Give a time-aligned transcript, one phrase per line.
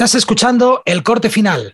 [0.00, 1.72] Estás escuchando el corte final.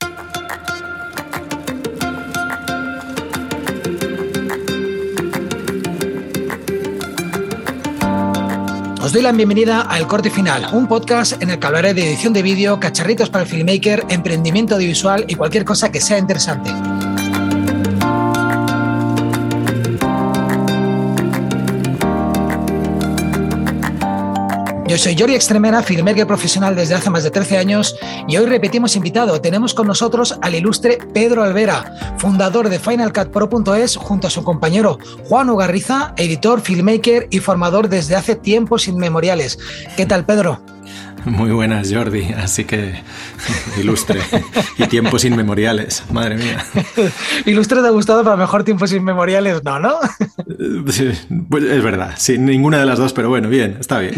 [9.01, 12.05] Os doy la bienvenida a El Corte Final, un podcast en el que hablaré de
[12.05, 16.73] edición de vídeo, cacharritos para el filmmaker, emprendimiento audiovisual y cualquier cosa que sea interesante.
[24.97, 27.97] Yo soy Jordi Extremera, filmmaker profesional desde hace más de 13 años
[28.27, 29.39] y hoy repetimos invitado.
[29.43, 35.51] Tenemos con nosotros al ilustre Pedro Alvera, fundador de FinalCutPro.es junto a su compañero Juan
[35.51, 39.59] Ugarriza, editor, filmmaker y formador desde hace tiempos inmemoriales.
[39.99, 40.63] ¿Qué tal, Pedro?
[41.27, 42.33] Muy buenas, Jordi.
[42.33, 42.95] Así que
[43.79, 44.21] ilustre
[44.79, 46.05] y tiempos inmemoriales.
[46.11, 46.65] Madre mía.
[47.47, 49.99] ilustre te ha gustado, pero mejor tiempos inmemoriales no, ¿no?
[50.85, 52.15] Pues es verdad.
[52.17, 54.15] Sí, ninguna de las dos, pero bueno, bien, está bien.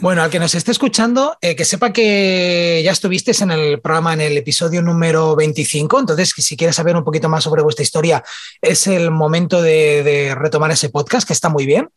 [0.00, 4.14] bueno, al que nos esté escuchando, eh, que sepa que ya estuviste en el programa
[4.14, 6.00] en el episodio número 25.
[6.00, 8.24] Entonces, si quieres saber un poquito más sobre vuestra historia,
[8.62, 11.90] es el momento de, retomar ese podcast, que está muy bien.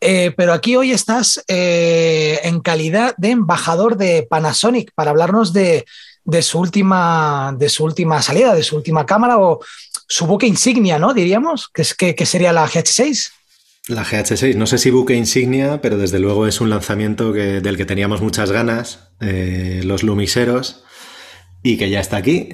[0.00, 5.84] Eh, pero aquí hoy estás eh, en calidad de embajador de Panasonic para hablarnos de,
[6.40, 9.60] su última, de su última salida, de su última cámara o
[10.08, 11.12] su buque insignia, ¿no?
[11.12, 13.30] Diríamos, que, es, que, sería la GH6.
[13.88, 17.84] La GH6, no sé si buque insignia, pero desde luego es un lanzamiento del que
[17.84, 20.84] teníamos muchas ganas, eh, los Lumiseros,
[21.62, 22.48] y que ya está aquí.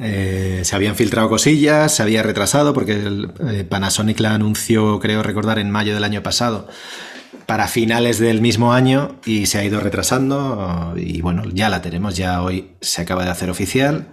[0.63, 5.71] Se habían filtrado cosillas, se había retrasado porque el, Panasonic la anunció, creo recordar, en
[5.71, 6.69] mayo del año pasado
[7.47, 12.17] para finales del mismo año y se ha ido retrasando y bueno, ya la tenemos,
[12.17, 14.09] ya hoy se acaba de hacer oficial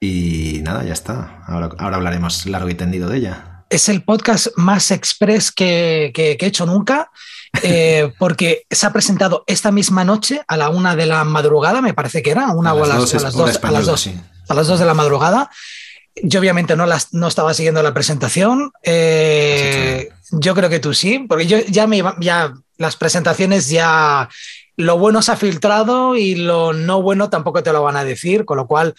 [0.00, 1.42] y nada, ya está.
[1.46, 3.64] Ahora, ahora hablaremos largo y tendido de ella.
[3.70, 7.10] Es el podcast más express que, he hecho nunca.
[7.62, 11.94] Eh, porque se ha presentado esta misma noche a la una de la madrugada, me
[11.94, 14.10] parece que era, una a, las, dos, a las dos, a las dos,
[14.48, 15.50] a las dos de la madrugada.
[16.22, 18.70] Yo obviamente no, las, no estaba siguiendo la presentación.
[18.82, 24.28] Eh, yo creo que tú sí, porque yo ya me ya las presentaciones ya
[24.76, 28.44] lo bueno se ha filtrado y lo no bueno tampoco te lo van a decir,
[28.44, 28.94] con lo cual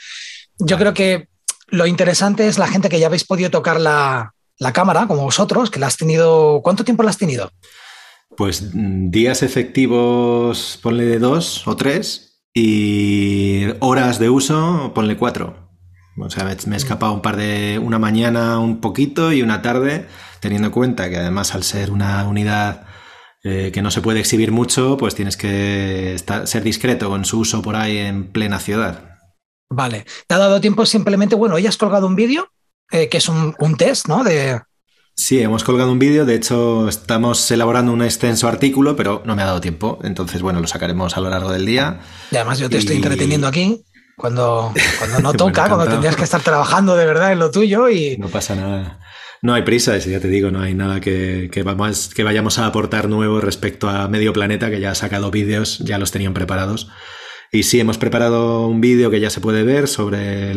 [0.57, 1.27] yo creo que
[1.67, 5.69] lo interesante es la gente que ya habéis podido tocar la, la cámara, como vosotros,
[5.69, 6.61] que la has tenido.
[6.63, 7.51] ¿Cuánto tiempo la has tenido?
[8.37, 15.62] Pues mm, días efectivos, ponle de dos o tres, y horas de uso, ponle cuatro.
[16.17, 17.79] O sea, me he escapado un par de.
[17.79, 20.07] una mañana un poquito y una tarde,
[20.39, 22.85] teniendo en cuenta que además al ser una unidad
[23.43, 26.15] eh, que no se puede exhibir mucho, pues tienes que
[26.45, 29.19] ser discreto con su uso por ahí en plena ciudad.
[29.69, 30.05] Vale.
[30.27, 31.35] ¿Te ha dado tiempo simplemente?
[31.35, 32.47] Bueno, hoy has colgado un vídeo,
[32.91, 34.23] eh, que es un, test, ¿no?
[34.23, 34.61] De...
[35.15, 39.41] Sí, hemos colgado un vídeo, de hecho estamos elaborando un extenso artículo, pero no me
[39.41, 41.99] ha dado tiempo, entonces bueno, lo sacaremos a lo largo del día.
[42.31, 43.83] Y además yo te estoy entreteniendo aquí.
[44.15, 48.17] Cuando, cuando no toca, cuando tendrías que estar trabajando de verdad en lo tuyo y...
[48.17, 48.99] No pasa nada.
[49.41, 52.65] No hay prisa, ya te digo, no hay nada que, que, vamos, que vayamos a
[52.65, 56.89] aportar nuevo respecto a Medio Planeta, que ya ha sacado vídeos, ya los tenían preparados.
[57.51, 60.53] Y sí, hemos preparado un vídeo que ya se puede ver sobre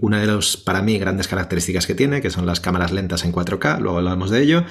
[0.00, 3.32] una de las, para mí, grandes características que tiene, que son las cámaras lentas en
[3.32, 4.64] 4K, luego hablamos de ello.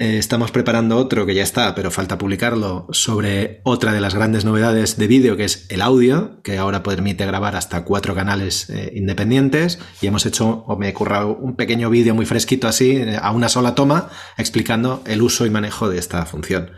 [0.00, 4.46] Eh, estamos preparando otro que ya está, pero falta publicarlo, sobre otra de las grandes
[4.46, 8.92] novedades de vídeo, que es el audio, que ahora permite grabar hasta cuatro canales eh,
[8.94, 9.78] independientes.
[10.00, 13.30] Y hemos hecho, o me he currado un pequeño vídeo muy fresquito así, eh, a
[13.32, 14.08] una sola toma,
[14.38, 16.70] explicando el uso y manejo de esta función.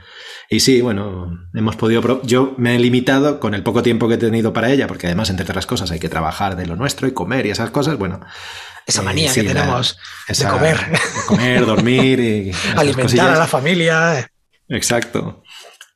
[0.50, 2.22] Y sí, bueno, hemos podido.
[2.25, 5.31] Yo me he limitado con el poco tiempo que he tenido para ella, porque además,
[5.31, 7.99] entre otras cosas, hay que trabajar de lo nuestro y comer y esas cosas.
[7.99, 8.19] Bueno,
[8.87, 9.98] esa manía que tenemos
[10.28, 11.00] de comer.
[11.26, 14.31] comer, dormir y alimentar a la familia.
[14.69, 15.43] Exacto.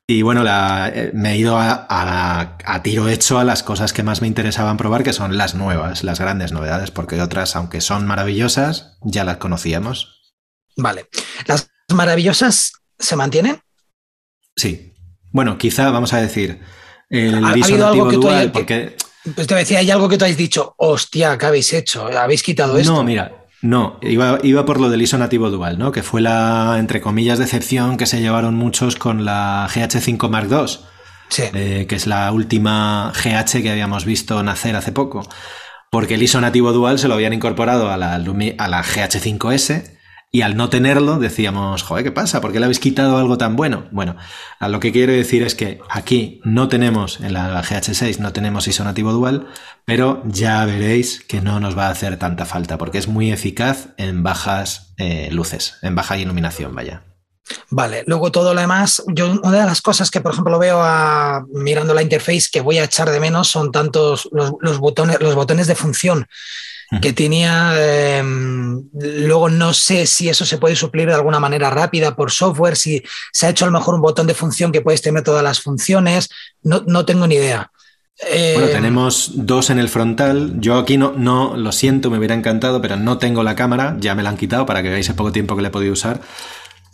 [0.09, 4.29] Y bueno, eh, me he ido a, tiro hecho a las cosas que más me
[4.29, 9.25] interesaban probar, que son las nuevas, las grandes novedades, porque otras, aunque son maravillosas, ya
[9.25, 10.35] las conocíamos.
[10.77, 11.09] Vale.
[11.47, 13.61] ¿Las maravillosas se mantienen?
[14.55, 14.95] Sí.
[15.33, 16.61] Bueno, quizá vamos a decir
[17.11, 18.97] el ¿Ha, dual, porque
[19.35, 22.07] pues te decía, hay algo que tú has dicho, hostia, ¿qué habéis hecho?
[22.07, 22.93] ¿Habéis quitado esto?
[22.93, 25.93] No, mira, no, iba, iba, por lo del ISO nativo dual, ¿no?
[25.93, 30.79] Que fue la, entre comillas, decepción que se llevaron muchos con la GH5 Mark II.
[31.29, 31.43] Sí.
[31.55, 35.29] Eh, que es la última GH que habíamos visto nacer hace poco.
[35.91, 38.19] Porque el ISO nativo dual se lo habían incorporado a la, a
[38.69, 39.96] la GH5S
[40.31, 42.41] y al no tenerlo decíamos, joder, ¿qué pasa?
[42.41, 43.87] ¿Por qué le habéis quitado algo tan bueno?
[43.91, 44.17] Bueno,
[44.59, 48.69] a lo que quiero decir es que aquí no tenemos, en la GH6 no tenemos
[48.69, 49.47] ISO nativo dual,
[49.85, 53.89] pero ya veréis que no nos va a hacer tanta falta, porque es muy eficaz
[53.97, 57.05] en bajas eh, luces, en baja iluminación, vaya.
[57.71, 60.83] Vale, luego todo lo demás, yo una de las cosas que por ejemplo veo
[61.53, 65.69] mirando la interface que voy a echar de menos son tantos los, botones, los botones
[65.69, 66.27] de función
[67.01, 67.73] que tenía.
[68.19, 72.77] Em, luego no sé si eso se puede suplir de alguna manera rápida por software,
[72.77, 73.03] si
[73.33, 75.61] se ha hecho a lo mejor un botón de función que puedes tener todas las
[75.61, 76.29] funciones,
[76.63, 77.71] no, no tengo ni idea.
[78.21, 80.61] bueno, eh, tenemos dos en el frontal.
[80.61, 84.15] Yo aquí no, no, lo siento, me hubiera encantado, pero no tengo la cámara, ya
[84.15, 86.21] me la han quitado para que veáis el poco tiempo que le he podido usar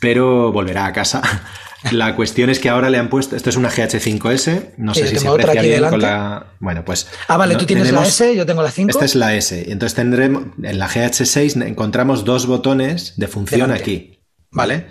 [0.02, 1.22] pero volverá a casa.
[1.90, 5.16] La cuestión es que ahora le han puesto, esto es una GH5S, no sé si
[5.16, 6.46] se aprecia bien con la...
[6.60, 7.08] Bueno, pues...
[7.28, 8.90] Ah, vale, tú tienes la S, yo tengo la 5.
[8.90, 14.20] Esta es la S, entonces tendremos, en la GH6 encontramos dos botones de función aquí,
[14.50, 14.86] ¿vale?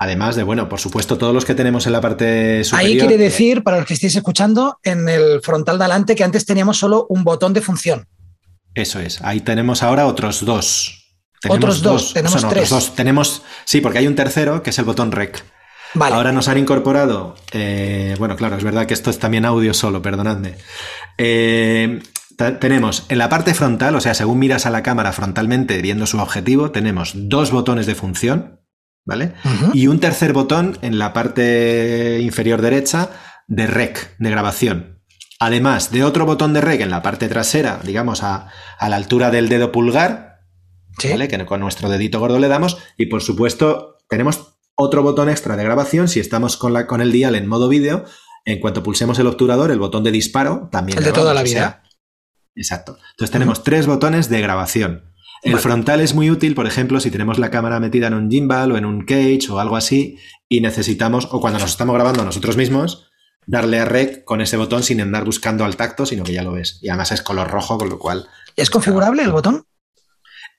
[0.00, 2.90] Además de, bueno, por supuesto, todos los que tenemos en la parte superior.
[2.90, 6.44] Ahí quiere decir, para los que estéis escuchando, en el frontal de adelante que antes
[6.44, 8.08] teníamos solo un botón de función.
[8.74, 10.98] Eso es, ahí tenemos ahora otros dos.
[11.48, 12.70] Otros dos, tenemos tres.
[12.70, 12.94] Dos.
[12.94, 15.44] Tenemos, sí, porque hay un tercero que es el botón rec.
[15.94, 16.14] Vale.
[16.14, 20.00] Ahora nos han incorporado, eh, bueno, claro, es verdad que esto es también audio solo,
[20.00, 20.56] perdonadme.
[21.18, 22.00] Eh,
[22.60, 26.18] tenemos en la parte frontal, o sea, según miras a la cámara frontalmente viendo su
[26.18, 28.60] objetivo, tenemos dos botones de función,
[29.04, 29.34] ¿vale?
[29.74, 33.10] Y un tercer botón en la parte inferior derecha
[33.46, 35.02] de rec, de grabación.
[35.38, 38.48] Además de otro botón de rec en la parte trasera, digamos a,
[38.78, 40.40] a la altura del dedo pulgar,
[40.98, 42.78] que con nuestro dedito gordo le damos.
[42.96, 47.12] Y por supuesto, tenemos otro botón extra de grabación si estamos con, la, con el
[47.12, 48.04] dial en modo vídeo.
[48.44, 50.98] En cuanto pulsemos el obturador, el botón de disparo también.
[50.98, 51.82] El de toda la vida.
[52.56, 52.98] exacto.
[53.12, 55.12] Entonces tenemos tres botones de grabación.
[55.42, 58.70] El frontal es muy útil, por ejemplo, si tenemos la cámara metida en un gimbal
[58.70, 62.56] o en un cage o algo así y necesitamos, o cuando nos estamos grabando nosotros
[62.56, 63.08] mismos,
[63.46, 66.52] darle a rec con ese botón sin andar buscando al tacto, sino que ya lo
[66.52, 66.78] ves.
[66.80, 68.28] Y además es color rojo, con lo cual...
[68.54, 69.64] ¿Es configurable el botón?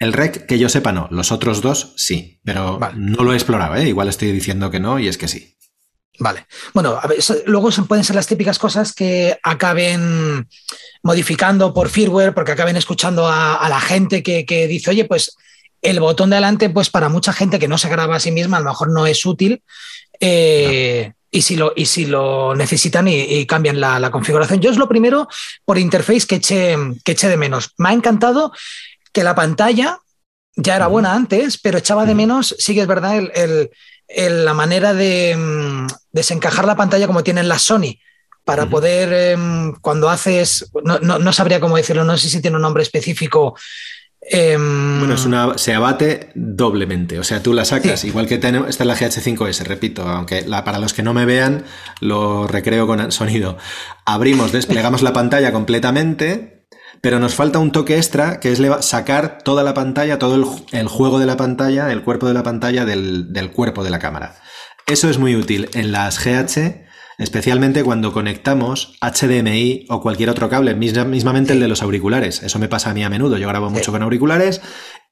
[0.03, 1.07] El rec, que yo sepa, no.
[1.11, 2.41] Los otros dos, sí.
[2.43, 3.87] Pero no lo he explorado, ¿eh?
[3.87, 5.55] Igual estoy diciendo que no y es que sí.
[6.19, 6.45] Vale.
[6.73, 10.45] Bueno, a ver, luego pueden ser las típicas cosas que acaben
[11.03, 15.37] modificando por firmware, porque acaben escuchando a, la gente que, dice, oye, pues
[15.81, 18.57] el botón de adelante, pues para mucha gente que no se graba a sí misma,
[18.57, 19.63] a lo mejor no es útil.
[20.19, 24.59] Eh, y si lo, y si lo necesitan y, cambian la, configuración.
[24.59, 25.29] Yo es lo primero
[25.63, 27.71] por interface que eché, que eché de menos.
[27.77, 28.51] Me ha encantado
[29.13, 29.99] que la pantalla
[30.55, 33.21] ya era buena antes, pero echaba de menos, sí que es verdad,
[34.17, 37.97] la manera de mm, desencajar la pantalla como tienen las Sony
[38.45, 42.83] para poder, em, cuando haces, no, sabría cómo decirlo, no sé si tiene un nombre
[42.83, 43.55] específico.
[44.19, 48.69] Em, bueno, es una, se abate doblemente, o sea, tú la sacas, igual que tenemos,
[48.69, 51.63] esta es la GH5S, repito, aunque para los que no me vean,
[52.01, 53.57] lo recreo con sonido.
[54.05, 56.62] Abrimos, desplegamos la pantalla completamente,
[57.03, 60.35] pero nos falta un toque extra que es sacar toda la pantalla, todo
[60.71, 63.99] el, juego de la pantalla, el cuerpo de la pantalla del, del, cuerpo de la
[63.99, 64.37] cámara.
[64.87, 66.85] Eso es muy útil en las GH,
[67.17, 72.41] especialmente cuando conectamos HDMI o cualquier otro cable, mismamente el de los auriculares.
[72.41, 73.37] Eso me pasa a mí a menudo.
[73.37, 74.61] Yo grabo mucho con auriculares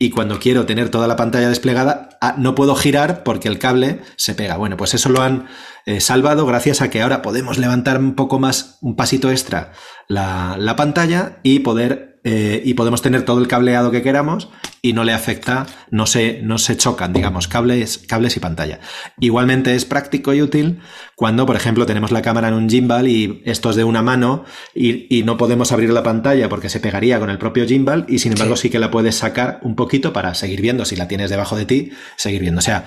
[0.02, 4.02] y cuando quiero tener toda la pantalla desplegada, ah, no puedo girar porque el cable
[4.16, 4.58] se pega.
[4.58, 5.46] Bueno, pues eso lo han
[5.86, 9.74] eh, salvado gracias a que ahora podemos levantar un poco más, un pasito extra
[10.08, 14.50] la, la pantalla y poder eh, y podemos tener todo el cableado que queramos
[14.84, 18.80] y no le afecta, no se, no se chocan, digamos, cables, cables y pantalla.
[19.20, 20.80] Igualmente es práctico y útil
[21.16, 24.46] cuando, por ejemplo, tenemos la cámara en un gimbal y esto es de una mano
[24.76, 28.20] y, y no podemos abrir la pantalla porque se pegaría con el propio gimbal y
[28.20, 31.30] sin embargo sí que la puedes sacar un poquito para seguir viendo, si la tienes
[31.30, 32.60] debajo de ti, seguir viendo.
[32.60, 32.86] O sea,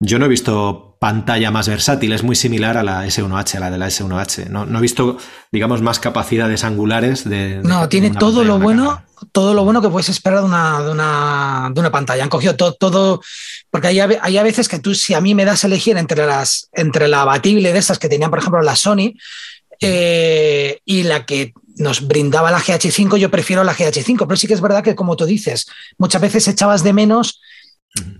[0.00, 3.70] yo no he visto pantalla más versátil, es muy similar a la S1H, a la
[3.70, 4.48] de la S1H.
[4.48, 5.18] No, he visto,
[5.52, 7.60] digamos, más capacidades angulares de.
[7.62, 9.02] no, tiene todo lo bueno,
[9.32, 12.22] todo lo bueno que puedes esperar de una, de una, de una pantalla.
[12.22, 13.20] Han cogido todo, todo
[13.70, 16.26] porque hay, hay, a veces que tú, si a mí me das a elegir entre,
[16.26, 19.14] las, entre la abatible de esas que tenían, por ejemplo, la Sony
[19.80, 24.54] eh, y la que nos brindaba la GH5, yo prefiero la GH5, pero sí que
[24.54, 25.66] es verdad que, como tú dices,
[25.98, 27.40] muchas veces echabas de menos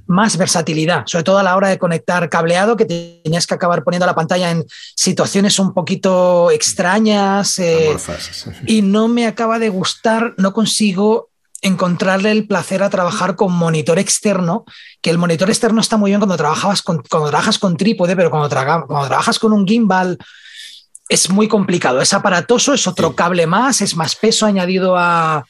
[0.06, 4.06] más versatilidad, sobre todo a la hora de conectar cableado, que tenías que acabar poniendo
[4.06, 4.64] la pantalla en
[4.96, 7.96] situaciones un poquito extrañas eh,
[8.66, 11.30] y no me acaba de gustar, no consigo
[11.62, 14.64] encontrarle el placer a trabajar con monitor externo,
[15.00, 18.30] que el monitor externo está muy bien cuando, trabajabas con, cuando trabajas con trípode, pero
[18.30, 20.18] cuando, trabajas con un gimbal
[21.08, 25.44] es muy complicado, es aparatoso, es otro cable más, es más peso añadido a...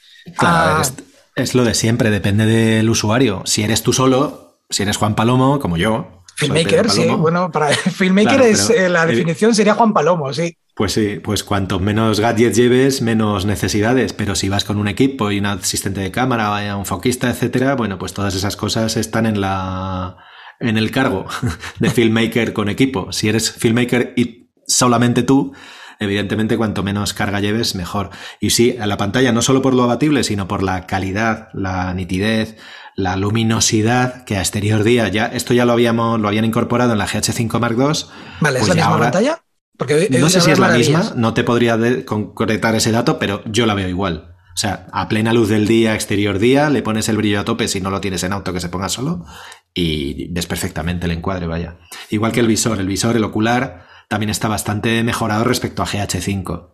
[1.40, 3.42] Es lo de siempre, depende del usuario.
[3.46, 6.24] Si eres tú solo, si eres Juan Palomo, como yo.
[6.36, 7.06] Filmmaker, sí.
[7.06, 10.56] Bueno, para Filmmaker es, eh, la definición sería Juan Palomo, sí.
[10.74, 14.12] Pues sí, pues cuanto menos gadgets lleves, menos necesidades.
[14.12, 17.98] Pero si vas con un equipo y un asistente de cámara, un foquista, etcétera, bueno,
[17.98, 20.16] pues todas esas cosas están en la
[20.58, 21.26] en el cargo
[21.78, 23.12] de filmmaker con equipo.
[23.12, 25.52] Si eres filmmaker y solamente tú,
[26.00, 28.10] evidentemente cuanto menos carga lleves, mejor.
[28.40, 31.92] Y sí, a la pantalla no solo por lo abatible, sino por la calidad, la
[31.94, 32.56] nitidez,
[32.96, 36.98] la luminosidad que a exterior día ya esto ya lo habíamos lo habían incorporado en
[36.98, 38.10] la GH5 Mark II.
[38.40, 39.42] Vale, ¿es pues la misma pantalla?
[39.76, 43.64] Porque no sé si es la misma, no te podría concretar ese dato, pero yo
[43.66, 44.36] la veo igual.
[44.54, 47.68] O sea, a plena luz del día, exterior día, le pones el brillo a tope
[47.68, 49.24] si no lo tienes en auto que se ponga solo
[49.72, 51.78] y ves perfectamente el encuadre, vaya.
[52.10, 56.72] Igual que el visor, el visor, el ocular, también está bastante mejorado respecto a GH5.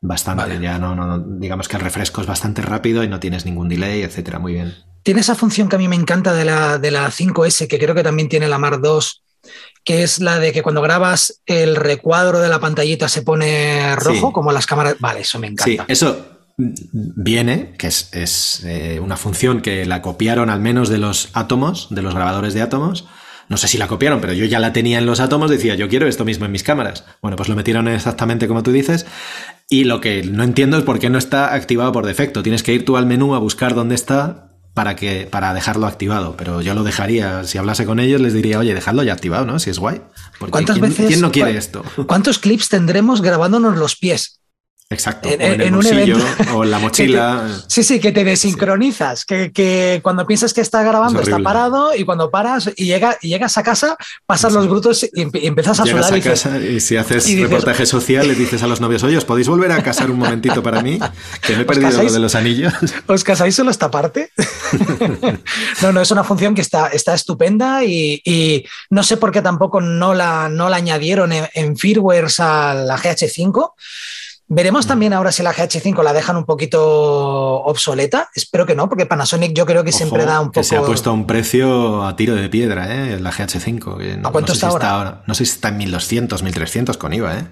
[0.00, 3.68] Bastante, ya no, no, digamos que el refresco es bastante rápido y no tienes ningún
[3.68, 4.74] delay, etcétera, muy bien.
[5.04, 7.94] Tiene esa función que a mí me encanta de la, de la 5S, que creo
[7.94, 9.22] que también tiene la Mar 2,
[9.84, 14.32] que es la de que cuando grabas el recuadro de la pantallita se pone rojo,
[14.32, 14.96] como las cámaras.
[14.98, 15.84] Vale, eso me encanta.
[15.84, 20.98] Sí, eso viene, que es, es eh, una función que la copiaron al menos de
[20.98, 23.06] los átomos, de los grabadores de átomos.
[23.52, 25.86] No sé si la copiaron, pero yo ya la tenía en los átomos, decía, yo
[25.86, 27.04] quiero esto mismo en mis cámaras.
[27.20, 29.04] Bueno, pues lo metieron exactamente como tú dices.
[29.68, 32.42] Y lo que no entiendo es por qué no está activado por defecto.
[32.42, 36.34] Tienes que ir tú al menú a buscar dónde está para, que, para dejarlo activado,
[36.38, 39.58] pero yo lo dejaría, si hablase con ellos les diría, oye, dejadlo ya activado, ¿no?
[39.58, 40.00] Si es guay.
[40.48, 41.84] ¿Cuántas veces, ¿Quién no quiere esto?
[42.06, 44.40] ¿Cuántos clips tendremos grabándonos los pies?
[44.92, 46.16] Exacto, en, el bolsillo,
[46.54, 47.48] o en la mochila.
[47.66, 52.30] sí, sí, que te desincronizas, que, cuando piensas que está grabando está parado y cuando
[52.30, 53.96] paras y, llega, y llegas a casa,
[54.26, 55.10] pasas los brutos y,
[55.46, 59.02] empiezas a llegas A casa y si haces reportaje social le dices a los novios,
[59.02, 60.98] oye, ¿os podéis volver a casar un momentito para mí?
[61.42, 62.72] Que me he perdido lo de los anillos.
[63.06, 64.30] ¿Os casáis solo esta parte?
[65.82, 69.80] no, no, es una función que está, está estupenda y, no sé por qué tampoco
[69.80, 73.72] no la, no la añadieron en, en firmwares a la GH5
[74.54, 78.28] Veremos también ahora si la GH5 la dejan un poquito obsoleta.
[78.34, 80.60] Espero que no, porque Panasonic yo creo que siempre da un poco.
[80.60, 83.18] Que se ha puesto a un precio a tiro de piedra, ¿eh?
[83.18, 84.18] La GH5.
[84.18, 85.24] No, ¿A cuánto está, ahora?
[85.26, 87.46] No sé si está en 1200, 1300 con IVA, ¿eh?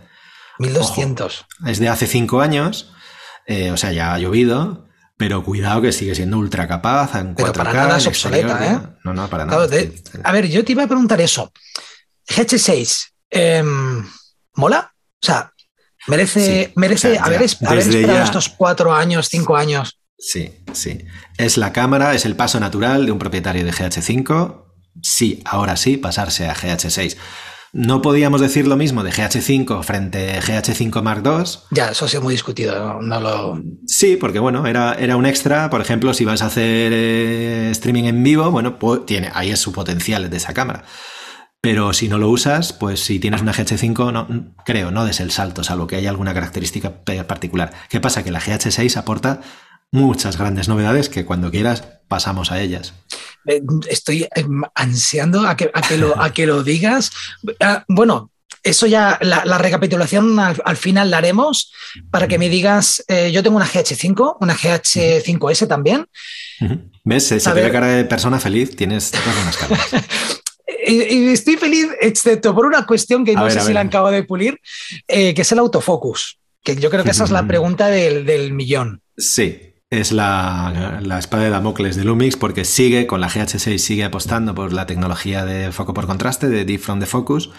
[0.59, 1.47] 1200.
[1.69, 2.93] es de hace cinco años,
[3.47, 4.87] eh, o sea, ya ha llovido.
[5.17, 8.79] Pero cuidado que sigue siendo ultra capaz en pero para nada es obsoleta, ¿eh?
[9.05, 9.67] No, no, para nada.
[10.25, 11.51] a ver, yo te iba a preguntar eso.
[12.29, 14.07] GH6, em,
[14.55, 14.93] ¿mola?
[15.23, 15.51] O sea,
[16.11, 19.99] Merece, merece haber, esperado estos cuatro años, cinco años.
[20.19, 20.99] Sí, sí.
[21.39, 24.65] Es la cámara, es el paso natural de un propietario de GH5.
[25.03, 27.17] Sí, ahora sí, pasarse a GH6.
[27.73, 31.45] No podíamos decir lo mismo de GH5 frente a GH5 Mark II.
[31.71, 33.01] Ya, eso ha sido muy discutido.
[33.01, 33.63] No, lo...
[33.87, 35.71] Sí, porque bueno, era, era un extra.
[35.71, 39.61] Por ejemplo, si vas a hacer eh, streaming en vivo, bueno, pues, tiene, ahí es
[39.61, 40.85] su potencial de esa cámara.
[41.61, 45.31] Pero si no lo usas, pues si tienes una GH5, no, creo, no des el
[45.31, 47.73] salto, salvo que haya alguna característica particular.
[47.91, 48.25] ¿Qué pasa?
[48.25, 49.43] Que la GH6 aporta
[49.93, 52.95] muchas grandes novedades que cuando quieras pasamos a ellas.
[53.47, 57.11] Eh, estoy em, ansiando a que, a que, lo, a que lo digas.
[57.61, 58.31] Ah, bueno,
[58.63, 61.73] eso ya, la, recapitulación al, final la haremos
[62.11, 66.07] para que me digas, eh, yo tengo una GH5, una GH5S también.
[67.05, 67.27] ¿Ves?
[67.27, 69.89] Se, te ve cara de persona feliz, tienes todas unas caras.
[70.91, 74.59] y, estoy feliz, excepto por una cuestión que no sé si la acabo de pulir,
[75.09, 76.39] eh, que es el autofocus.
[76.63, 79.03] Que yo creo que esa es la pregunta del, millón.
[79.17, 84.55] Sí, es la, espada de Damocles de Lumix porque sigue, con la GH6 sigue apostando
[84.55, 87.51] por la tecnología de foco por contraste, de Deep From the Focus.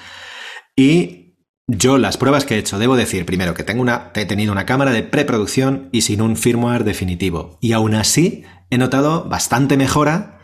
[0.76, 1.36] Y
[1.68, 4.66] yo las pruebas que he hecho, debo decir primero que tengo una, he tenido una
[4.66, 7.58] cámara de preproducción y sin un firmware definitivo.
[7.62, 10.41] Y aún así he notado bastante mejora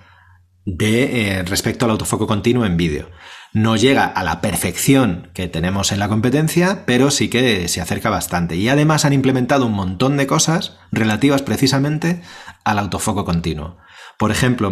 [0.68, 3.10] de eh, respecto al autofoco continuo en vídeo.
[3.54, 8.10] No llega a la perfección que tenemos en la competencia, pero sí que se acerca
[8.10, 8.58] bastante.
[8.58, 12.22] Y además han implementado un montón de cosas relativas precisamente
[12.66, 13.78] al autofoco continuo.
[14.18, 14.70] Por ejemplo,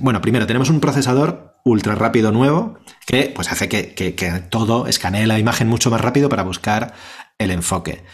[0.00, 4.12] bueno, primero tenemos un procesador ultra rápido nuevo que pues hace que, que
[4.50, 6.94] todo escanee la imagen mucho más rápido para buscar
[7.38, 8.04] el enfoque.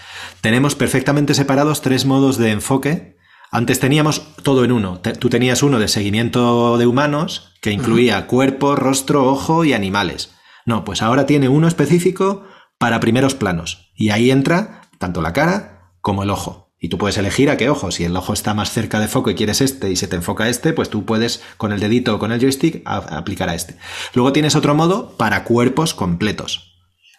[0.42, 3.13] Tenemos perfectamente separados tres modos de enfoque
[3.54, 5.00] antes teníamos todo en uno.
[5.20, 10.34] Tú tenías uno de seguimiento de humanos que incluía cuerpo, rostro, ojo y animales.
[10.66, 12.42] No, pues ahora tiene uno específico
[12.78, 13.92] para primeros planos.
[13.94, 16.72] Y ahí entra tanto la cara como el ojo.
[16.80, 17.92] Y tú puedes elegir a qué ojo.
[17.92, 20.48] Si el ojo está más cerca de foco y quieres este y se te enfoca
[20.48, 23.78] este, pues tú puedes con el dedito o con el joystick aplicar a este.
[24.14, 26.74] Luego tienes otro modo para cuerpos completos.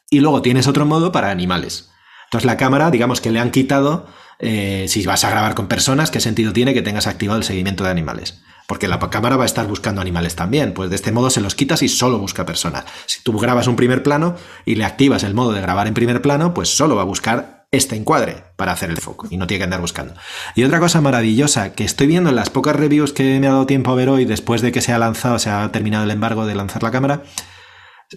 [0.09, 1.91] Y luego tienes otro modo para animales.
[2.25, 4.07] Entonces la cámara, digamos que le han quitado
[4.39, 7.83] eh, si vas a grabar con personas, ¿qué sentido tiene que tengas activado el seguimiento
[7.83, 8.41] de animales?
[8.67, 10.73] Porque la cámara va a estar buscando animales también.
[10.73, 12.85] Pues de este modo se los quitas y solo busca personas.
[13.05, 16.21] Si tú grabas un primer plano y le activas el modo de grabar en primer
[16.21, 19.59] plano, pues solo va a buscar este encuadre para hacer el foco y no tiene
[19.59, 20.15] que andar buscando.
[20.55, 23.65] Y otra cosa maravillosa que estoy viendo en las pocas reviews que me ha dado
[23.65, 26.45] tiempo a ver hoy después de que se ha lanzado, se ha terminado el embargo
[26.45, 27.23] de lanzar la cámara,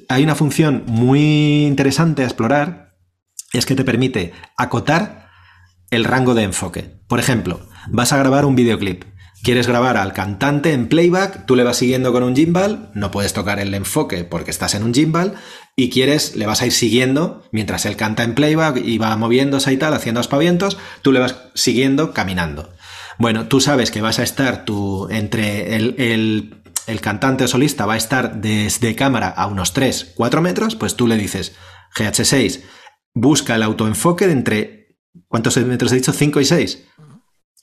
[0.09, 2.95] hay una función muy interesante a explorar,
[3.53, 5.27] es que te permite acotar
[5.90, 6.95] el rango de enfoque.
[7.07, 9.04] Por ejemplo, vas a grabar un videoclip
[9.42, 13.33] Quieres grabar al cantante en playback, tú le vas siguiendo con un gimbal, no puedes
[13.33, 15.35] tocar el enfoque porque estás en un gimbal,
[15.76, 19.73] y quieres, le vas a ir siguiendo mientras él canta en playback y va moviéndose
[19.73, 22.73] y tal, haciendo aspavientos, tú le vas siguiendo caminando.
[23.18, 27.95] Bueno, tú sabes que vas a estar tú entre el, el cantante o solista va
[27.95, 31.54] a estar desde cámara a unos 3, 4 metros, pues tú le dices
[31.97, 32.62] GH6,
[33.14, 34.77] busca el autoenfoque de entre,
[35.27, 36.13] ¿cuántos metros he dicho?
[36.13, 36.79] 5 y 6.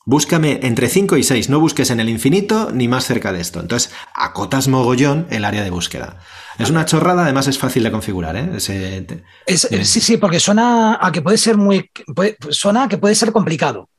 [0.08, 3.60] Búscame entre 5 y 6, no busques en el infinito ni más cerca de esto.
[3.60, 6.20] Entonces, acotas mogollón el área de búsqueda.
[6.60, 8.36] Es una chorrada, además es fácil de configurar.
[8.36, 8.60] ¿eh?
[8.60, 11.90] sí, sí, porque suena a que puede ser muy.
[12.50, 13.90] suena a que puede ser complicado.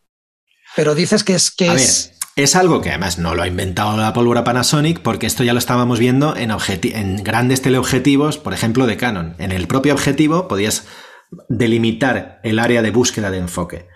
[0.76, 1.50] Pero dices que es.
[1.50, 2.12] Que es...
[2.36, 5.58] es algo que además no lo ha inventado la pólvora Panasonic, porque esto ya lo
[5.58, 9.34] estábamos viendo en, en grandes teleobjetivos, por ejemplo, de Canon.
[9.38, 10.84] En el propio objetivo podías
[11.48, 13.88] delimitar el área de búsqueda de enfoque.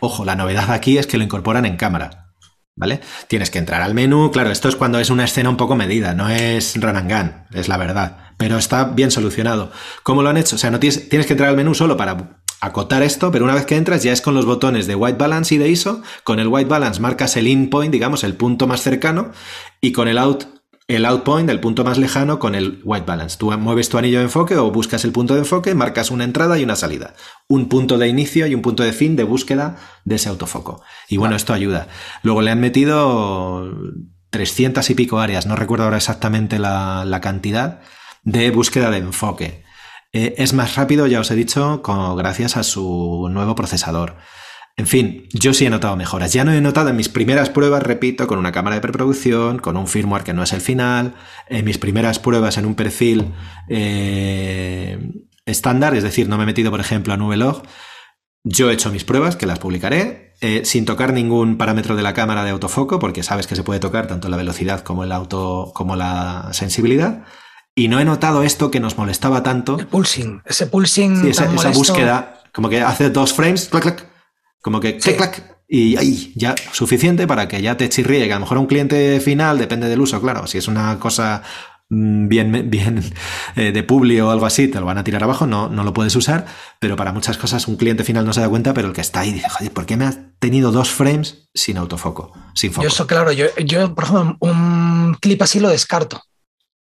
[0.00, 2.32] Ojo, la novedad aquí es que lo incorporan en cámara.
[2.78, 3.00] ¿Vale?
[3.28, 4.30] Tienes que entrar al menú.
[4.30, 7.58] Claro, esto es cuando es una escena un poco medida, no es run and gun,
[7.58, 8.18] es la verdad.
[8.36, 9.72] Pero está bien solucionado.
[10.02, 10.56] ¿Cómo lo han hecho?
[10.56, 13.54] O sea, no tienes, tienes que entrar al menú solo para acotar esto, pero una
[13.54, 16.02] vez que entras ya es con los botones de White Balance y de ISO.
[16.22, 19.32] Con el White Balance marcas el in point, digamos, el punto más cercano,
[19.80, 20.44] y con el out
[20.88, 23.36] el out point, el punto más lejano, con el white balance.
[23.38, 26.58] Tú mueves tu anillo de enfoque o buscas el punto de enfoque, marcas una entrada
[26.58, 27.14] y una salida.
[27.48, 30.82] Un punto de inicio y un punto de fin de búsqueda de ese autofoco.
[31.08, 31.88] Y bueno, esto ayuda.
[32.22, 33.68] Luego le han metido
[34.30, 37.80] 300 y pico áreas, no recuerdo ahora exactamente la, cantidad,
[38.22, 39.64] de búsqueda de enfoque.
[40.12, 41.82] Eh, es más rápido, ya os he dicho,
[42.16, 44.18] gracias a su nuevo procesador.
[44.78, 46.34] En fin, yo sí he notado mejoras.
[46.34, 49.78] Ya no he notado en mis primeras pruebas, repito, con una cámara de preproducción, con
[49.78, 51.14] un firmware que no es el final,
[51.48, 53.32] en mis primeras pruebas en un perfil
[53.70, 54.98] eh,
[55.46, 57.62] estándar, es decir, no me he metido, por ejemplo, a Nubelog.
[58.44, 62.12] Yo he hecho mis pruebas, que las publicaré, eh, sin tocar ningún parámetro de la
[62.12, 65.72] cámara de autofoco, porque sabes que se puede tocar tanto la velocidad como el auto,
[65.74, 67.24] como la sensibilidad.
[67.74, 69.78] Y no he notado esto que nos molestaba tanto.
[69.78, 71.22] El pulsing, ese pulsing.
[71.22, 74.15] Sí, esa, esa, búsqueda, como que hace dos frames, clac, clac,
[74.66, 78.40] como que clac, y ahí ya suficiente para que ya te chirríe, que a lo
[78.40, 81.44] mejor un cliente final depende del uso, claro, si es una cosa
[81.88, 83.00] mm, bien, bien
[83.54, 85.92] eh, de publi o algo así, te lo van a tirar abajo, no, no lo
[85.92, 86.46] puedes usar,
[86.80, 89.20] pero para muchas cosas un cliente final no se da cuenta, pero el que está
[89.20, 92.82] ahí dice, joder, ¿por qué me has tenido dos frames sin autofoco, sin foco?
[92.82, 96.20] Yo eso, claro, yo, yo por ejemplo, un clip así lo descarto.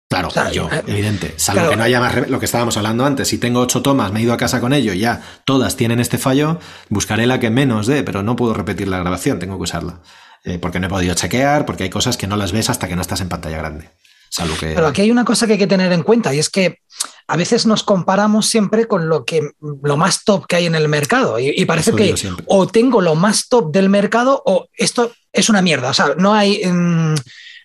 [0.07, 1.33] Claro, yo, eh, evidente.
[1.37, 3.27] Salvo que no haya más lo que estábamos hablando antes.
[3.27, 5.99] Si tengo ocho tomas, me he ido a casa con ello y ya todas tienen
[5.99, 9.63] este fallo, buscaré la que menos dé, pero no puedo repetir la grabación, tengo que
[9.63, 10.01] usarla.
[10.43, 12.95] Eh, porque no he podido chequear, porque hay cosas que no las ves hasta que
[12.95, 13.89] no estás en pantalla grande.
[14.29, 14.73] Salvo que...
[14.75, 16.79] Pero aquí hay una cosa que hay que tener en cuenta y es que
[17.27, 19.41] a veces nos comparamos siempre con lo que
[19.81, 22.13] lo más top que hay en el mercado y, parece que
[22.45, 25.89] o tengo lo más top del mercado o esto es una mierda.
[25.89, 27.15] O sea, no hay, mm,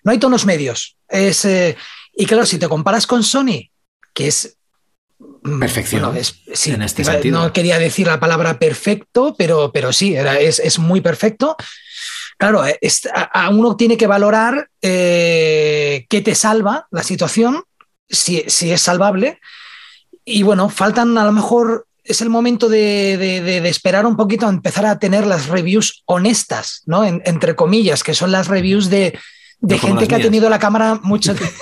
[0.03, 0.97] no hay tonos medios.
[1.07, 1.77] Es, eh,
[2.13, 3.69] y claro, si te comparas con Sony,
[4.13, 4.57] que es
[5.19, 6.17] mm, Perfección.
[6.53, 7.39] sí, en este sentido.
[7.39, 11.55] No quería decir la palabra perfecto, pero, pero sí, era, es, muy perfecto.
[12.37, 12.63] Claro,
[13.13, 17.63] a, uno tiene que valorar eh, qué te salva la situación,
[18.09, 19.39] si, es salvable.
[20.25, 24.85] Y bueno, faltan a lo mejor, es el momento de, esperar un poquito a empezar
[24.85, 27.05] a tener las reviews honestas, ¿no?
[27.05, 29.17] entre comillas, que son las reviews de,
[29.61, 31.55] de gente que ha tenido la cámara mucho tiempo.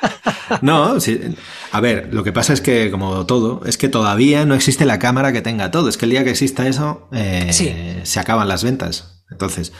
[0.62, 0.96] no,
[1.72, 4.98] a ver, lo que pasa es que, como todo, es que todavía no existe la
[4.98, 5.88] cámara que tenga todo.
[5.88, 9.24] Es que el día que exista eso, eh, se acaban las ventas.
[9.30, 9.72] Entonces,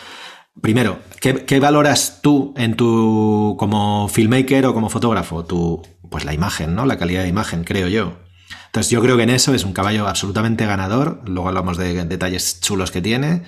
[0.63, 5.45] primero, ¿qué, valoras tú en tu como filmmaker o como fotógrafo?
[5.45, 6.87] Tu, pues la imagen, ¿no?
[6.87, 8.15] La calidad de imagen, creo yo.
[8.67, 11.21] Entonces, yo creo que en eso es un caballo absolutamente ganador.
[11.27, 13.43] Luego hablamos de detalles chulos que tiene.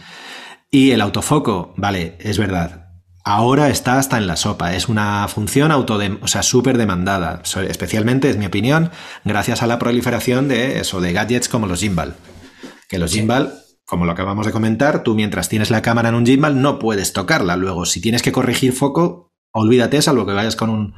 [0.70, 2.89] Y el autofoco, vale, es verdad
[3.24, 4.74] ahora está hasta en la sopa.
[4.74, 7.42] Es una función o sea, súper demandada.
[7.68, 8.90] Especialmente, es mi opinión,
[9.24, 12.16] gracias a la proliferación de eso, de gadgets como los gimbal.
[12.88, 13.54] Que los gimbal,
[13.84, 17.12] como lo acabamos de comentar, tú mientras tienes la cámara en un gimbal no puedes
[17.12, 17.56] tocarla.
[17.56, 20.94] Luego, si tienes que corregir foco, olvídate, salvo que vayas con un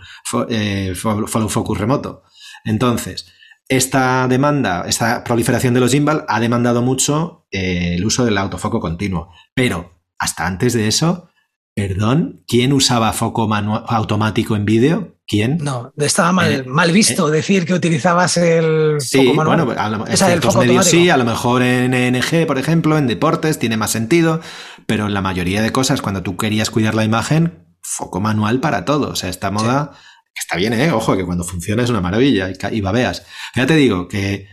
[0.49, 2.23] eh, follow focus remoto.
[2.65, 3.27] Entonces,
[3.69, 8.81] esta demanda, esta proliferación de los gimbal ha demandado mucho eh, el uso del autofoco
[8.81, 9.31] continuo.
[9.55, 11.31] Pero hasta antes de eso,
[11.75, 15.17] Perdón, ¿quién usaba foco automático en vídeo?
[15.27, 15.57] ¿Quién?
[15.63, 17.37] No, estaba mal, eh, mal visto ¿eh?
[17.37, 19.65] decir que utilizabas el foco manual.
[19.65, 23.59] Bueno, a lo, en medios sí, a lo mejor en ENG, por ejemplo, en deportes
[23.59, 24.41] tiene más sentido,
[24.87, 28.85] pero en la mayoría de cosas, cuando tú querías cuidar la imagen, foco manual para
[28.85, 29.09] todo.
[29.09, 29.93] O sea, esta moda
[30.35, 30.93] está bien, ¿eh?
[30.93, 33.25] Ojo, que cuando funciona es una maravilla y, y babeas.
[33.55, 34.47] Ya te digo que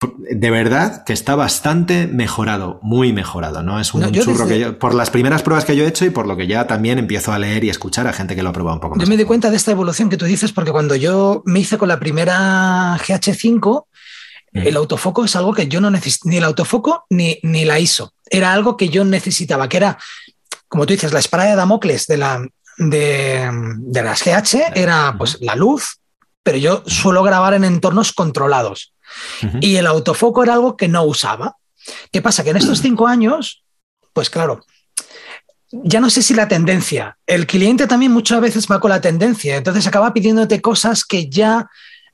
[0.00, 3.78] de verdad que está bastante mejorado, muy mejorado, ¿no?
[3.78, 6.26] Es un churro que yo, por las primeras pruebas que yo he hecho y por
[6.26, 8.76] lo que ya también empiezo a leer y escuchar a gente que lo ha probado
[8.76, 9.04] un poco más.
[9.04, 11.76] Yo me di cuenta de esta evolución que tú dices porque cuando yo me hice
[11.76, 13.84] con la primera GH5,
[14.52, 18.14] el autofoco es algo que yo no necesito, ni el autofoco ni, ni la ISO.
[18.28, 19.98] Era algo que yo necesitaba, que era,
[20.68, 22.46] como tú dices, la espada de Damocles de, la,
[22.78, 25.98] de, de las GH era pues la luz,
[26.42, 28.94] pero yo suelo grabar en entornos controlados.
[29.60, 31.56] Y el autofoco era algo que no usaba.
[32.12, 32.44] ¿Qué pasa?
[32.44, 33.64] Que en estos cinco años,
[34.12, 34.64] pues claro,
[35.72, 39.56] ya no sé si la tendencia, el cliente también muchas veces va con la tendencia,
[39.56, 41.68] entonces acaba pidiéndote cosas que ya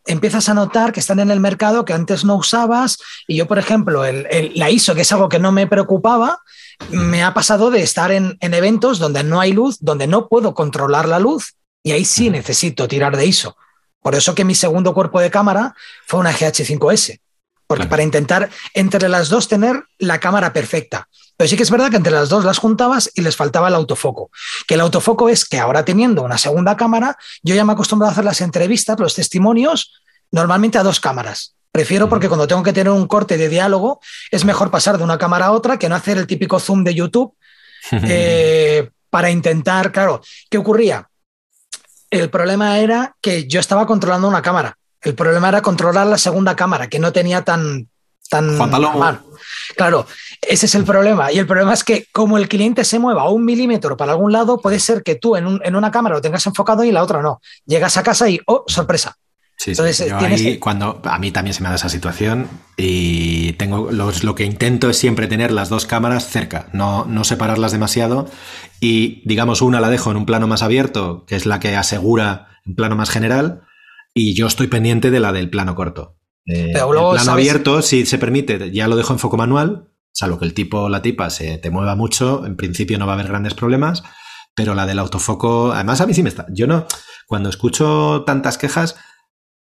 [0.05, 2.99] empiezas a notar que están en el mercado que antes no usabas.
[3.27, 4.03] Y yo, por ejemplo,
[4.55, 6.41] la ISO, que es algo que no me preocupaba,
[6.91, 10.55] me ha pasado de estar en, en, eventos donde no hay luz, donde no puedo
[10.55, 13.57] controlar la luz, y ahí sí necesito tirar de ISO.
[14.07, 15.75] Por eso que mi segundo cuerpo de cámara
[16.07, 17.19] fue una GH5S,
[17.67, 21.09] porque para intentar entre las dos tener la cámara perfecta.
[21.37, 23.75] Pero sí que es verdad que entre las dos las juntabas y les faltaba el
[23.75, 24.31] autofoco.
[24.69, 28.11] Que el autofoco es que ahora teniendo una segunda cámara, yo ya me he acostumbrado
[28.11, 31.57] a hacer las entrevistas, los testimonios, normalmente a dos cámaras.
[31.73, 33.99] Prefiero porque cuando tengo que tener un corte de diálogo,
[34.31, 36.95] es mejor pasar de una cámara a otra que no hacer el típico zoom de
[36.95, 37.35] YouTube
[37.91, 41.09] eh, para intentar, claro, ¿qué ocurría?
[42.21, 44.77] El problema era que yo estaba controlando una cámara.
[45.01, 47.89] El problema era controlar la segunda cámara, que no tenía tan,
[48.29, 49.21] tan mal.
[49.77, 50.07] Claro,
[50.43, 51.33] ese es el problema.
[51.33, 54.33] Y el problema es que como el cliente se mueva a un milímetro para algún
[54.33, 57.03] lado, puede ser que tú en, en una cámara lo tengas enfocado y en la
[57.03, 57.41] otra no.
[57.67, 59.17] Llegas a casa y, oh, sorpresa,
[59.59, 64.35] Sí, Entonces, ahí, cuando a mí también se me da esa situación y tengo lo
[64.35, 68.29] que intento es siempre tener las dos cámaras cerca, no, no separarlas demasiado
[68.81, 72.49] y digamos una la dejo en un plano más abierto, que es la que asegura
[72.67, 73.63] un plano más general
[74.13, 76.19] y yo estoy pendiente de la del plano corto.
[76.47, 80.45] Eh, el plano abierto, si se permite, ya lo dejo en foco manual, salvo que
[80.45, 83.29] el tipo o la tipa se te mueva mucho, en principio no va a haber
[83.29, 84.03] grandes problemas,
[84.55, 86.47] pero la del autofoco, además a mí sí me está.
[86.51, 86.87] Yo no,
[87.27, 88.97] cuando escucho tantas quejas,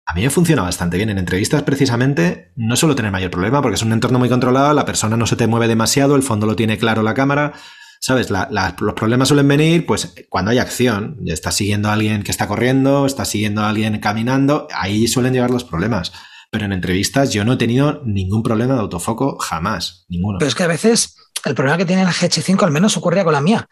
[0.06, 1.10] a mí me funciona bastante bien.
[1.10, 4.84] En entrevistas, precisamente, no suelo tener mayor problema porque es un entorno muy controlado, la
[4.84, 7.54] persona no se te mueve demasiado, el fondo lo tiene claro la cámara.
[8.00, 8.28] ¿Sabes?
[8.30, 11.16] los problemas suelen venir, pues, cuando hay acción.
[11.24, 15.50] Estás siguiendo a alguien que está corriendo, estás siguiendo a alguien caminando, ahí suelen llegar
[15.50, 16.12] los problemas.
[16.50, 20.38] Pero en entrevistas yo no he tenido ningún problema de autofoco, jamás, ninguno.
[20.38, 23.32] Pero es que a veces el problema que tiene la GH5 al menos ocurría con
[23.32, 23.66] la mía.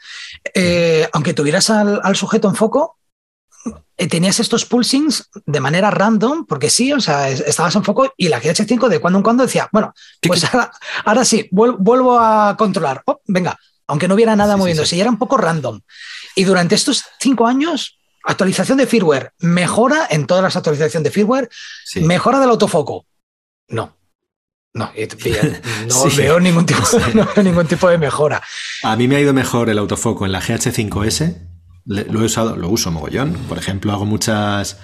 [0.54, 3.01] Eh, aunque tuvieras al sujeto en foco,
[4.06, 8.40] tenías estos pulsings de manera random, porque sí, o sea, estabas en foco y la
[8.40, 10.44] GH5 de cuando en cuando decía, bueno, pues
[11.04, 13.02] ahora, sí, vuelvo a controlar.
[13.06, 15.80] Oh, venga, aunque no hubiera nada moviéndose, y era un poco random.
[16.34, 21.48] Y durante estos cinco años, actualización de firmware, mejora en todas las actualizaciones de firmware,
[21.96, 23.06] mejora del autofoco.
[23.68, 23.96] No.
[24.74, 24.90] No,
[25.86, 26.80] no veo ningún tipo,
[27.14, 28.42] no veo ningún tipo de mejora.
[28.82, 31.51] A mí me ha ido mejor el autofoco en la GH5S
[31.84, 33.34] lo he usado, lo uso mogollón.
[33.48, 34.80] Por ejemplo, hago muchas,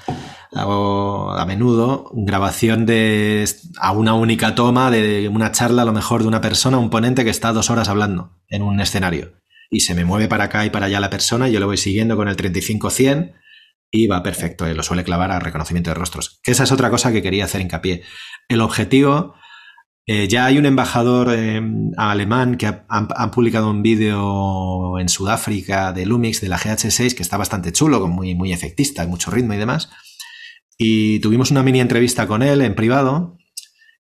[0.53, 6.23] hago a menudo grabación de a una única toma de una charla, a lo mejor
[6.23, 9.33] de una persona, un ponente que está dos horas hablando en un escenario.
[9.71, 11.77] Y se me mueve para acá y para allá la persona, y yo lo voy
[11.77, 13.35] siguiendo con el 35-100
[13.91, 16.41] y va perfecto, lo suele clavar a reconocimiento de rostros.
[16.45, 18.03] esa es otra cosa que quería hacer hincapié.
[18.49, 19.35] El objetivo
[20.11, 21.61] eh, ya hay un embajador eh,
[21.99, 27.37] alemán que ha, publicado un vídeo en Sudáfrica de Lumix de la GH6 que está
[27.37, 29.91] bastante chulo, muy, muy efectista, mucho ritmo y demás.
[30.79, 33.37] Y tuvimos una mini entrevista con él en privado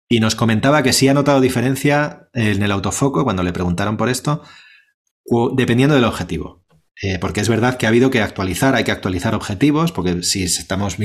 [0.09, 4.09] y nos comentaba que sí ha notado diferencia en el autofoco cuando le preguntaron por
[4.09, 4.42] esto,
[5.57, 6.64] dependiendo del objetivo.
[7.03, 10.42] Eh, porque es verdad que ha habido que actualizar, hay que actualizar objetivos, porque si
[10.42, 10.97] estamos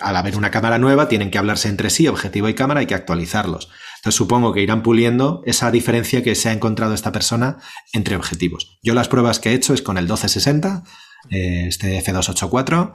[0.00, 2.94] al haber una cámara nueva, tienen que hablarse entre sí, objetivo y cámara, hay que
[2.94, 3.70] actualizarlos.
[4.00, 7.58] Entonces supongo que irán puliendo esa diferencia que se ha encontrado esta persona
[7.92, 8.78] entre objetivos.
[8.82, 10.84] Yo las pruebas que he hecho es con el 1260,
[11.28, 12.94] eh, este F284,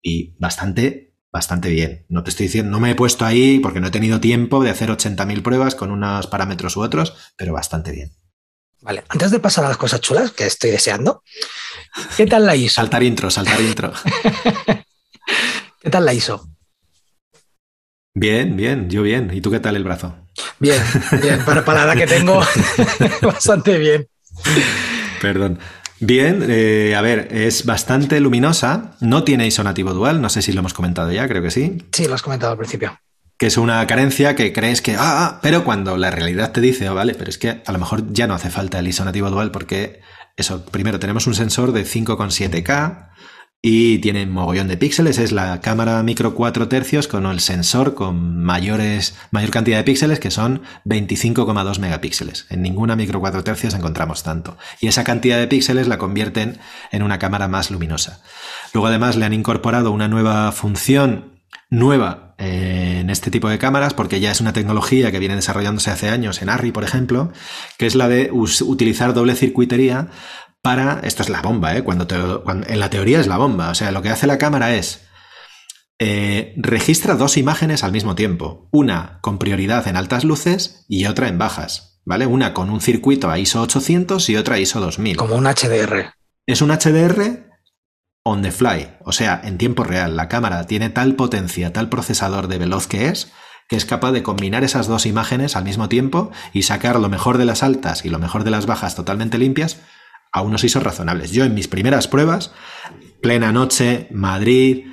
[0.00, 2.06] y bastante, bastante bien.
[2.08, 4.70] No te estoy diciendo, no me he puesto ahí porque no he tenido tiempo de
[4.70, 8.12] hacer 80.000 pruebas con unos parámetros u otros, pero bastante bien.
[8.80, 11.22] Vale, antes de pasar a las cosas chulas que estoy deseando,
[12.16, 12.76] ¿qué tal la ISO?
[12.76, 13.92] Saltar intro, saltar intro.
[15.82, 16.48] ¿Qué tal la ISO?
[18.14, 19.30] Bien, bien, yo bien.
[19.34, 20.25] ¿Y tú qué tal el brazo?
[20.58, 20.82] Bien,
[21.22, 21.44] bien.
[21.44, 22.40] Para, para la que tengo,
[23.22, 24.08] bastante bien.
[25.20, 25.58] Perdón.
[25.98, 30.52] Bien, eh, a ver, es bastante luminosa, no tiene ISO nativo dual, no sé si
[30.52, 31.78] lo hemos comentado ya, creo que sí.
[31.92, 33.00] Sí, lo has comentado al principio.
[33.38, 36.90] Que es una carencia que crees que, ah, ah pero cuando la realidad te dice,
[36.90, 39.30] oh, vale, pero es que a lo mejor ya no hace falta el ISO nativo
[39.30, 40.00] dual porque
[40.36, 43.08] eso, primero tenemos un sensor de 5,7K,
[43.62, 45.18] y tiene mogollón de píxeles.
[45.18, 50.20] Es la cámara micro 4 tercios con el sensor con mayores, mayor cantidad de píxeles
[50.20, 52.46] que son 25,2 megapíxeles.
[52.50, 54.56] En ninguna micro 4 tercios encontramos tanto.
[54.80, 56.58] Y esa cantidad de píxeles la convierten
[56.92, 58.22] en una cámara más luminosa.
[58.72, 61.36] Luego además le han incorporado una nueva función
[61.68, 65.90] nueva eh, en este tipo de cámaras porque ya es una tecnología que viene desarrollándose
[65.90, 67.32] hace años en ARRI, por ejemplo,
[67.78, 70.08] que es la de utilizar doble circuitería
[70.66, 71.84] para, esto es la bomba, ¿eh?
[71.84, 72.08] cuando,
[72.66, 75.06] en la teoría es la bomba, o sea, lo que hace la cámara es
[76.00, 81.28] eh, registra dos imágenes al mismo tiempo, una con prioridad en altas luces y otra
[81.28, 82.26] en bajas, ¿vale?
[82.26, 85.16] Una con un circuito a ISO 800 y otra a ISO 2000.
[85.16, 86.12] Como un HDR.
[86.46, 87.46] Es un HDR
[88.24, 90.16] on the fly, o sea, en tiempo real.
[90.16, 93.30] La cámara tiene tal potencia, tal procesador de veloz que es,
[93.68, 97.38] que es capaz de combinar esas dos imágenes al mismo tiempo y sacar lo mejor
[97.38, 99.80] de las altas y lo mejor de las bajas totalmente limpias
[100.36, 101.30] a unos ISO razonables.
[101.30, 102.52] Yo en mis primeras pruebas,
[103.22, 104.84] plena noche, Madrid,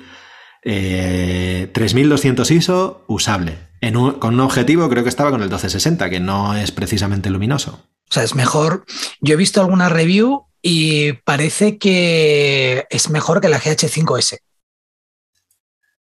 [0.62, 3.58] 3200 eh, ISO, usable.
[3.92, 7.86] con un objetivo creo que estaba con el 1260, que no es precisamente luminoso.
[8.08, 8.86] O sea, es mejor.
[9.20, 14.38] Yo he visto alguna review y parece que es mejor que la GH5S.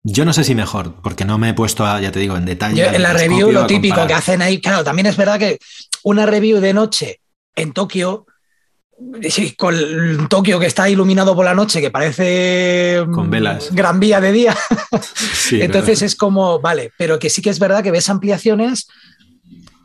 [0.03, 2.45] Yo no sé si mejor, porque no me he puesto, a, ya te digo, en
[2.45, 2.87] detalle.
[2.93, 5.59] en la review lo típico que hacen ahí, claro, también es verdad que
[6.03, 7.21] una review de noche
[7.55, 8.25] en Tokio
[9.29, 13.73] Sí, con Tokio que está iluminado por la noche, que parece con velas.
[13.73, 14.57] Gran Vía de día.
[15.51, 18.87] Entonces es como, vale, pero que sí que es verdad que ves ampliaciones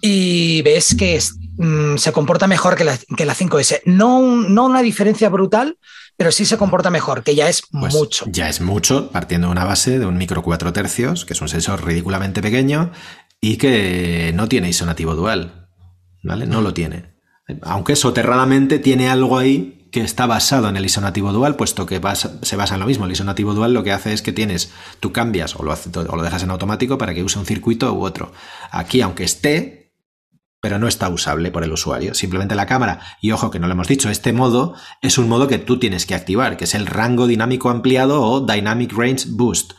[0.00, 1.20] y ves que
[1.56, 3.82] mm, se comporta mejor que la, que la 5S.
[3.86, 5.78] No, no, una diferencia brutal,
[6.16, 8.26] pero sí se comporta mejor, que ya es pues mucho.
[8.28, 11.48] Ya es mucho, partiendo de una base de un micro 4 tercios, que es un
[11.48, 12.90] sensor ridículamente pequeño
[13.40, 15.68] y que no tiene ISO nativo dual.
[16.22, 16.46] ¿Vale?
[16.46, 17.13] No lo tiene.
[17.62, 22.00] Aunque soterradamente tiene algo ahí que está basado en el ISO nativo dual, puesto que
[22.42, 23.04] se basa en lo mismo.
[23.04, 26.16] El ISO nativo dual lo que hace es que tienes, tú cambias o lo, o
[26.16, 28.32] lo dejas en automático para que use un circuito u otro.
[28.72, 29.92] Aquí, aunque esté,
[30.60, 32.14] pero no está usable por el usuario.
[32.14, 35.46] Simplemente la cámara, y ojo que no lo hemos dicho, este modo es un modo
[35.46, 39.74] que tú tienes que activar, que es el rango dinámico ampliado o Dynamic Range Boost.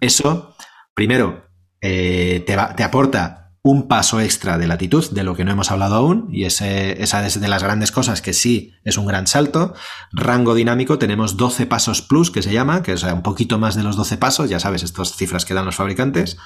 [0.00, 0.54] Eso,
[0.94, 1.48] primero,
[1.80, 5.96] eh, te, te aporta un paso extra de latitud de lo que no hemos hablado
[5.96, 9.74] aún, y ese, esa es de las grandes cosas que sí es un gran salto.
[10.12, 13.82] Rango dinámico, tenemos 12 pasos plus, que se llama, que es un poquito más de
[13.82, 16.38] los 12 pasos, ya sabes, estas cifras que dan los fabricantes,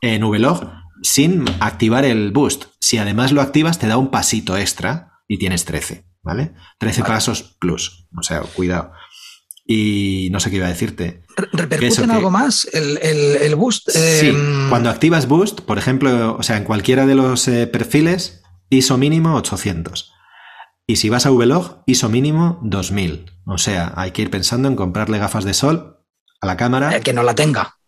[0.00, 2.64] en VLOG, sin activar el boost.
[2.80, 6.54] Si además lo activas, te da un pasito extra y tienes 13, ¿vale?
[6.78, 8.92] 13 pasos plus, o sea, cuidado.
[9.64, 11.22] Y no sé qué iba a decirte.
[11.52, 13.90] ¿Repercute en algo más el, boost?
[13.90, 18.42] Sí, em, cuando activas boost, por ejemplo, o sea, en cualquiera de los eh, perfiles,
[18.70, 20.12] ISO mínimo 800.
[20.86, 23.30] Y si vas a VLOG, ISO mínimo 2000.
[23.46, 26.04] O sea, hay que ir pensando en comprarle gafas de sol
[26.40, 26.94] a la cámara.
[26.94, 27.78] El que no la tenga.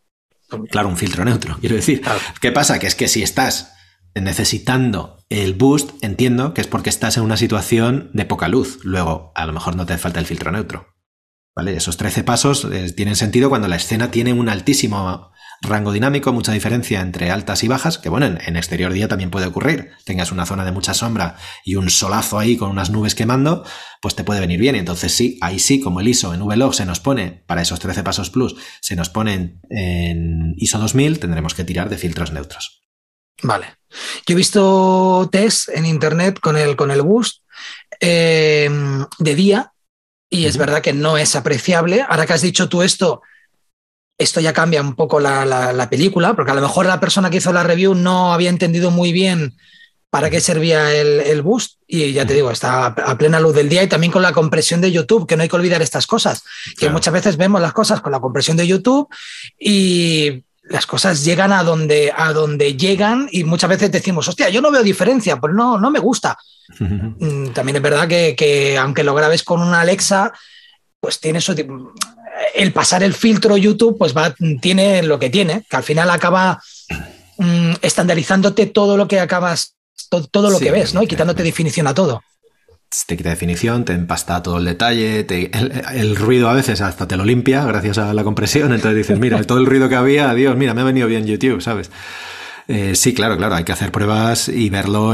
[0.70, 2.02] Claro, un filtro neutro, quiero decir.
[2.40, 2.78] ¿Qué pasa?
[2.78, 3.72] Que es que si estás
[4.14, 8.78] necesitando el boost, entiendo que es porque estás en una situación de poca luz.
[8.84, 10.93] Luego, a lo mejor no te falta el filtro neutro.
[11.56, 11.76] ¿Vale?
[11.76, 15.30] Esos 13 pasos eh, tienen sentido cuando la escena tiene un altísimo
[15.64, 19.46] rango dinámico, mucha diferencia entre altas y bajas, que bueno, en, exterior día también puede
[19.46, 19.90] ocurrir.
[20.04, 23.64] Tengas una zona de mucha sombra y un solazo ahí con unas nubes quemando,
[24.00, 24.76] pues te puede venir bien.
[24.76, 28.02] Entonces sí, ahí sí, como el ISO en VLOG se nos pone, para esos 13
[28.02, 32.82] pasos plus, se nos pone en, ISO 2000, tendremos que tirar de filtros neutros.
[33.42, 33.66] Vale.
[34.26, 37.42] Yo he visto test en internet con el, con el boost
[38.00, 38.70] eh,
[39.18, 39.73] de día
[40.34, 42.04] y es verdad que no es apreciable.
[42.08, 43.22] Ahora que has dicho tú esto,
[44.18, 47.52] esto ya cambia un poco la, película, porque a lo mejor la persona que hizo
[47.52, 49.56] la review no había entendido muy bien
[50.10, 51.76] para qué servía el, boost.
[51.86, 54.80] Y ya te digo, está a plena luz del día y también con la compresión
[54.80, 56.42] de YouTube, que no hay que olvidar estas cosas,
[56.78, 59.08] que muchas veces vemos las cosas con la compresión de YouTube
[59.56, 64.60] y las cosas llegan a donde, a donde llegan y muchas veces decimos, hostia, yo
[64.60, 66.36] no veo diferencia, pues no, no me gusta.
[66.76, 70.32] Mm, también es verdad que, aunque lo grabes con una Alexa,
[70.98, 71.54] pues tiene eso.
[72.54, 76.60] El pasar el filtro YouTube, pues va, tiene lo que tiene, que al final acaba
[77.36, 79.76] mm, estandarizándote todo lo que acabas,
[80.08, 81.02] todo, lo que ves, ¿no?
[81.02, 82.22] Y quitándote definición a todo
[83.06, 85.26] te quita definición, te empasta todo el detalle,
[85.92, 89.42] el, ruido a veces hasta te lo limpia gracias a la compresión, entonces dices, mira,
[89.44, 91.90] todo el ruido que había, adiós, mira, me ha venido bien YouTube, ¿sabes?
[92.66, 95.12] Eh, sí, claro, claro, hay que hacer pruebas y verlo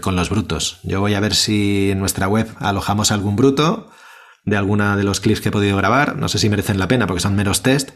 [0.00, 0.80] con los brutos.
[0.82, 3.90] Yo voy a ver si en nuestra web alojamos algún bruto
[4.44, 6.16] de alguna de los clips que he podido grabar.
[6.16, 7.90] No sé si merecen la pena porque son meros test,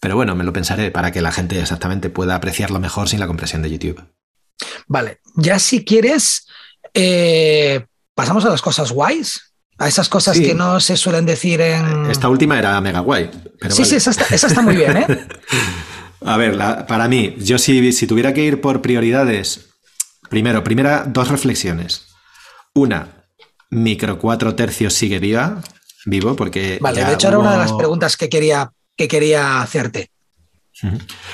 [0.00, 3.26] pero bueno, me lo pensaré para que la gente exactamente pueda apreciarlo mejor sin la
[3.26, 4.04] compresión de YouTube.
[4.86, 6.46] Vale, ya si quieres,
[6.92, 7.86] eh,
[8.20, 9.54] pasamos a las cosas guays.
[9.78, 12.10] A esas cosas que no se suelen decir en.
[12.10, 13.30] Esta última era mega guay.
[13.70, 15.26] sí, sí, esa está, muy bien, ¿eh?
[16.26, 19.70] a ver, para mí, yo si, si tuviera que ir por prioridades,
[20.28, 22.08] primero, primera, dos reflexiones.
[22.74, 23.24] Una,
[23.70, 25.62] micro cuatro tercios sigue viva,
[26.04, 26.76] vivo, porque.
[26.82, 30.10] Vale, de hecho, era una de las preguntas que quería, que quería hacerte.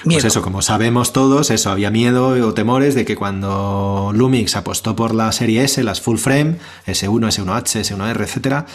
[0.04, 4.96] Pues eso, como sabemos todos, eso, había miedo o temores de que cuando Lumix apostó
[4.96, 8.66] por la serie S, las full frame, S1, S1H, S1R, etcétera,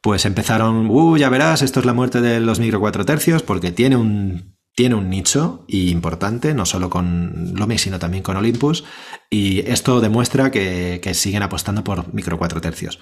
[0.00, 3.70] pues empezaron, uh, ya verás, esto es la muerte de los micro 4 tercios, porque
[3.70, 8.84] tiene un tiene un nicho importante, no solo con Lumix, sino también con Olympus,
[9.28, 12.98] y esto demuestra que, siguen apostando por micro 4 tercios.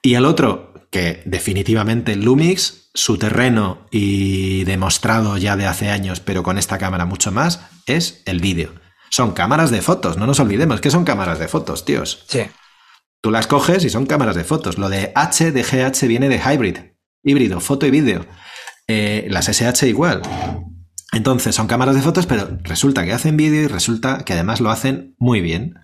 [0.00, 6.42] Y el otro, que definitivamente Lumix, su terreno y demostrado ya de hace años, pero
[6.42, 8.74] con esta cámara mucho más, es el vídeo.
[9.10, 12.24] Son cámaras de fotos, no nos olvidemos que son cámaras de fotos, tíos.
[12.28, 12.42] Sí.
[13.22, 14.78] Tú las coges y son cámaras de fotos.
[14.78, 16.78] Lo de H de GH viene de hybrid,
[17.22, 18.26] híbrido, foto y vídeo.
[18.88, 20.22] Eh, las SH igual.
[21.12, 24.70] Entonces son cámaras de fotos, pero resulta que hacen vídeo y resulta que además lo
[24.70, 25.74] hacen muy bien.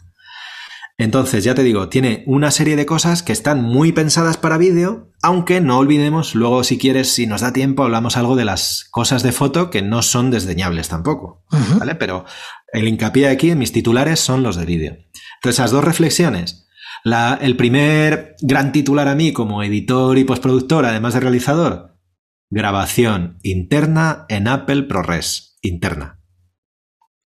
[0.99, 5.13] Entonces, ya te digo, tiene una serie de cosas que están muy pensadas para vídeo,
[5.23, 9.23] aunque no olvidemos, luego si quieres, si nos da tiempo, hablamos algo de las cosas
[9.23, 11.45] de foto que no son desdeñables tampoco,
[11.79, 11.95] ¿vale?
[11.95, 12.25] Pero
[12.73, 14.97] el hincapié aquí en mis titulares son los de vídeo.
[15.37, 16.67] Entonces, esas dos reflexiones.
[17.41, 21.99] el primer gran titular a mí como editor y postproductor, además de realizador,
[22.51, 25.59] Grabación interna en Apple ProRes.
[25.61, 26.23] Interna.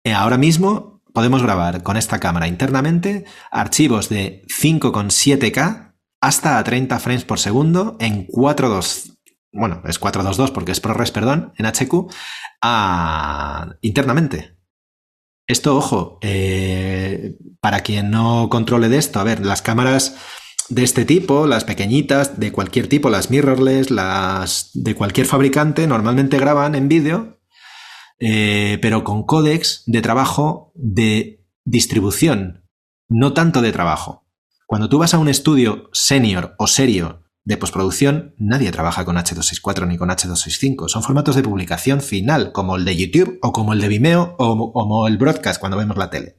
[0.03, 6.99] Eh, ahora mismo podemos grabar con esta cámara internamente archivos de 5,7K hasta a 30
[6.99, 9.17] frames por segundo en 4.2.
[9.51, 12.11] Bueno, es 422 porque es ProRes, perdón, en HQ,
[13.81, 14.57] internamente.
[15.45, 20.15] Esto, ojo, eh, para quien no controle de esto, a ver, las cámaras
[20.69, 26.39] de este tipo, las pequeñitas, de cualquier tipo, las mirrorless, las de cualquier fabricante, normalmente
[26.39, 27.39] graban en vídeo,
[28.25, 32.63] eh, pero con códex de trabajo de distribución,
[33.09, 34.25] no tanto de trabajo.
[34.65, 39.87] Cuando tú vas a un estudio senior o serio de postproducción, nadie trabaja con H264
[39.87, 40.87] ni con H265.
[40.87, 44.71] Son formatos de publicación final, como el de YouTube o como el de Vimeo o
[44.71, 46.37] como el broadcast cuando vemos la tele.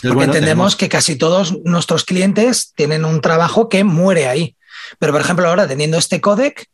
[0.00, 4.56] Porque entendemos que casi todos nuestros clientes tienen un trabajo que muere ahí.
[5.00, 6.68] Pero, por ejemplo, ahora teniendo este codec,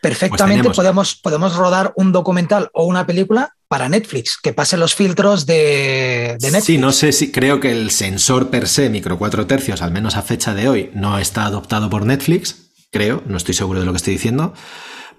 [0.00, 4.94] perfectamente pues podemos, podemos rodar un documental o una película para Netflix, que pase los
[4.94, 6.64] filtros de, de, Netflix.
[6.66, 10.14] Sí, no sé si creo que el sensor per se, micro 4 tercios, al menos
[10.14, 13.92] a fecha de hoy, no está adoptado por Netflix, creo, no estoy seguro de lo
[13.92, 14.52] que estoy diciendo.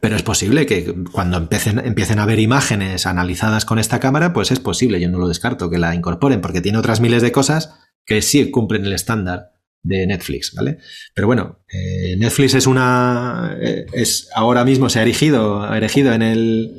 [0.02, 4.52] Pero es posible que cuando empiecen, empiecen a ver imágenes analizadas con esta cámara, pues
[4.52, 7.74] es posible, yo no lo descarto, que la incorporen, porque tiene otras miles de cosas
[8.06, 10.78] que sí cumplen el estándar de Netflix, ¿vale?
[11.16, 13.58] Pero bueno, eh, Netflix es una.
[13.60, 16.76] Eh, es ahora mismo se ha erigido, erigido en el,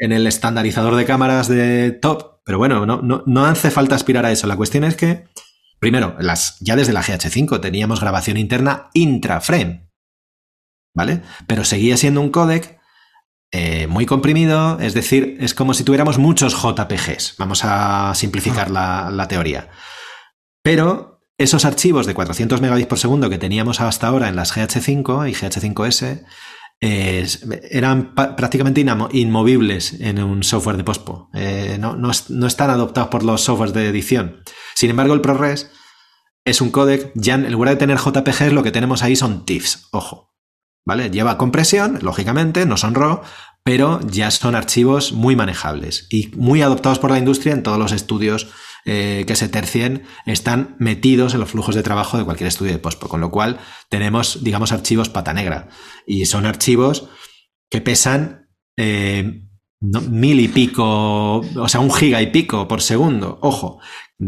[0.00, 4.26] en el estandarizador de cámaras de top, pero bueno, no, no, no hace falta aspirar
[4.26, 4.48] a eso.
[4.48, 5.28] La cuestión es que,
[5.78, 9.90] primero, las, ya desde la GH5 teníamos grabación interna intraframe.
[10.94, 11.22] ¿vale?
[11.46, 12.78] Pero seguía siendo un codec
[13.52, 17.36] eh, muy comprimido, es decir, es como si tuviéramos muchos JPGs.
[17.38, 19.10] Vamos a simplificar ah.
[19.10, 19.68] la, teoría.
[20.62, 25.28] Pero esos archivos de 400 megabits por segundo que teníamos hasta ahora en las GH5
[25.28, 26.24] y GH5S
[26.80, 28.80] eran prácticamente
[29.12, 31.30] inmovibles en un software de POSPO.
[31.34, 34.42] Eh, no, no, están adoptados por los softwares de edición.
[34.74, 35.70] Sin embargo, el ProRes
[36.44, 39.88] es un codec, ya en lugar de tener JPGs, lo que tenemos ahí son TIFFs,
[39.90, 40.30] ojo.
[40.86, 41.10] ¿vale?
[41.10, 43.20] Lleva compresión, lógicamente, no son RAW,
[43.62, 47.92] pero ya son archivos muy manejables y muy adoptados por la industria en todos los
[47.92, 48.48] estudios
[48.84, 52.78] eh, que se tercien están metidos en los flujos de trabajo de cualquier estudio de
[52.78, 55.68] POSPO, con lo cual tenemos, digamos, archivos pata negra
[56.06, 57.08] y son archivos
[57.68, 59.42] que pesan eh,
[59.80, 63.38] mil y pico, o sea, un giga y pico por segundo.
[63.42, 63.80] Ojo,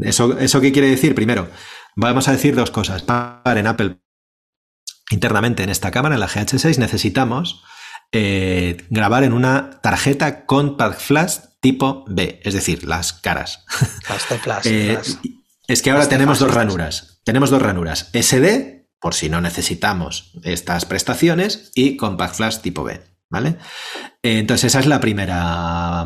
[0.02, 1.14] ¿eso, ¿eso qué quiere decir?
[1.14, 1.48] Primero,
[1.96, 3.02] vamos a decir dos cosas.
[3.02, 3.98] Para en Apple
[5.10, 7.62] internamente en esta cámara, en la GH6, necesitamos
[8.12, 13.64] eh, grabar en una tarjeta Compact Flash tipo B, es decir, las caras.
[14.64, 14.98] Eh,
[15.66, 17.20] es que ahora tenemos dos ranuras.
[17.24, 18.10] Tenemos dos ranuras.
[18.12, 23.00] SD, por si no necesitamos estas prestaciones, y Compact Flash tipo B.
[23.30, 23.56] ¿Vale?
[24.22, 26.04] Eh, entonces, esa es la primera,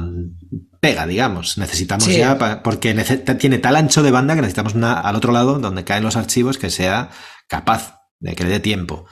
[0.78, 1.58] pega, digamos.
[1.58, 2.94] Necesitamos ya, porque
[3.38, 6.58] tiene tal ancho de banda que necesitamos una al otro lado donde caen los archivos
[6.58, 7.10] que sea
[7.48, 9.06] capaz de que le dé tiempo.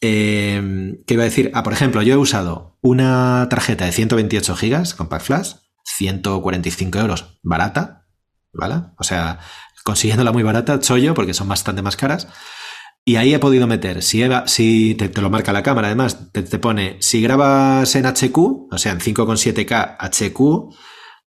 [0.00, 1.50] Eh, ¿Qué iba a decir?
[1.54, 5.52] Ah, por ejemplo, yo he usado una tarjeta de 128 GB Compact Flash,
[5.84, 8.06] 145 euros, barata,
[8.52, 8.76] ¿vale?
[8.98, 9.40] O sea,
[9.84, 12.28] consiguiéndola muy barata, chollo, porque son bastante más caras.
[13.06, 16.96] Y ahí he podido meter, si, si te, lo marca la cámara, además, te, pone,
[17.00, 18.38] si grabas en HQ,
[18.72, 20.74] o sea, en 5,7K HQ,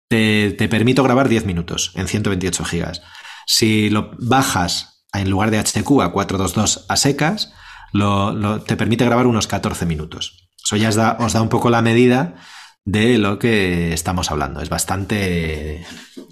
[0.07, 2.93] te, te, permito grabar 10 minutos en 128 GB.
[3.47, 7.53] Si lo bajas en lugar de HQ a 422 a secas,
[7.93, 10.49] lo, te permite grabar unos 14 minutos.
[10.65, 12.35] Eso ya os da, os da un poco la medida
[12.85, 14.61] de lo que estamos hablando.
[14.61, 15.85] Es bastante.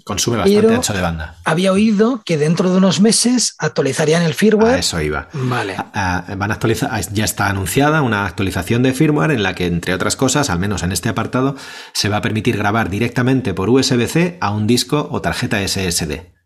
[0.03, 1.37] consume bastante ancho de banda.
[1.45, 4.79] Había oído que dentro de unos meses actualizarían el firmware.
[4.79, 5.29] eso iba.
[5.33, 5.75] Vale.
[5.93, 6.99] van a actualizar.
[7.11, 10.83] Ya está anunciada una actualización de firmware en la que, entre otras cosas, al menos
[10.83, 11.55] en este apartado,
[11.93, 16.40] se va a permitir grabar directamente por USB-C a un disco o tarjeta SSD.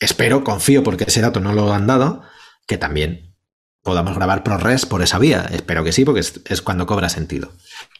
[0.00, 2.22] Espero, confío, porque ese dato no lo han dado,
[2.66, 3.30] que también
[3.82, 5.48] podamos grabar ProRes por esa vía.
[5.52, 7.52] Espero que sí, porque es, cuando cobra sentido.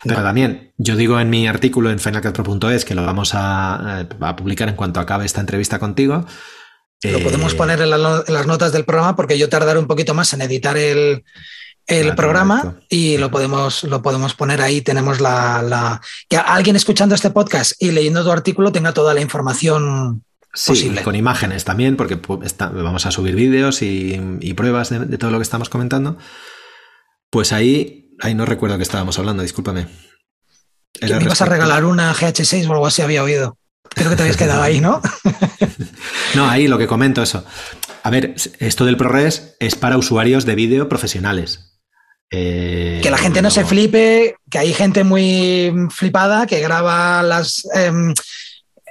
[0.03, 4.77] Pero también, yo digo en mi artículo en finalcatro.es que lo vamos a, publicar en
[4.77, 6.27] cuanto acabe esta entrevista contigo.
[7.03, 10.33] Lo podemos eh, poner en, las notas del programa porque yo tardaré un poquito más
[10.35, 11.25] en editar el,
[12.15, 14.83] programa y lo podemos, lo podemos poner ahí.
[14.83, 19.23] Tenemos la, la, Que alguien escuchando este podcast y leyendo tu artículo tenga toda la
[19.23, 25.39] información Sí, con imágenes también, porque vamos a subir vídeos y, pruebas de, todo lo
[25.39, 26.19] que estamos comentando.
[27.31, 29.87] Pues ahí, ahí no recuerdo que estábamos hablando, discúlpame.
[31.01, 33.57] me ibas a regalar una GH6 o algo así, había oído.
[33.91, 35.01] Creo que te habías quedado ahí, ¿no?
[36.35, 37.45] no, ahí lo que comento, eso.
[38.03, 41.71] A ver, esto del ProRes es para usuarios de vídeo profesionales.
[42.33, 47.67] Eh, que la gente no, se flipe, que hay gente muy flipada que graba las.
[47.75, 48.15] Em,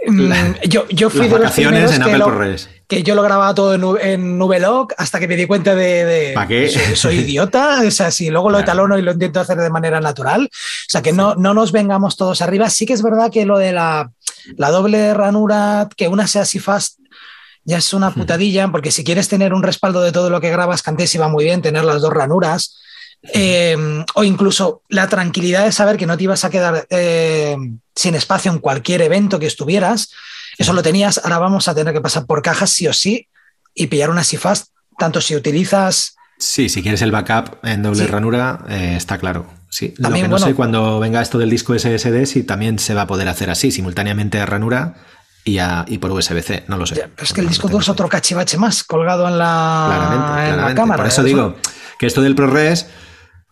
[0.08, 0.32] Mm,
[0.68, 2.56] yo, yo fui de los en Apple
[2.88, 6.48] que, yo lo grababa todo en, en Nubelog hasta que me di cuenta de, ¿Para
[6.48, 6.70] qué?
[6.96, 10.50] Soy, idiota, o sea, si luego lo etalono y lo intento hacer de manera natural,
[10.52, 12.70] o sea, que no, no nos vengamos todos arriba.
[12.70, 14.12] Sí que es verdad que lo de la,
[14.56, 17.00] la doble ranura, que una sea así fast,
[17.64, 18.14] ya es una hmm.
[18.16, 21.28] putadilla, porque si quieres tener un respaldo de todo lo que grabas, que antes iba
[21.28, 22.80] muy bien tener las dos ranuras,
[23.22, 28.16] Em, o incluso la tranquilidad de saber que no te ibas a quedar em, sin
[28.16, 30.12] espacio en cualquier evento que estuvieras.
[30.58, 33.28] Eso lo tenías, ahora vamos a tener que pasar por cajas sí o sí
[33.74, 34.68] y pillar una fast
[34.98, 36.16] tanto si utilizas...
[36.38, 39.46] Sí, si quieres el backup en doble ranura, eh, está claro.
[39.70, 43.08] Sí, también, no sé cuando venga esto del disco SSD si también se va a
[43.08, 44.96] poder hacer así, simultáneamente a ranura
[45.44, 46.96] y, y por USB-C, no lo sé.
[46.96, 51.04] pero es que el disco duro es otro cachivache más colgado en la, la cámara.
[51.04, 51.56] Por eso, digo
[52.00, 52.88] que esto del ProRes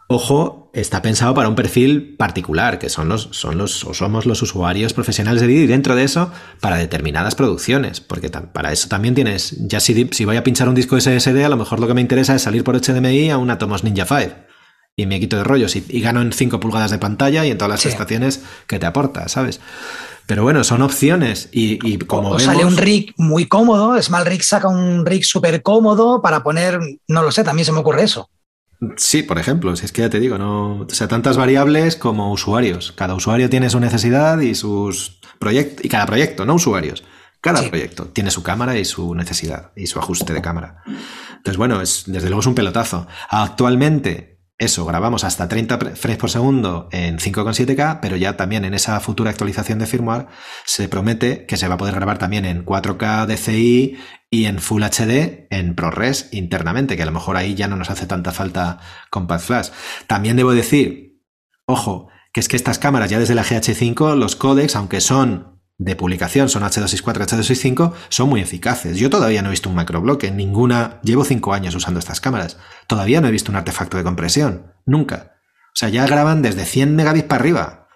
[0.10, 4.41] Ojo, está pensado para un perfil particular, que son los, son los, o somos los
[4.41, 6.32] usuarios profesionales de vídeo y dentro de eso
[6.62, 10.76] para determinadas producciones, porque para eso también tienes, ya si, si voy a pinchar un
[10.76, 13.49] disco SSD, a lo mejor lo que me interesa es salir por HDMI a un
[13.49, 14.34] Atomos Ninja 5
[14.95, 17.70] y me quito de rollos y, gano en 5 pulgadas de pantalla y en todas
[17.70, 19.60] las estaciones que te aporta, ¿sabes?
[20.26, 24.70] Pero bueno, son opciones y, como o sale un rig muy cómodo, Small Rig saca
[24.70, 28.30] un rig súper cómodo para poner, no lo sé, también se me ocurre eso.
[28.97, 32.32] Sí, por ejemplo, si es que ya te digo, no, o sea, tantas variables como
[32.32, 32.91] usuarios.
[32.91, 37.03] Cada usuario tiene su necesidad y sus proyectos, y cada proyecto, no usuarios.
[37.41, 40.84] Cada proyecto tiene su cámara y su necesidad y su ajuste de cámara.
[41.30, 43.07] Entonces, bueno, es, desde luego es un pelotazo.
[43.30, 48.99] Actualmente, eso, grabamos hasta 30 frames por segundo en 5,7K, pero ya también en esa
[48.99, 50.28] futura actualización de firmware
[50.65, 53.97] se promete que se va a poder grabar también en 4K DCI
[54.30, 57.89] y en Full HD en ProRes internamente, que a lo mejor ahí ya no nos
[57.89, 59.69] hace tanta falta Compact Flash.
[60.07, 61.21] También debo decir,
[61.65, 65.95] ojo, que es que estas cámaras ya desde la GH5, los codecs, aunque son de
[65.95, 68.97] publicación son H264, H265, son muy eficaces.
[68.97, 72.57] Yo todavía no he visto un macrobloque, ninguna, llevo cinco años usando estas cámaras.
[72.88, 75.36] Todavía no he visto un artefacto de compresión, nunca.
[75.67, 77.88] O sea, ya graban desde 100 megabits para arriba.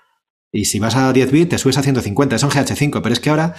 [0.51, 3.31] Y si vas a 10 bits, te subes a 150, son GH5, pero es que
[3.31, 3.55] ahora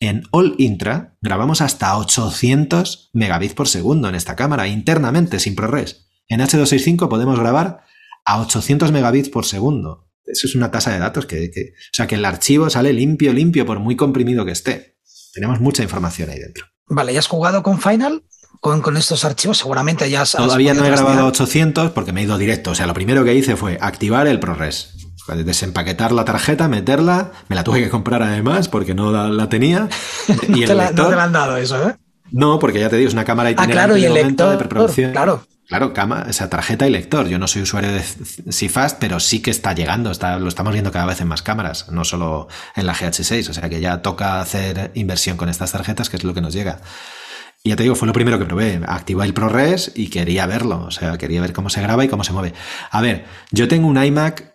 [0.00, 6.08] en All Intra grabamos hasta 800 megabits por segundo en esta cámara, internamente, sin ProRes.
[6.28, 7.84] En H265 podemos grabar
[8.24, 12.14] a 800 megabits por segundo eso es una tasa de datos que, o sea, que
[12.14, 14.98] el archivo sale limpio, limpio, por muy comprimido que esté.
[15.32, 16.66] Tenemos mucha información ahí dentro.
[16.86, 18.24] Vale, ¿ya has jugado con Final?
[18.60, 20.32] Con, estos archivos seguramente ya has...
[20.32, 22.70] Todavía no he grabado 800 porque me he ido directo.
[22.70, 24.93] O sea, lo primero que hice fue activar el ProRes.
[25.26, 29.88] Desempaquetar la tarjeta, meterla, me la tuve que comprar además porque no la, tenía.
[30.48, 31.96] Y el lector, no te han dado eso, ¿eh?
[32.30, 34.58] No, porque ya te digo, es una cámara y ah, claro, y el lector, de
[34.58, 35.12] preproducción.
[35.12, 37.26] Claro, Claro, cama, esa tarjeta y lector.
[37.26, 40.92] Yo no soy usuario de CFast, pero sí que está llegando, está, lo estamos viendo
[40.92, 44.40] cada vez en más cámaras, no solo en la GH6, o sea que ya toca
[44.40, 46.80] hacer inversión con estas tarjetas, que es lo que nos llega.
[47.62, 48.82] Y ya te digo, fue lo primero que probé.
[48.86, 52.24] Activé el ProRes y quería verlo, o sea, quería ver cómo se graba y cómo
[52.24, 52.52] se mueve.
[52.90, 54.53] A ver, yo tengo un iMac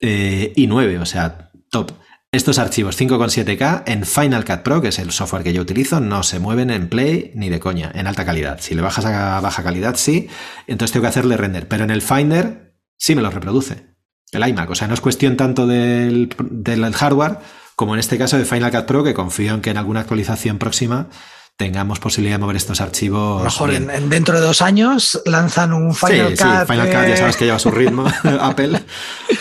[0.00, 1.92] eh, i9, o sea, top.
[2.32, 6.22] Estos archivos 5.7K en Final Cut Pro, que es el software que yo utilizo, no
[6.22, 8.58] se mueven en Play ni de coña, en alta calidad.
[8.60, 10.28] Si le bajas a baja calidad, sí,
[10.66, 11.66] entonces tengo que hacerle render.
[11.68, 13.86] Pero en el Finder sí me lo reproduce,
[14.32, 14.68] el iMac.
[14.68, 17.38] O sea, no es cuestión tanto del, del hardware
[17.76, 20.58] como en este caso de Final Cut Pro, que confío en que en alguna actualización
[20.58, 21.08] próxima
[21.56, 23.42] tengamos posibilidad de mover estos archivos.
[23.42, 26.38] Mejor en, dentro de dos años lanzan un Final Cut.
[26.38, 28.06] Sí, Final Cut ya sabes que lleva su ritmo,
[28.40, 28.82] Apple.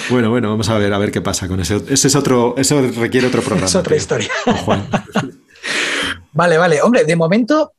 [0.10, 1.82] Bueno, bueno, vamos a ver a ver qué pasa con ese.
[1.90, 3.68] Ese es otro, eso requiere otro programa.
[3.68, 4.30] Es otra historia.
[6.32, 6.82] vale, vale.
[6.82, 7.74] Hombre, de momento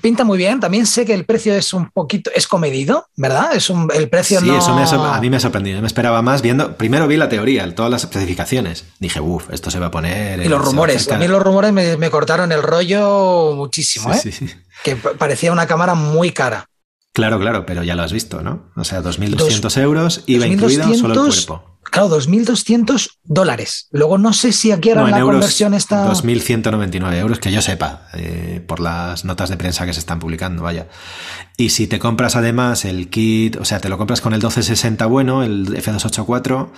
[0.00, 0.60] pinta muy bien.
[0.60, 3.54] También sé que el precio es un poquito, es comedido, ¿verdad?
[3.54, 5.80] Es un, el precio sí, eso a mí me ha sorprendido.
[5.80, 6.76] Me esperaba más viendo.
[6.76, 8.84] Primero vi la teoría, todas las especificaciones.
[8.98, 10.40] Dije, uff, esto se va a poner.
[10.40, 11.10] Y los rumores.
[11.10, 14.20] A, mí los rumores me, cortaron el rollo muchísimo, ¿eh?
[14.82, 16.68] Que parecía una cámara muy cara.
[17.14, 18.72] Claro, claro, pero ya lo has visto, ¿no?
[18.74, 21.78] O sea, 2.200 euros, IVA incluido, solo el cuerpo.
[21.84, 23.86] Claro, 2.200 dólares.
[23.92, 26.10] Luego no sé si aquí ahora la conversión está...
[26.10, 30.64] 2.199 euros, que yo sepa, eh, por las notas de prensa que se están publicando,
[30.64, 30.88] vaya.
[31.56, 35.06] Y si te compras además el kit, o sea, te lo compras con el 1260
[35.06, 36.72] bueno, el F284,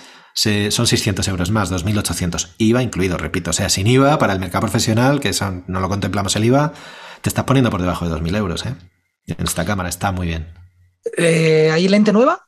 [0.69, 2.49] son 600 euros más, 2.800.
[2.59, 3.49] IVA incluido, repito.
[3.49, 6.73] O sea, sin IVA, para el mercado profesional, que son, no lo contemplamos el IVA,
[7.21, 8.75] te estás poniendo por debajo de 2.000 euros, ¿eh?
[9.27, 10.47] En esta cámara está muy bien.
[11.17, 12.47] Eh, ¿Hay lente nueva?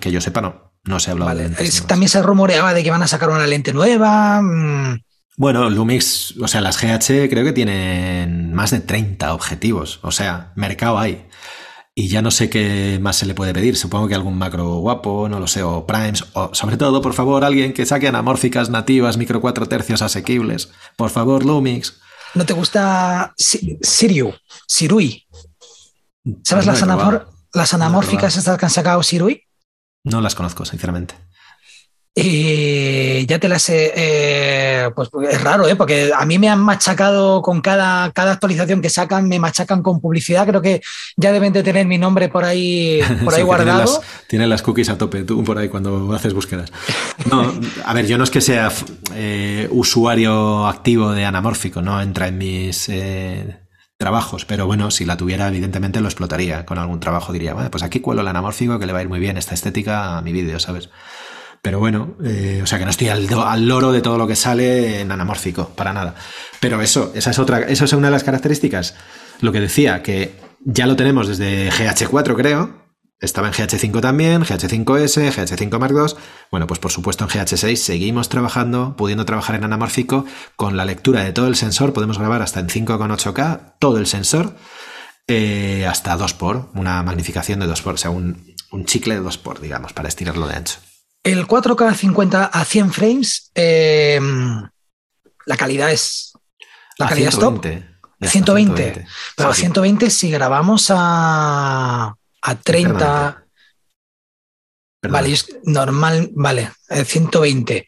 [0.00, 0.68] Que yo sepa, no.
[0.84, 1.50] No se ha hablado de
[1.86, 4.40] También se rumoreaba de que van a sacar una lente nueva.
[4.42, 5.02] Mm.
[5.36, 10.00] Bueno, Lumix, o sea, las GH creo que tienen más de 30 objetivos.
[10.02, 11.26] O sea, mercado hay.
[11.94, 13.76] Y ya no sé qué más se le puede pedir.
[13.76, 17.44] Supongo que algún macro guapo, no lo sé, o primes, o sobre todo, por favor,
[17.44, 20.70] alguien que saque anamórficas nativas, micro 4 tercios asequibles.
[20.96, 22.00] Por favor, Lumix.
[22.34, 24.34] ¿No te gusta Siriu?
[24.66, 25.27] Sirui.
[26.42, 26.82] ¿Sabes las,
[27.54, 29.42] las, anamórficas estas que han sacado Sirui?
[30.04, 31.14] No las conozco, sinceramente.
[32.20, 33.92] Y ya te las he.
[33.94, 35.76] Eh, pues es raro, ¿eh?
[35.76, 40.00] porque a mí me han machacado con cada, cada actualización que sacan, me machacan con
[40.00, 40.44] publicidad.
[40.44, 40.80] Creo que
[41.16, 44.02] ya deben de tener mi nombre por ahí, por ahí guardado.
[44.26, 46.72] Tienen las, cookies a tope tú por ahí cuando haces búsquedas.
[47.30, 47.54] No,
[47.84, 48.72] a ver, yo no es que sea
[49.14, 52.88] eh, usuario activo de anamórfico, no entra en mis.
[52.88, 53.67] Eh,
[53.98, 57.82] trabajos, pero bueno, si la tuviera, evidentemente lo explotaría con algún trabajo, diría, bueno, pues
[57.82, 60.32] aquí cuelo el anamórfico que le va a ir muy bien esta estética a mi
[60.32, 60.88] vídeo, ¿sabes?
[61.62, 63.26] Pero bueno, eh, o sea que no estoy al,
[63.66, 66.14] loro de todo lo que sale en anamórfico, para nada.
[66.60, 68.94] Pero eso, esa es otra, eso es una de las características.
[69.40, 72.87] Lo que decía, que ya lo tenemos desde GH4, creo,
[73.20, 76.16] estaba en GH5 también, GH5S, GH5 Mark II.
[76.50, 80.24] Bueno, pues por supuesto en GH6 seguimos trabajando, pudiendo trabajar en anamórfico
[80.56, 81.92] con la lectura de todo el sensor.
[81.92, 84.56] Podemos grabar hasta en 5,8K todo el sensor,
[85.26, 88.54] eh, hasta 2x, una magnificación de 2x, o sea, un,
[88.84, 90.78] chicle de 2x, digamos, para estirarlo de ancho.
[91.24, 94.20] El 4K 50 a 100 frames, eh,
[95.44, 96.32] la calidad es.
[96.98, 97.68] La calidad 120.
[97.68, 98.30] es top.
[98.30, 99.06] 120.
[99.36, 102.16] Pero a 120 si grabamos a
[102.48, 103.44] a 30.
[105.10, 107.86] Vale, es normal, vale, 120.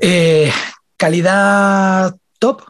[0.00, 0.52] Eh,
[0.96, 2.62] calidad top.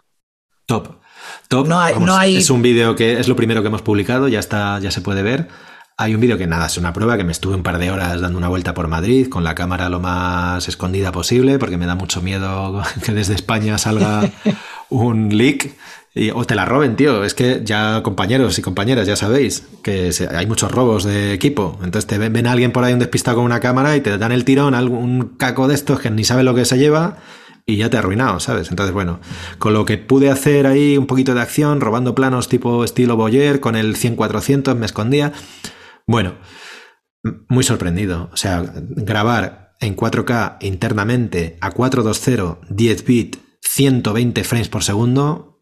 [0.67, 1.01] Top.
[1.49, 1.67] Top.
[1.67, 2.37] No hay, no hay...
[2.37, 5.23] Es un vídeo que es lo primero que hemos publicado, ya está, ya se puede
[5.23, 5.49] ver.
[5.97, 8.21] Hay un vídeo que nada, es una prueba que me estuve un par de horas
[8.21, 11.97] dando una vuelta por Madrid con la cámara lo más escondida posible porque me da
[11.97, 14.31] mucho miedo que desde España salga
[14.89, 15.75] un leak
[16.35, 17.25] o te la roben, tío.
[17.25, 21.79] Es que ya compañeros y compañeras, ya sabéis que hay muchos robos de equipo.
[21.83, 24.33] Entonces te ven, a alguien por ahí un despistado con una cámara y te dan
[24.33, 27.19] el tirón, algún caco de estos que ni sabe lo que se lleva
[27.67, 28.71] y ya te ha arruinado, ¿sabes?
[28.71, 29.21] Entonces, bueno,
[29.59, 33.61] con lo que pude hacer ahí un poquito de acción, robando planos tipo estilo Boyer,
[33.61, 35.33] con el 100-400 me escondía.
[36.07, 36.35] Bueno,
[37.49, 38.31] muy sorprendido.
[38.33, 45.58] O sea, grabar en 4K internamente a 420, 10 bit, 120 frames por segundo,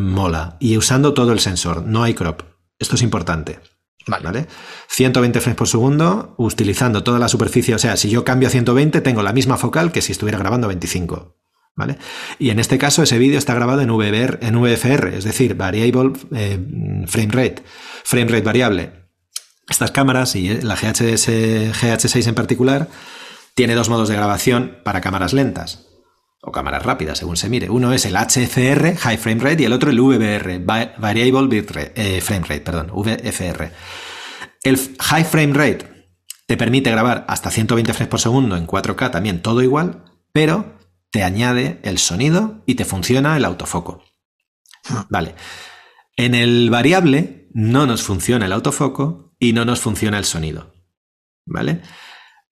[0.00, 0.56] mola.
[0.60, 2.42] Y usando todo el sensor, no hay crop.
[2.78, 3.60] Esto es importante.
[4.06, 4.46] Vale.
[4.88, 7.74] 120 frames por segundo, utilizando toda la superficie.
[7.74, 10.66] O sea, si yo cambio a 120, tengo la misma focal que si estuviera grabando
[10.66, 11.36] a 25.
[11.76, 11.98] ¿Vale?
[12.38, 16.12] Y en este caso, ese vídeo está grabado en, VBR, en VFR, es decir, Variable
[16.34, 16.58] eh,
[17.06, 17.62] Frame Rate,
[18.04, 18.92] Frame Rate variable.
[19.68, 22.88] Estas cámaras y la GHS, GH6 en particular,
[23.54, 25.89] tiene dos modos de grabación para cámaras lentas
[26.42, 27.68] o cámaras rápidas, según se mire.
[27.70, 32.20] Uno es el HFR, High Frame Rate, y el otro el VBR, Variable Bit eh,
[32.20, 33.72] Frame Rate, perdón, VFR.
[34.62, 36.10] El high frame rate
[36.46, 40.78] te permite grabar hasta 120 frames por segundo en 4K, también todo igual, pero
[41.10, 44.04] te añade el sonido y te funciona el autofoco.
[44.88, 45.06] Ah.
[45.08, 45.34] Vale.
[46.16, 50.74] En el variable no nos funciona el autofoco y no nos funciona el sonido.
[51.46, 51.80] ¿Vale?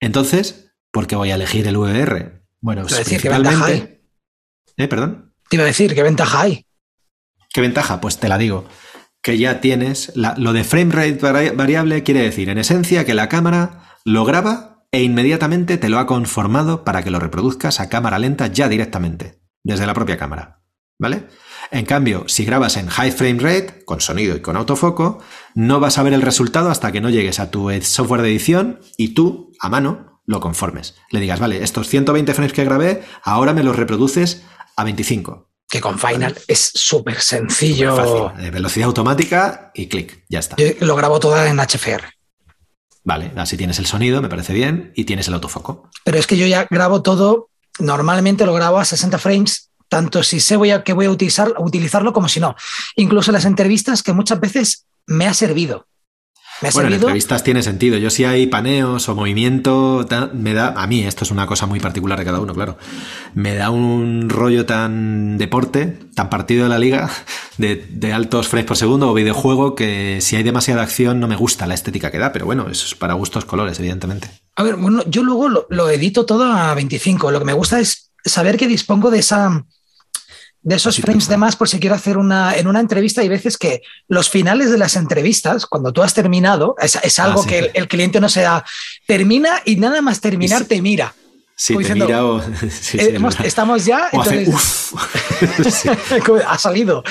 [0.01, 2.38] Entonces, ¿por qué voy a elegir el VR?
[2.61, 4.03] Bueno, principalmente.
[4.77, 4.89] ¿Eh?
[4.89, 5.35] ¿Perdón?
[5.49, 6.67] Te iba a decir, ¿qué ventaja hay?
[7.53, 8.01] ¿Qué ventaja?
[8.01, 8.67] Pues te la digo.
[9.23, 10.13] Que ya tienes.
[10.15, 15.03] lo de frame rate variable quiere decir, en esencia, que la cámara lo graba e
[15.03, 19.87] inmediatamente te lo ha conformado para que lo reproduzcas a cámara lenta ya directamente, desde
[19.87, 20.63] la propia cámara.
[20.99, 21.27] ¿Vale?
[21.71, 25.19] En cambio, si grabas en high frame rate, con sonido y con autofoco,
[25.55, 28.81] no vas a ver el resultado hasta que no llegues a tu software de edición
[28.97, 30.95] y tú, a mano, lo conformes.
[31.11, 34.43] Le digas, vale, estos 120 frames que grabé, ahora me los reproduces
[34.76, 35.49] a 25.
[35.66, 38.33] Que con Final es súper sencillo.
[38.53, 40.57] velocidad automática y clic, ya está.
[40.57, 42.05] Yo lo grabo todo en HFR.
[43.05, 45.89] Vale, así tienes el sonido, me parece bien, y tienes el autofoco.
[46.05, 47.49] Pero es que yo ya grabo todo,
[47.79, 51.55] normalmente lo grabo a 60 frames tanto si sé voy a, que voy a utilizar,
[51.59, 52.55] utilizarlo como si no.
[52.97, 55.87] Incluso las entrevistas que muchas veces me ha servido.
[56.61, 57.99] ¿Me ha bueno, en entrevistas tiene sentido.
[57.99, 61.79] Yo si hay paneos o movimiento, me da, a mí esto es una cosa muy
[61.79, 62.77] particular de cada uno, claro,
[63.35, 67.11] me da un rollo tan deporte, tan partido de la liga,
[67.59, 71.67] de, altos frames por segundo o videojuego, que si hay demasiada acción no me gusta
[71.67, 74.29] la estética que da, pero bueno, eso es para gustos colores, evidentemente.
[74.57, 77.31] A ver, bueno, yo luego lo, lo edito todo a 25.
[77.31, 79.65] Lo que me gusta es saber que dispongo de esa
[80.63, 83.57] de esos frames de más por si quiero hacer una en una entrevista hay veces
[83.57, 87.71] que los finales de las entrevistas cuando tú has terminado es, algo ah, que el,
[87.75, 88.65] el, cliente no se da
[89.07, 91.15] termina y nada más terminar te mira
[91.61, 92.41] Sí, te mira o...
[92.95, 94.49] Eh, estamos ya, entonces
[96.47, 97.03] ha salido.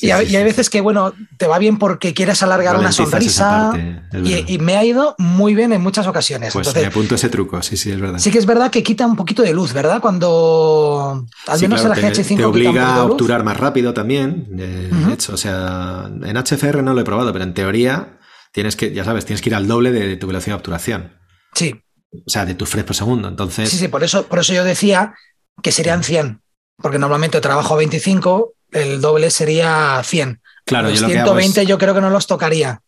[0.00, 3.72] y, hay veces que, bueno, te va bien porque quieres alargar una sonrisa
[4.12, 6.52] y, me ha ido muy bien en muchas ocasiones.
[6.52, 8.18] Pues me apunto ese truco, sí, sí, es verdad.
[8.18, 10.00] Sí que es verdad que quita un poquito de luz, ¿verdad?
[10.00, 15.34] Cuando, al menos en la GH5 te obliga a obturar más rápido también, de hecho,
[15.34, 18.18] o sea, en HFR no lo he probado, pero en teoría
[18.52, 21.12] tienes que, ya sabes, tienes que ir al doble de tu velocidad de obturación.
[21.54, 21.82] Sí,
[22.12, 23.28] o sea, de tu frames por segundo.
[23.28, 23.68] Entonces.
[23.68, 25.14] Sí, sí, por eso, por eso yo decía
[25.62, 26.40] que serían 100.
[26.76, 30.40] Porque normalmente trabajo a 25, el doble sería 100.
[30.64, 32.82] Claro, los yo 120 yo creo que no los tocaría.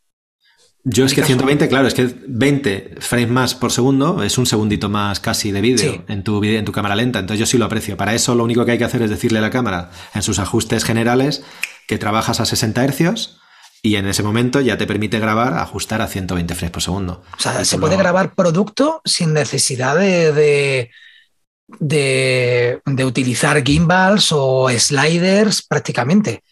[0.85, 4.89] Yo es que 120, claro, es que 20 frames más por segundo es un segundito
[4.89, 7.19] más casi de vídeo en, tu, en tu cámara lenta.
[7.19, 7.97] Entonces yo sí lo aprecio.
[7.97, 10.39] Para eso lo único que hay que hacer es decirle a la cámara en sus
[10.39, 11.43] ajustes generales
[11.87, 13.39] que trabajas a 60 hercios
[13.83, 17.23] y en ese momento ya te permite grabar, ajustar a 120 frames por segundo.
[17.37, 20.91] O sea, se puede grabar producto sin necesidad de,
[21.79, 26.43] de, de, utilizar gimbals o sliders prácticamente.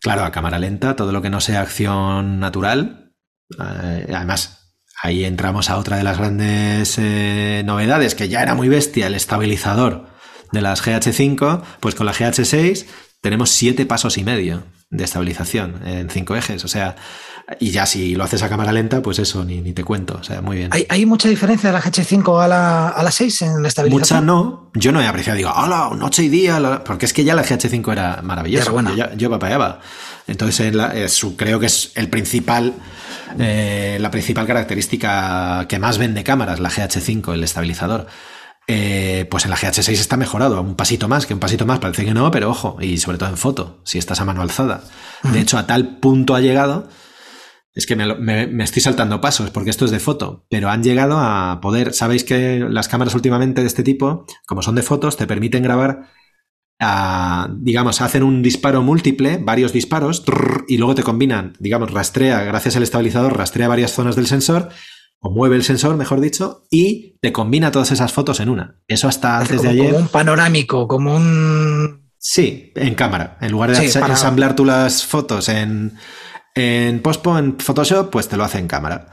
[0.00, 3.12] Claro, a cámara lenta, todo lo que no sea acción natural.
[3.58, 8.68] Eh, además, ahí entramos a otra de las grandes eh, novedades, que ya era muy
[8.68, 10.06] bestia, el estabilizador
[10.52, 12.86] de las GH5, pues con la GH6
[13.20, 16.64] tenemos siete pasos y medio de estabilización en cinco ejes.
[16.64, 16.96] O sea,
[17.60, 20.18] y ya si lo haces a cámara lenta, pues eso, ni, ni te cuento.
[20.20, 20.70] O sea, muy bien.
[20.88, 23.90] ¿Hay, mucha diferencia de la GH5 a la, a la 6 en estabilización?
[23.90, 24.70] Mucha no.
[24.74, 27.92] Yo no he apreciado, digo, hola, noche y día, porque es que ya la GH5
[27.92, 28.70] era maravillosa.
[28.70, 28.94] Bueno.
[28.94, 29.38] Yo, yo.
[30.26, 30.72] Entonces,
[31.36, 32.74] creo que es el principal,
[33.38, 38.06] eh, la principal característica que más vende cámaras, la GH5, el estabilizador.
[38.68, 42.04] Eh, pues en la GH6 está mejorado, un pasito más, que un pasito más parece
[42.04, 44.82] que no, pero ojo, y sobre todo en foto, si estás a mano alzada.
[45.22, 46.88] De hecho, a tal punto ha llegado,
[47.74, 51.60] es que me, estoy saltando pasos, porque esto es de foto, pero han llegado a
[51.60, 55.62] poder, sabéis que las cámaras últimamente de este tipo, como son de fotos, te permiten
[55.62, 56.08] grabar,
[57.58, 60.24] digamos, hacen un disparo múltiple, varios disparos,
[60.66, 64.70] y luego te combinan, digamos, rastrea, gracias al estabilizador, rastrea varias zonas del sensor
[65.20, 68.80] o mueve el sensor, mejor dicho, y te combina todas esas fotos en una.
[68.86, 69.92] Eso hasta antes de ayer.
[69.92, 72.10] Como un panorámico, como un.
[72.18, 73.38] Sí, en cámara.
[73.40, 75.94] En lugar de ensamblar tú las fotos en,
[76.54, 79.08] en Pospo, en Photoshop, pues te lo hace en cámara.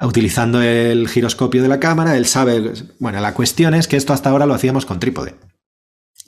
[0.00, 2.72] Utilizando el giroscopio de la cámara, él sabe.
[2.98, 5.34] Bueno, la cuestión es que esto hasta ahora lo hacíamos con trípode.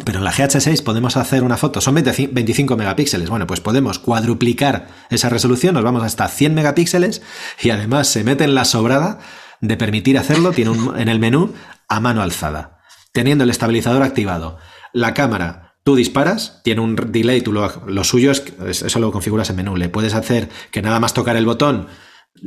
[0.05, 3.31] Pero en la GH6 podemos hacer una foto, son 25 megapíxeles.
[3.31, 7.23] Bueno, pues podemos cuadruplicar esa resolución, nos vamos hasta 100 megapíxeles.
[7.61, 9.21] Y además se mete en la sobrada
[9.61, 11.55] de permitir hacerlo, tiene un, en el menú
[11.89, 12.81] a mano alzada,
[13.13, 14.59] teniendo el estabilizador activado.
[14.93, 18.43] La cámara, tú disparas, tiene un delay, tú lo, lo suyo es,
[18.83, 21.87] eso lo configuras en menú, le puedes hacer que nada más tocar el botón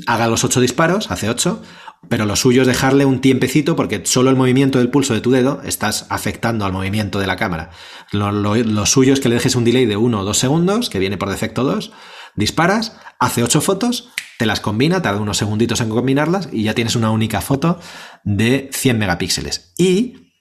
[0.07, 1.61] haga los 8 disparos, hace 8,
[2.09, 5.31] pero lo suyo es dejarle un tiempecito porque solo el movimiento del pulso de tu
[5.31, 7.71] dedo estás afectando al movimiento de la cámara.
[8.11, 11.17] Lo, suyo es que le dejes un delay de 1 o 2 segundos, que viene
[11.17, 11.91] por defecto 2,
[12.35, 16.95] disparas, hace 8 fotos te las combina, tarda unos segunditos en combinarlas y ya tienes
[16.95, 17.79] una única foto
[18.25, 19.73] de 100 megapíxeles.
[19.77, 20.33] Y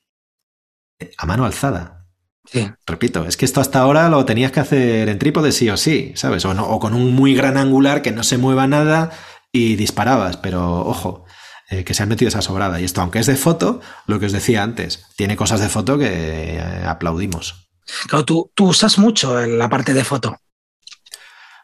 [1.17, 2.07] a mano alzada.
[2.45, 2.69] Sí.
[2.87, 6.13] Repito, es que esto hasta ahora lo tenías que hacer en trípode sí o sí,
[6.15, 6.45] ¿sabes?
[6.45, 9.13] O, o con un muy gran angular que no se mueva nada
[9.55, 11.25] y disparabas, pero ojo,
[11.71, 12.81] eh, que se han metido esa sobrada.
[12.81, 15.97] Y esto, aunque es de foto, lo que os decía antes, tiene cosas de foto
[15.97, 17.69] que eh, aplaudimos.
[18.09, 20.37] Claro, tú, tú usas mucho en la parte de foto.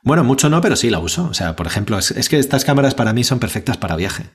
[0.05, 1.27] Bueno, mucho no, pero sí la uso.
[1.29, 4.31] O sea, por ejemplo, es, que estas cámaras para mí son perfectas para viaje.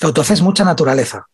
[0.00, 1.26] Claro, tú haces mucha naturaleza.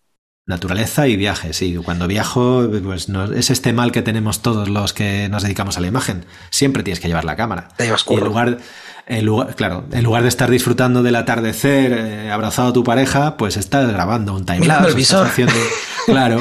[0.47, 1.75] Naturaleza y viaje, sí.
[1.83, 5.81] Cuando viajo, pues no, es este mal que tenemos todos los que nos dedicamos a
[5.81, 6.27] la imagen.
[6.51, 7.69] Siempre tienes que llevar la cámara.
[7.79, 8.59] Te llevas y en lugar,
[9.07, 13.37] en lugar, claro, en lugar de estar disfrutando del atardecer, eh, abrazado a tu pareja,
[13.37, 14.89] pues estás grabando un timelapse.
[14.89, 15.29] el visor.
[16.07, 16.41] claro.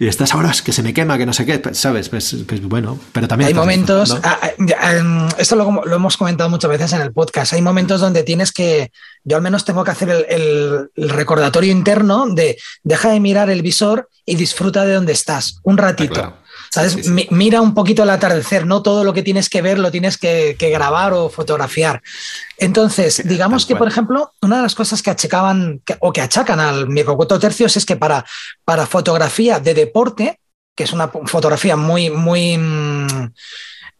[0.00, 2.08] Y estas horas que se me quema, que no sé qué, ¿sabes?
[2.08, 3.48] Pues, pues bueno, pero también...
[3.48, 7.52] Hay momentos, ah, ah, em, esto lo, lo, hemos comentado muchas veces en el podcast,
[7.52, 8.92] hay momentos donde tienes que,
[9.24, 13.60] yo al menos tengo que hacer el, el, recordatorio interno de deja de mirar el
[13.60, 16.34] visor y disfruta de donde estás, un ratito.
[16.72, 17.08] ¿Sabes?
[17.30, 20.54] Mira un poquito el atardecer, no todo lo que tienes que ver lo tienes que,
[20.56, 22.00] grabar o fotografiar.
[22.58, 26.88] Entonces, digamos que, por ejemplo, una de las cosas que achacaban o que achacan al
[26.88, 28.24] micro cuatro tercios es que para,
[28.64, 30.38] para fotografía de deporte,
[30.76, 32.56] que es una fotografía muy, muy.
[32.56, 33.32] Mm,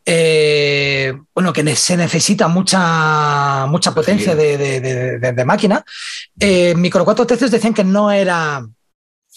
[0.06, 5.84] eh, bueno, que se necesita mucha, mucha potencia de, máquina.
[6.38, 8.64] Eh, micro cuatro tercios decían que no era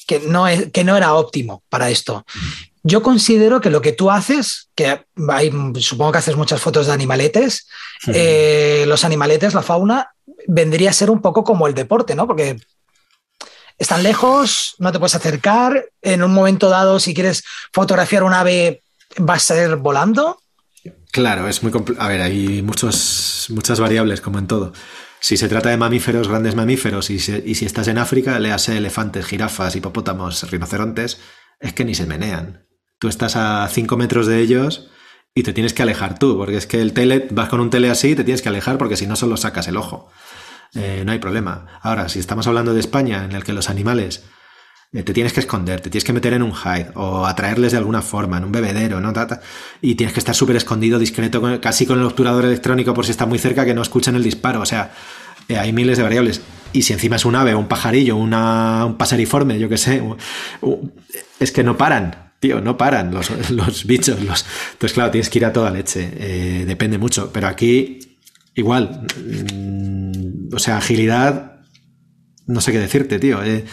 [0.06, 2.26] que no, que no era óptimo para esto.
[2.86, 6.94] Yo considero que lo que tú haces, que hay, supongo que haces muchas fotos de
[6.94, 7.68] animaletes,
[8.08, 10.12] eh, los animaletes, la fauna,
[10.48, 12.28] vendría a ser un poco como el deporte, ¿no?
[12.28, 12.58] Porque
[13.78, 18.84] están lejos, no te puedes acercar, en un momento dado, si quieres fotografiar un ave,
[19.18, 20.42] vas a ir volando.
[21.12, 24.74] Claro, es muy A ver, hay muchos, muchas variables, como en todo.
[25.22, 28.76] Si se trata de mamíferos, grandes mamíferos, y si, y si estás en África, léase
[28.76, 31.20] elefantes, jirafas, hipopótamos, rinocerontes,
[31.62, 32.66] es que ni se menean
[33.04, 34.88] tú estás a 5 metros de ellos
[35.36, 37.90] y te tienes que alejar tú, porque es que el tele, vas con un tele
[37.90, 40.10] así y te tienes que alejar porque si no solo sacas el ojo.
[40.74, 41.82] Eh, no hay problema.
[41.82, 44.24] Ahora, si estamos hablando de España, en el que los animales
[44.94, 47.78] eh, te tienes que esconder, te tienes que meter en un hide o atraerles de
[47.78, 49.12] alguna forma, en un bebedero, ¿no?
[49.82, 53.26] Y tienes que estar súper escondido, discreto, casi con el obturador electrónico por si está
[53.26, 54.62] muy cerca que no escuchen el disparo.
[54.62, 54.94] O sea,
[55.50, 56.40] eh, hay miles de variables.
[56.72, 60.02] Y si encima es un ave, un pajarillo, un paseriforme, yo qué sé,
[61.42, 63.14] es que no paran tío, no paran
[63.50, 64.22] los, bichos.
[64.22, 64.46] Los...
[64.74, 66.12] Entonces, claro, tienes que ir a toda leche.
[66.18, 67.32] Eh, depende mucho.
[67.32, 68.18] Pero aquí,
[68.54, 69.08] igual.
[69.18, 71.62] Mm, o sea, agilidad.
[72.46, 73.42] No sé qué decirte, tío.
[73.42, 73.64] Eh,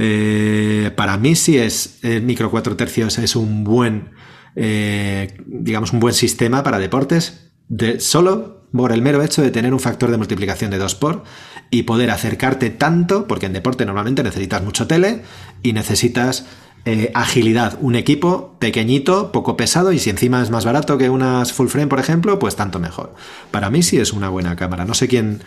[0.00, 4.10] eh, para mí sí es micro 4 tercios, es un buen,
[4.56, 9.78] digamos, un buen sistema para deportes, de, solo por el mero hecho de tener un
[9.78, 11.22] factor de multiplicación de 2 por
[11.70, 15.22] y poder acercarte tanto, porque en deporte normalmente necesitas mucho tele
[15.62, 16.46] y necesitas
[16.88, 21.52] eh, agilidad, un equipo pequeñito, poco pesado y si encima es más barato que unas
[21.52, 23.12] full frame, por ejemplo, pues tanto mejor.
[23.50, 24.84] Para mí sí es una buena cámara.
[24.84, 25.42] No sé quién,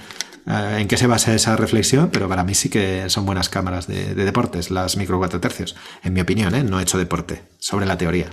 [0.47, 3.87] eh, en qué se basa esa reflexión, pero para mí sí que son buenas cámaras
[3.87, 5.77] de, deportes, las micro 4 tercios.
[6.03, 6.63] En mi opinión, ¿eh?
[6.65, 8.27] no he hecho deporte, sobre la teoría.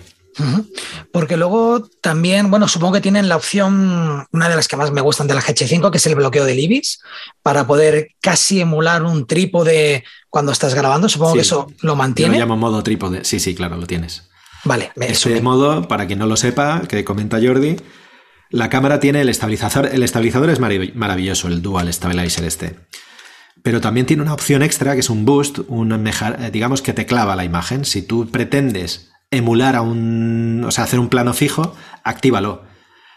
[1.13, 5.01] Porque luego también, bueno, supongo que tienen la opción, una de las que más me
[5.01, 7.01] gustan de la GH5, que es el bloqueo del IBIS,
[7.43, 11.09] para poder casi emular un trípode cuando estás grabando.
[11.09, 12.35] Supongo que eso lo mantiene.
[12.35, 13.25] Yo lo llamo modo trípode.
[13.25, 14.29] Sí, sí, claro, lo tienes.
[14.65, 17.77] Vale, este modo, para quien no lo sepa, que comenta Jordi,
[18.51, 19.91] la cámara tiene el estabilizador.
[19.93, 22.77] El estabilizador es maravilloso, el Dual Stabilizer este.
[23.63, 27.07] Pero también tiene una opción extra que es un boost, un eh, digamos que te
[27.07, 27.85] clava la imagen.
[27.85, 31.75] Si tú pretendes emular a un, o sea, hacer un plano fijo,
[32.05, 32.65] actívalo.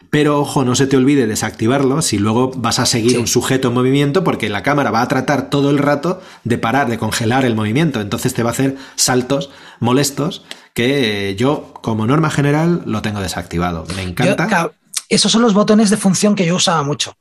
[0.10, 3.76] Pero ojo, no se te olvide desactivarlo si luego vas a seguir un sujeto en
[3.76, 7.54] movimiento porque la cámara va a tratar todo el rato de parar, de congelar el
[7.54, 8.02] movimiento.
[8.02, 10.44] Entonces te va a hacer saltos molestos
[10.74, 13.86] que yo como norma general lo tengo desactivado.
[13.96, 14.72] Me encanta.
[15.10, 17.14] esos son los botones de función que yo usaba mucho.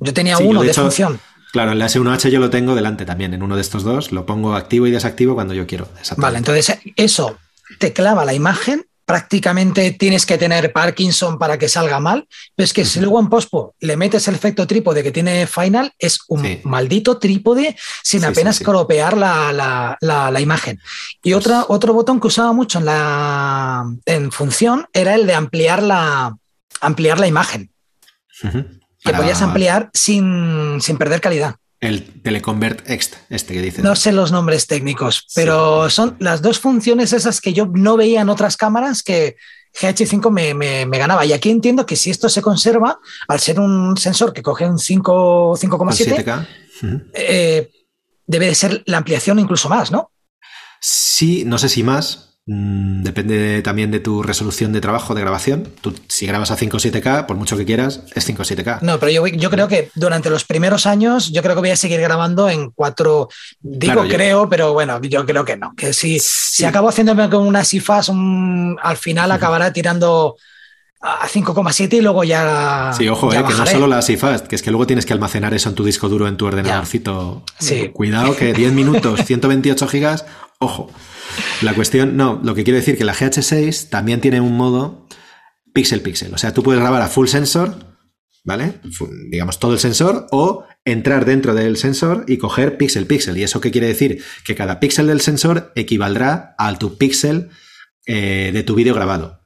[0.00, 1.20] Yo tenía uno de, función.
[1.52, 4.12] Claro, en la S1H yo lo tengo delante también, en uno de estos dos.
[4.12, 5.88] Lo pongo activo y desactivo cuando yo quiero.
[6.16, 7.38] Vale, entonces eso
[7.78, 12.72] te clava la imagen, prácticamente tienes que tener Parkinson para que salga mal, pero es
[12.72, 16.60] que si luego en pospo le metes el efecto trípode que tiene Final, es un
[16.64, 20.80] maldito trípode sin apenas cropear la, imagen.
[21.22, 25.34] Y pues otra, otro botón que usaba mucho en, la, en función era el de
[25.34, 26.36] ampliar la,
[26.80, 27.70] ampliar la imagen.
[28.42, 31.54] Que podías ampliar sin, sin perder calidad.
[31.86, 33.82] El Teleconvert Ext, este que dice.
[33.82, 38.22] No sé los nombres técnicos, pero son las dos funciones esas que yo no veía
[38.22, 39.36] en otras cámaras que
[39.80, 41.24] GH5 me, ganaba.
[41.24, 44.78] Y aquí entiendo que si esto se conserva, al ser un sensor que coge un
[44.78, 46.46] 5,7,
[47.14, 47.70] eh,
[48.26, 50.10] debe de ser la ampliación incluso más, ¿no?
[50.80, 55.68] Sí, no sé si más, depende también de tu resolución de trabajo, de grabación.
[55.80, 58.82] Tú, si grabas a 5 7K, por mucho que quieras, es 5 7K.
[58.82, 61.76] No, pero yo, yo, creo que durante los primeros años, yo creo que voy a
[61.76, 63.28] seguir grabando en 4.
[63.60, 65.74] Digo creo, pero bueno, yo creo que no.
[65.76, 70.36] Que si, si acabo haciéndome con una SIFAS, al final acabará tirando
[71.00, 72.92] a 5,7 y luego ya.
[72.96, 75.52] Sí, ojo, eh, que no solo la SIFAST, que es que luego tienes que almacenar
[75.52, 77.42] eso en tu disco duro, en tu ordenadorcito.
[77.58, 77.90] Sí.
[77.92, 80.26] Cuidado que 10 minutos, 128 gigas,
[80.60, 80.90] ojo.
[81.62, 85.06] La cuestión, no, lo que quiero decir que la GH6 también tiene un modo
[85.72, 86.32] pixel pixel.
[86.34, 87.98] O sea, tú puedes grabar a full sensor,
[88.44, 88.74] ¿vale?
[89.30, 93.36] Digamos todo el sensor, o entrar dentro del sensor y coger pixel pixel.
[93.36, 94.22] ¿Y eso qué quiere decir?
[94.44, 97.50] Que cada píxel del sensor equivaldrá al tu píxel
[98.06, 99.40] eh, de tu vídeo grabado.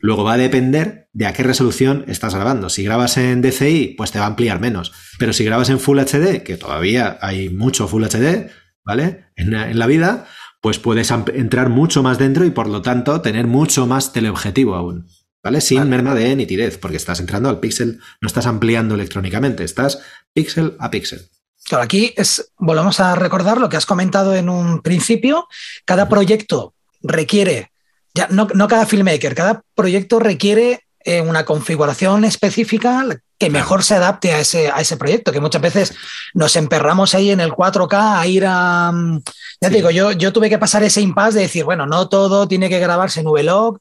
[0.00, 2.68] Luego va a depender de a qué resolución estás grabando.
[2.68, 4.92] Si grabas en DCI, pues te va a ampliar menos.
[5.18, 8.50] Pero si grabas en Full HD, que todavía hay mucho Full HD,
[8.84, 9.26] ¿vale?
[9.36, 10.26] en la vida,
[10.66, 15.06] pues puedes entrar mucho más dentro y por lo tanto tener mucho más teleobjetivo aún.
[15.40, 15.60] ¿Vale?
[15.60, 20.00] Sin merma de nitidez, porque estás entrando al píxel, no estás ampliando electrónicamente, estás
[20.32, 21.30] píxel a píxel.
[21.68, 25.46] Claro, aquí es, volvemos a recordar lo que has comentado en un principio,
[25.84, 27.70] cada proyecto requiere,
[28.12, 33.06] ya no, no cada filmmaker, cada proyecto requiere eh, una configuración específica
[33.38, 35.94] que mejor se adapte a ese, a ese proyecto, que muchas veces
[36.34, 38.90] nos emperramos ahí en el 4K a ir a...
[38.92, 39.22] Mm,
[39.60, 42.68] ya digo, yo, yo tuve que pasar ese impasse de decir, bueno, no todo tiene
[42.68, 43.78] que grabarse en VLOG,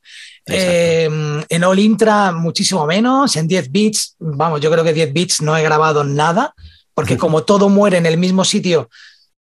[0.47, 1.09] eh,
[1.49, 5.57] en All Intra muchísimo menos, en 10 bits, vamos, yo creo que 10 bits no
[5.57, 6.53] he grabado nada,
[6.93, 8.89] porque como todo muere en el mismo sitio,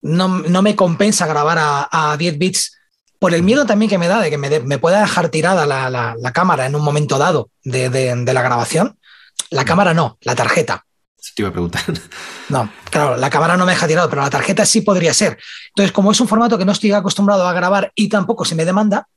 [0.02, 2.78] no, me compensa grabar a, a 10 bits
[3.20, 6.66] por el miedo también que me da de que me, pueda dejar tirada la, cámara
[6.66, 8.98] en un momento dado de, la grabación.
[9.50, 10.86] La cámara no, la tarjeta.
[11.36, 11.84] Te iba a preguntar.
[12.50, 15.38] No, claro, la cámara no me deja tirado, pero la tarjeta sí podría ser.
[15.68, 18.64] Entonces, como es un formato que no estoy acostumbrado a grabar y tampoco se me
[18.64, 19.10] demanda,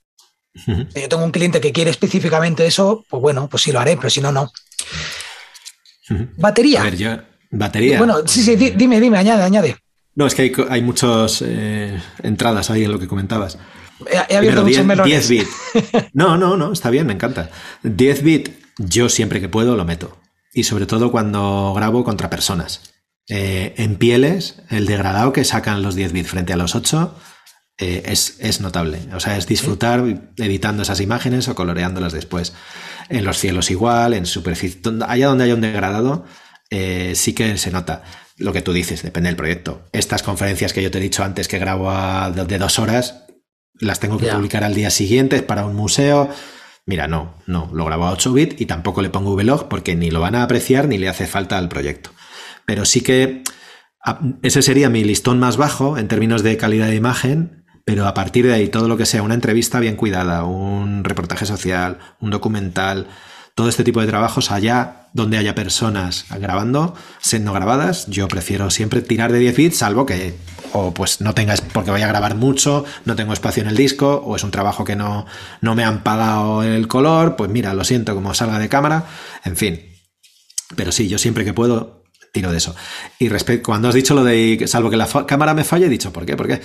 [0.66, 4.10] yo tengo un cliente que quiere específicamente eso, pues bueno, pues sí lo haré, pero
[4.10, 4.50] si no, no.
[6.36, 6.80] Batería.
[6.80, 7.16] A ver, yo,
[7.52, 7.98] batería.
[7.98, 9.76] Bueno, sí, sí, dime, dime, añade, añade.
[10.16, 13.58] No, es que hay, hay muchas eh, entradas ahí en lo que comentabas.
[14.08, 15.28] He, abierto muchos 10, melones.
[15.28, 15.48] 10 bit.
[16.12, 17.50] No, no, no, está bien, me encanta.
[17.82, 18.48] 10 bit,
[18.78, 20.18] yo siempre que puedo lo meto.
[20.52, 22.90] Y sobre todo cuando grabo contra personas.
[23.28, 27.14] Eh, en pieles, el degradado que sacan los 10 bits frente a los 8
[27.78, 28.98] eh, es, notable.
[29.14, 30.02] O sea, es disfrutar
[30.36, 32.52] editando esas imágenes o coloreándolas después.
[33.08, 34.80] En los cielos igual, en superficie.
[35.06, 36.24] Allá donde haya un degradado,
[36.70, 38.02] eh, sí que se nota.
[38.36, 39.88] Lo que tú dices, depende del proyecto.
[39.92, 41.92] Estas conferencias que yo te he dicho antes que grabo
[42.32, 43.26] de dos horas,
[43.80, 46.28] las tengo que publicar al día siguiente para un museo.
[46.86, 50.10] Mira, no, no, lo grabo a 8 bits y tampoco le pongo vlog porque ni
[50.10, 52.10] lo van a apreciar ni le hace falta al proyecto.
[52.66, 53.42] Pero sí que
[54.42, 58.46] ese sería mi listón más bajo en términos de calidad de imagen, pero a partir
[58.46, 63.08] de ahí todo lo que sea una entrevista bien cuidada, un reportaje social, un documental,
[63.54, 69.02] todo este tipo de trabajos allá donde haya personas grabando, siendo grabadas, yo prefiero siempre
[69.02, 70.34] tirar de 10 bits, salvo que
[70.72, 74.22] o pues no tengas, porque voy a grabar mucho, no tengo espacio en el disco,
[74.24, 75.26] o es un trabajo que no,
[75.60, 79.06] no me han pagado el color, pues mira, lo siento, como salga de cámara,
[79.44, 79.80] en fin.
[80.76, 82.74] Pero sí, yo siempre que puedo tiro de eso.
[83.18, 86.12] Y respecto, cuando has dicho lo de salvo que la cámara me falle, he dicho,
[86.12, 86.36] ¿por qué?
[86.36, 86.60] ¿Por qué?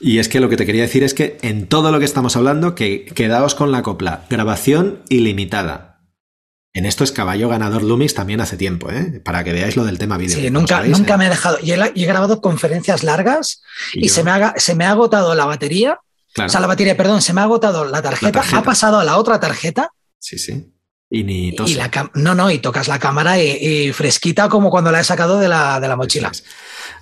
[0.00, 2.34] Y es que lo que te quería decir es que en todo lo que estamos
[2.36, 5.89] hablando, que quedaos con la copla, grabación ilimitada.
[6.72, 9.20] En esto es caballo ganador Lumix también hace tiempo, ¿eh?
[9.24, 10.36] para que veáis lo del tema vídeo.
[10.36, 11.18] Sí, nunca, nunca ¿eh?
[11.18, 11.58] me he dejado.
[11.60, 13.62] Y he, grabado conferencias largas
[13.92, 15.98] y, se, me ha, se me ha agotado la batería.
[16.38, 19.16] O sea, la batería, perdón, se me ha agotado la tarjeta, ha pasado a la
[19.16, 19.90] otra tarjeta.
[20.20, 20.72] Sí, sí.
[21.12, 25.00] Y ni y la No, no, y tocas la cámara y, fresquita como cuando la
[25.00, 26.30] he sacado de la, de la mochila.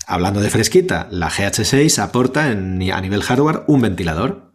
[0.07, 4.48] Hablando de fresquita, la GH6 aporta a nivel hardware un ventilador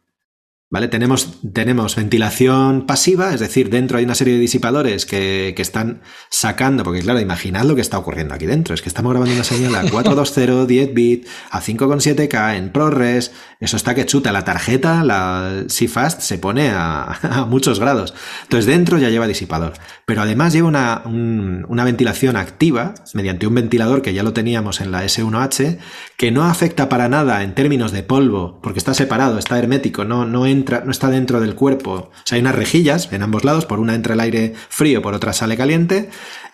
[0.73, 0.87] ¿Vale?
[0.87, 6.01] Tenemos, tenemos ventilación pasiva, es decir, dentro hay una serie de disipadores que, están
[6.31, 9.43] sacando, porque claro, imaginad lo que está ocurriendo aquí dentro, es que estamos grabando una
[9.43, 13.33] señal a 420, 10 bit, a 5,7K en ProRes,
[13.63, 18.13] eso está que chuta, la tarjeta, la CFast, se pone a, muchos grados.
[18.43, 19.73] Entonces dentro ya lleva disipador,
[20.05, 24.91] pero además lleva una, una ventilación activa mediante un ventilador que ya lo teníamos en
[24.91, 25.79] la S1H,
[26.17, 30.25] que no afecta para nada en términos de polvo, porque está separado, está hermético, no,
[30.25, 31.91] no entra no está dentro del cuerpo.
[31.91, 35.13] O sea, hay unas rejillas en ambos lados, por una entra el aire frío, por
[35.13, 36.09] otra sale caliente,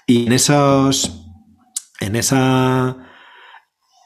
[0.06, 1.26] y en esos.
[2.00, 3.09] En esa.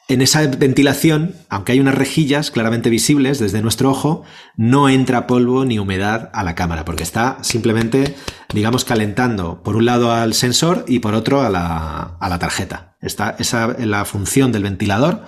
[0.07, 4.23] En esa ventilación, aunque hay unas rejillas claramente visibles desde nuestro ojo,
[4.57, 8.15] no entra polvo ni humedad a la cámara, porque está simplemente,
[8.53, 12.97] digamos, calentando por un lado al sensor y por otro a la, a la tarjeta.
[13.01, 15.25] Está, esa, la función del ventilador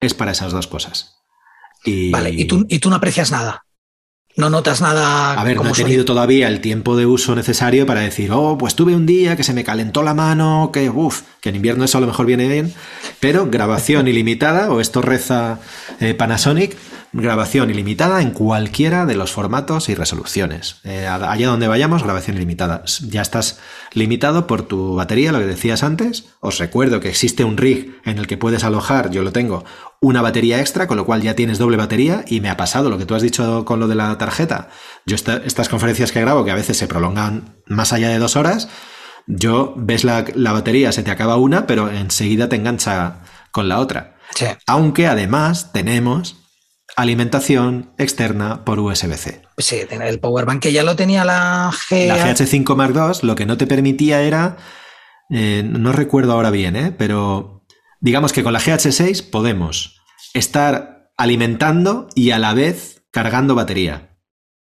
[0.00, 1.16] es para esas dos cosas.
[2.10, 3.64] Vale, ¿y tú, y tú no aprecias nada
[4.38, 5.32] no notas nada.
[5.32, 8.76] A ver, no he tenido todavía el tiempo de uso necesario para decir, oh, pues
[8.76, 11.98] tuve un día que se me calentó la mano, que uff, que en invierno eso
[11.98, 12.72] a lo mejor viene bien,
[13.18, 15.58] pero grabación ilimitada, o esto reza
[15.98, 16.76] eh, Panasonic,
[17.12, 20.76] grabación ilimitada en cualquiera de los formatos y resoluciones.
[20.84, 22.82] Eh, allá donde vayamos, grabación ilimitada.
[23.08, 23.60] Ya estás
[23.92, 26.26] limitado por tu batería, lo que decías antes.
[26.40, 29.64] Os recuerdo que existe un rig en el que puedes alojar, yo lo tengo,
[30.00, 32.98] una batería extra, con lo cual ya tienes doble batería y me ha pasado lo
[32.98, 34.68] que tú has dicho con lo de la tarjeta.
[35.06, 38.68] Yo estas conferencias que grabo, que a veces se prolongan más allá de dos horas,
[39.26, 44.16] yo ves la, batería, se te acaba una, pero enseguida te engancha con la otra.
[44.66, 46.47] Aunque además tenemos
[46.98, 49.42] alimentación externa por USB-C.
[49.56, 52.08] Sí, el powerbank que ya lo tenía la G...
[52.08, 54.56] La GH5 Mark II lo que no te permitía era,
[55.30, 56.90] eh, no recuerdo ahora bien, ¿eh?
[56.90, 57.64] pero
[58.00, 60.02] digamos que con la GH6 podemos
[60.34, 64.18] estar alimentando y a la vez cargando batería.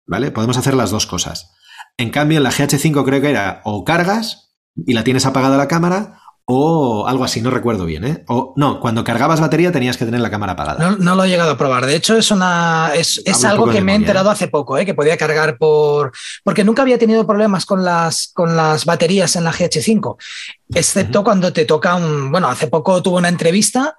[0.07, 0.31] ¿Vale?
[0.31, 1.53] Podemos hacer las dos cosas.
[1.99, 5.69] En cambio, en la GH5 creo que era o cargas y la tienes apagada la
[5.69, 8.25] cámara o algo así, no recuerdo bien, ¿eh?
[8.29, 10.97] O no, cuando cargabas batería tenías que tener la cámara apagada.
[10.99, 11.87] No, lo he llegado a probar.
[11.87, 14.33] De hecho, es una es, algo que me he enterado ¿eh?
[14.33, 14.85] hace poco, ¿eh?
[14.85, 16.13] que podía cargar por.
[16.43, 20.17] Porque nunca había tenido problemas con las, con las baterías en la GH5,
[20.75, 22.31] excepto cuando te toca un.
[22.31, 23.97] Bueno, hace poco tuve una entrevista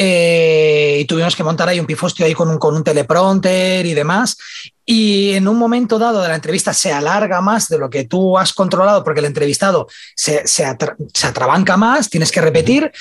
[0.00, 3.94] eh, y tuvimos que montar ahí un pifostio ahí con un, con un teleprompter y
[3.94, 4.38] demás.
[4.86, 8.38] Y en un momento dado de la entrevista se alarga más de lo que tú
[8.38, 12.92] has controlado porque el entrevistado se, se, atrabanca más, tienes que repetir.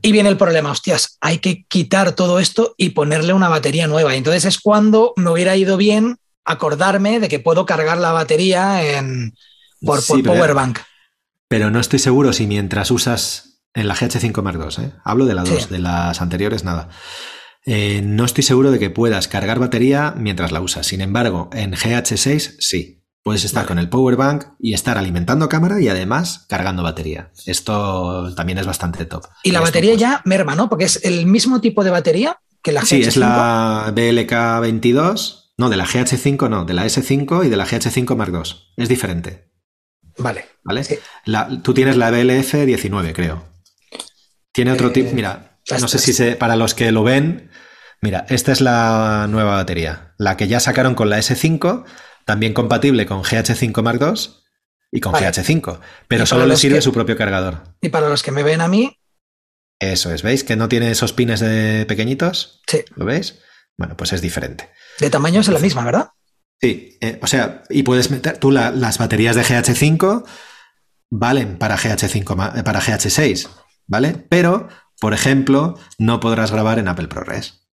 [0.00, 4.14] Y viene el problema, hostias, hay que quitar todo esto y ponerle una batería nueva.
[4.14, 8.96] Y entonces es cuando me hubiera ido bien acordarme de que puedo cargar la batería
[8.96, 9.34] en,
[9.80, 10.78] por, Powerbank.
[11.48, 14.92] Pero no estoy seguro si mientras usas en la GH5 Mark II, ¿eh?
[15.04, 16.88] hablo de la 2, de las anteriores nada.
[17.64, 20.86] Eh, no estoy seguro de que puedas cargar batería mientras la usas.
[20.86, 22.98] Sin embargo, en GH6 sí.
[23.22, 27.30] Puedes estar con el power bank y estar alimentando cámara y además cargando batería.
[27.46, 29.26] Esto también es bastante top.
[29.44, 30.68] Y la batería ya merma, ¿no?
[30.68, 32.86] Porque es el mismo tipo de batería que la GH5.
[32.86, 35.52] Sí, es la BLK22.
[35.56, 38.54] No, de la GH5 no, de la S5 y de la GH5 Mark II.
[38.76, 39.52] Es diferente.
[40.18, 40.44] Vale.
[40.64, 40.84] ¿Vale?
[41.62, 43.51] tú tienes la BLF19, creo.
[44.52, 45.10] Tiene otro tipo.
[45.10, 47.50] Eh, Mira, no sé si para los que lo ven,
[48.00, 51.84] mira, esta es la nueva batería, la que ya sacaron con la S5,
[52.24, 54.30] también compatible con GH5 Mark II
[54.92, 57.62] y con GH5, pero solo le sirve su propio cargador.
[57.80, 58.98] Y para los que me ven a mí...
[59.78, 60.44] Eso es, ¿veis?
[60.44, 62.60] Que no tiene esos pines de pequeñitos.
[62.68, 62.84] Sí.
[62.94, 63.40] ¿Lo veis?
[63.76, 64.70] Bueno, pues es diferente.
[65.00, 66.10] De tamaño es la misma, ¿verdad?
[66.60, 70.24] Sí, eh, o sea, y puedes meter, tú las baterías de GH5
[71.10, 73.48] valen para GH5, eh, para GH6,
[73.92, 74.26] ¿vale?
[74.30, 74.68] Pero
[74.98, 77.68] por ejemplo, no podrás grabar en Apple ProRes.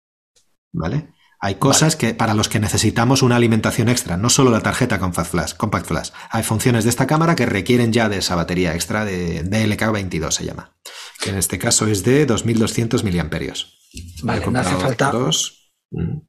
[0.71, 1.09] ¿Vale?
[1.39, 5.31] Hay cosas que para los que necesitamos una alimentación extra, no solo la tarjeta Compact
[5.31, 6.09] Flash, Compact Flash.
[6.29, 10.45] Hay funciones de esta cámara que requieren ya de esa batería extra de DLK22 se
[10.45, 10.77] llama,
[11.19, 13.77] que en este caso es de 2200 miliamperios.
[14.23, 15.11] Vale, no hace falta.
[15.11, 15.73] Dos.
[15.91, 16.19] Mm.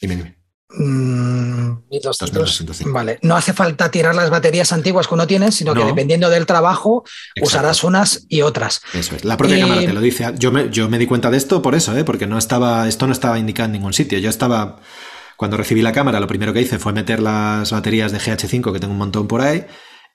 [0.00, 0.39] Dime, dime.
[0.72, 1.78] Mm,
[2.92, 6.46] vale, no hace falta tirar las baterías antiguas que uno tiene, sino que dependiendo del
[6.46, 7.04] trabajo
[7.40, 8.80] usarás unas y otras.
[8.94, 10.32] Eso es, la propia cámara te lo dice.
[10.38, 12.04] Yo me, yo me di cuenta de esto por eso, ¿eh?
[12.04, 14.18] porque no estaba, esto no estaba indicado en ningún sitio.
[14.20, 14.78] Yo estaba,
[15.36, 18.78] cuando recibí la cámara, lo primero que hice fue meter las baterías de GH5, que
[18.78, 19.66] tengo un montón por ahí,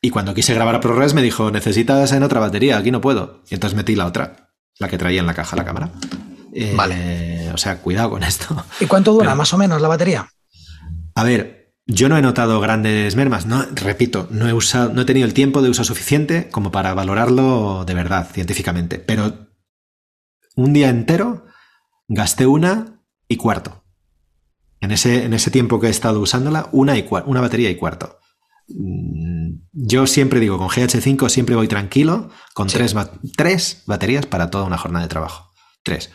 [0.01, 3.41] y cuando quise grabar a ProRes me dijo, necesitas en otra batería, aquí no puedo.
[3.49, 5.91] Y entonces metí la otra, la que traía en la caja la cámara.
[6.75, 6.95] vale.
[6.97, 8.65] Eh, o sea, cuidado con esto.
[8.79, 10.29] ¿Y cuánto dura más o menos la batería?
[11.15, 15.05] A ver, yo no he notado grandes mermas, no, repito, no he usado, no he
[15.05, 18.99] tenido el tiempo de uso suficiente como para valorarlo de verdad, científicamente.
[18.99, 19.47] Pero
[20.55, 21.45] un día entero
[22.07, 23.83] gasté una y cuarto.
[24.81, 28.19] En ese, en ese tiempo que he estado usándola, una, y una batería y cuarto.
[28.67, 32.93] Mm, yo siempre digo, con GH5 siempre voy tranquilo, con tres,
[33.37, 35.53] tres baterías para toda una jornada de trabajo.
[35.81, 36.11] Tres.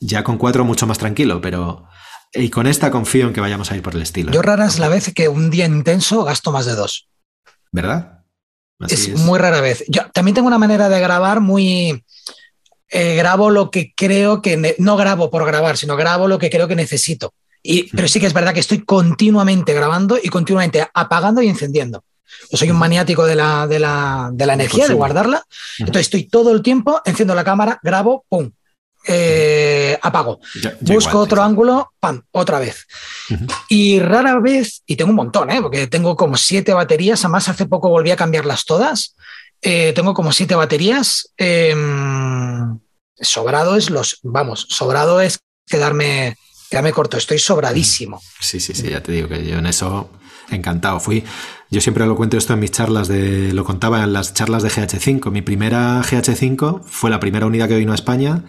[0.00, 1.86] Ya con cuatro mucho más tranquilo, pero
[2.34, 4.32] y con esta confío en que vayamos a ir por el estilo.
[4.32, 7.08] Yo rara es la vez que un día intenso gasto más de dos.
[7.70, 8.24] ¿Verdad?
[8.88, 9.84] es, muy rara vez.
[9.88, 12.04] Yo también tengo una manera de grabar muy...
[12.88, 14.76] Eh, grabo lo que creo que...
[14.78, 17.34] No grabo por grabar, sino grabo lo que creo que necesito.
[17.62, 22.04] Y, pero sí que es verdad que estoy continuamente grabando y continuamente apagando y encendiendo.
[22.50, 25.44] Yo soy un maniático de la, de la, de la energía, de guardarla.
[25.78, 28.50] Entonces estoy todo el tiempo, enciendo la cámara, grabo, pum,
[29.04, 30.40] eh, apago.
[30.80, 32.86] Busco otro ángulo, pam, otra vez.
[33.68, 35.60] Y rara vez, y tengo un montón, ¿eh?
[35.60, 39.14] porque tengo como siete baterías, además hace poco volví a cambiarlas todas.
[39.60, 41.32] Eh, tengo como siete baterías.
[41.36, 42.78] Em,
[43.20, 46.36] sobrado es los, vamos, sobrado es quedarme,
[46.70, 48.20] quedarme corto, estoy sobradísimo.
[48.40, 50.10] Sí, sí, sí, ya te digo que yo en eso
[50.50, 51.00] encantado.
[51.00, 51.24] Fui,
[51.70, 54.70] yo siempre lo cuento esto en mis charlas de, lo contaba en las charlas de
[54.70, 55.30] GH5.
[55.30, 58.44] Mi primera GH5 fue la primera unidad que vino a España.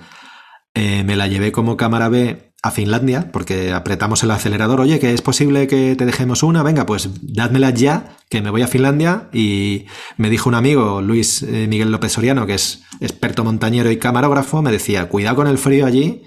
[0.76, 4.80] Eh, me la llevé como cámara B a Finlandia porque apretamos el acelerador.
[4.80, 6.64] Oye, que es posible que te dejemos una.
[6.64, 9.30] Venga, pues dádmela ya, que me voy a Finlandia.
[9.34, 9.86] Y
[10.18, 14.62] me dijo un amigo, Luis eh, Miguel López Soriano, que es experto montañero y camarógrafo,
[14.62, 16.24] me decía, cuidado con el frío allí,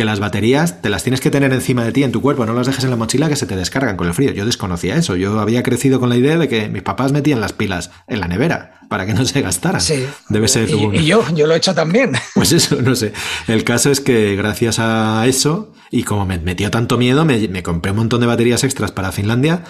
[0.00, 2.54] que las baterías te las tienes que tener encima de ti en tu cuerpo, no
[2.54, 4.32] las dejes en la mochila que se te descargan con el frío.
[4.32, 7.52] Yo desconocía eso, yo había crecido con la idea de que mis papás metían las
[7.52, 9.78] pilas en la nevera para que no se gastaran.
[9.78, 10.06] Sí.
[10.30, 12.12] Debe ser y, yo, yo lo he hecho también.
[12.34, 13.12] Pues eso, no sé.
[13.46, 17.62] El caso es que gracias a eso, y como me metió tanto miedo, me, me
[17.62, 19.64] compré un montón de baterías extras para Finlandia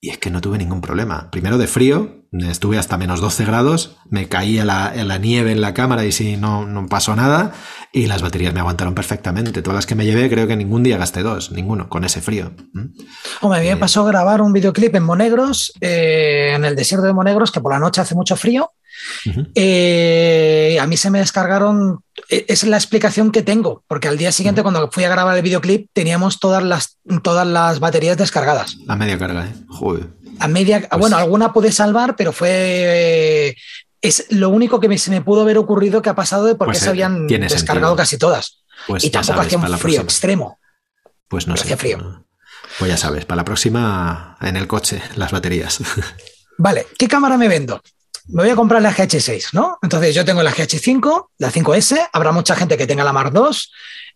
[0.00, 1.30] y es que no tuve ningún problema.
[1.30, 5.74] Primero de frío, estuve hasta menos 12 grados, me caía la, la nieve en la
[5.74, 7.52] cámara y sí, no, no pasó nada.
[7.92, 9.60] Y las baterías me aguantaron perfectamente.
[9.60, 12.52] Todas las que me llevé, creo que ningún día gasté dos, ninguno, con ese frío.
[12.72, 12.84] ¿Mm?
[13.42, 17.06] Hombre, a mí me eh, pasó grabar un videoclip en Monegros, eh, en el desierto
[17.06, 18.72] de Monegros, que por la noche hace mucho frío.
[19.54, 24.62] Eh, a mí se me descargaron, es la explicación que tengo, porque al día siguiente
[24.62, 28.76] cuando fui a grabar el videoclip teníamos todas las, todas las baterías descargadas.
[28.88, 29.54] A media carga, ¿eh?
[29.68, 30.08] Joder.
[30.38, 33.56] A media, pues bueno, alguna pude salvar, pero fue...
[34.00, 36.72] Es lo único que se me pudo haber ocurrido que ha pasado de por qué
[36.72, 38.62] pues, se eh, habían descargado casi todas.
[38.86, 40.58] Pues y tampoco hacía un frío extremo.
[41.28, 41.64] Pues no sé.
[41.64, 42.24] Hacía frío.
[42.78, 45.80] Pues ya sabes, para la próxima en el coche, las baterías.
[46.56, 47.82] Vale, ¿qué cámara me vendo?
[48.32, 49.78] Me voy a comprar la GH6, ¿no?
[49.82, 53.56] Entonces yo tengo la GH5, la 5S, habrá mucha gente que tenga la Mark II.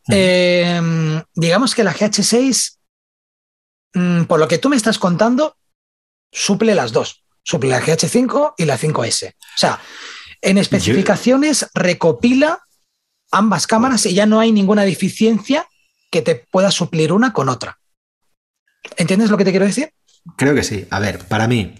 [0.08, 2.78] Em, digamos que la GH6,
[3.94, 5.56] mm, por lo que tú me estás contando,
[6.30, 7.24] suple las dos.
[7.42, 9.34] Suple la GH5 y la 5S.
[9.34, 9.80] O sea,
[10.40, 12.60] en especificaciones recopila
[13.30, 15.66] ambas cámaras y ya no hay ninguna deficiencia
[16.10, 17.78] que te pueda suplir una con otra.
[18.96, 19.92] ¿Entiendes lo que te quiero decir?
[20.36, 20.86] Creo que sí.
[20.90, 21.74] A ver, para mí,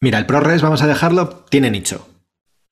[0.00, 2.08] Mira, el ProRes, vamos a dejarlo, tiene nicho.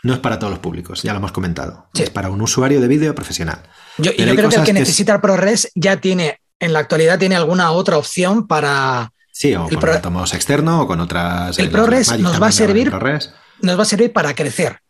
[0.03, 1.89] No es para todos los públicos, ya lo hemos comentado.
[1.95, 3.63] Es para un usuario de vídeo profesional.
[3.97, 7.19] Yo, y yo creo que el que, necesita el ProRes ya tiene, en la actualidad,
[7.19, 9.13] tiene alguna otra opción para.
[9.33, 11.59] Sí, o con automóvil externo o con otras.
[11.59, 12.93] El ProRes nos va a servir.
[13.61, 14.81] Nos va a servir para crecer.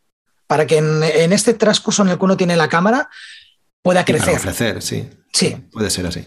[0.48, 3.08] Para que en, este transcurso en el que uno tiene la cámara
[3.82, 4.26] pueda crecer.
[4.26, 5.08] para ofrecer, sí.
[5.32, 5.56] Sí.
[5.72, 6.26] Puede ser así.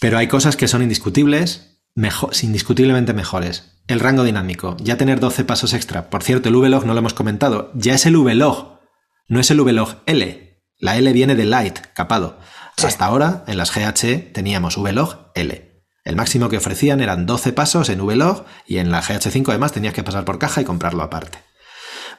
[0.00, 5.44] Pero hay cosas que son indiscutibles, mejor, indiscutiblemente mejores el rango dinámico, ya tener 12
[5.44, 6.10] pasos extra.
[6.10, 8.80] Por cierto, el V-Log no lo hemos comentado, ya es el V-Log,
[9.28, 10.62] no es el V-Log L.
[10.78, 12.38] La L viene de Light, capado.
[12.76, 15.82] Hasta ahora, en las GH teníamos V-Log L.
[16.04, 19.94] El máximo que ofrecían eran 12 pasos en V-Log y en la GH5 además tenías
[19.94, 21.38] que pasar por caja y comprarlo aparte.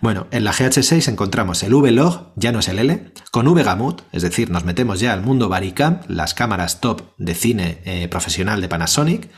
[0.02, 4.22] Bueno, en la GH6 encontramos el V-Log, ya no es el L, con V-Gamut, es
[4.22, 8.70] decir, nos metemos ya al mundo Baricam, las cámaras top de cine eh, profesional de
[8.70, 9.30] Panasonic,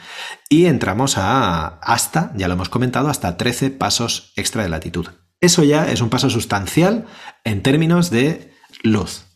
[0.49, 5.07] y entramos a hasta, ya lo hemos comentado, hasta 13 pasos extra de latitud.
[5.39, 7.07] Eso ya es un paso sustancial
[7.43, 8.53] en términos de
[8.83, 9.30] luz.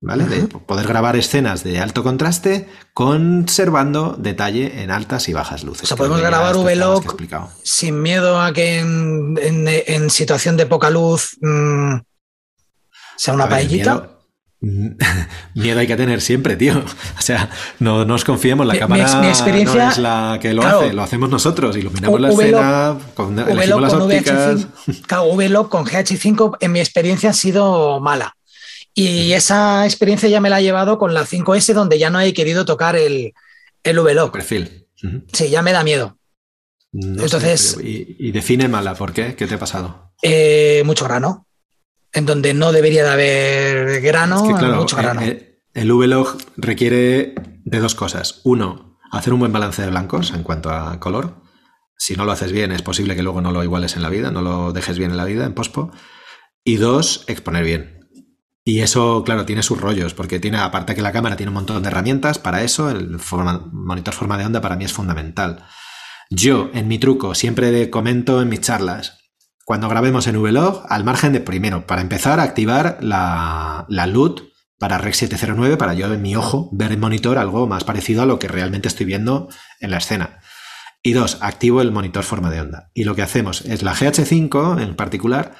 [0.00, 0.24] ¿Vale?
[0.24, 5.84] De poder grabar escenas de alto contraste conservando detalle en altas y bajas luces.
[5.84, 11.96] O sea, podemos grabar VLOG sin miedo a que en, situación de poca luz mm,
[13.16, 14.10] sea una paellita.
[15.54, 16.78] Miedo, hay que tener siempre, tío.
[16.78, 20.92] O sea, no nos confiemos, la cámara mi, experiencia, no es la que lo hace,
[20.92, 24.66] lo hacemos nosotros, iluminamos la escena, con, elegimos las ópticas.
[24.86, 28.34] VLOG con GH5 en mi experiencia ha sido mala.
[28.98, 32.32] Y esa experiencia ya me la ha llevado con la 5S, donde ya no he
[32.32, 33.34] querido tocar el,
[33.82, 34.32] el VLOG.
[34.32, 34.88] Perfil.
[35.34, 36.18] Sí, ya me da miedo.
[36.94, 37.76] Entonces.
[37.78, 39.36] y, define mala, ¿por qué?
[39.36, 40.14] ¿Qué te ha pasado?
[40.22, 41.46] Eh, mucho grano.
[42.10, 45.20] En donde no debería de haber grano, mucho grano.
[45.20, 47.34] El, el VLOG requiere
[47.66, 48.40] de dos cosas.
[48.44, 51.42] Uno, hacer un buen balance de blancos en cuanto a color.
[51.98, 54.30] Si no lo haces bien, es posible que luego no lo iguales en la vida,
[54.30, 55.92] no lo dejes bien en la vida, en pospo.
[56.64, 57.95] Y dos, exponer bien.
[58.68, 61.80] Y eso, claro, tiene sus rollos, porque tiene, aparte que la cámara tiene un montón
[61.80, 63.20] de herramientas para eso, el
[63.70, 65.64] monitor forma de onda para mí es fundamental.
[66.30, 69.18] Yo, en mi truco, siempre comento en mis charlas,
[69.64, 74.40] cuando grabemos en Vlog, al margen de, primero, para empezar a activar la, la LUT
[74.80, 78.26] para Rec 709, para yo en mi ojo ver en monitor algo más parecido a
[78.26, 79.48] lo que realmente estoy viendo
[79.78, 80.40] en la escena.
[81.04, 82.90] Y dos, activo el monitor forma de onda.
[82.94, 85.54] Y lo que hacemos es la GH5 en particular,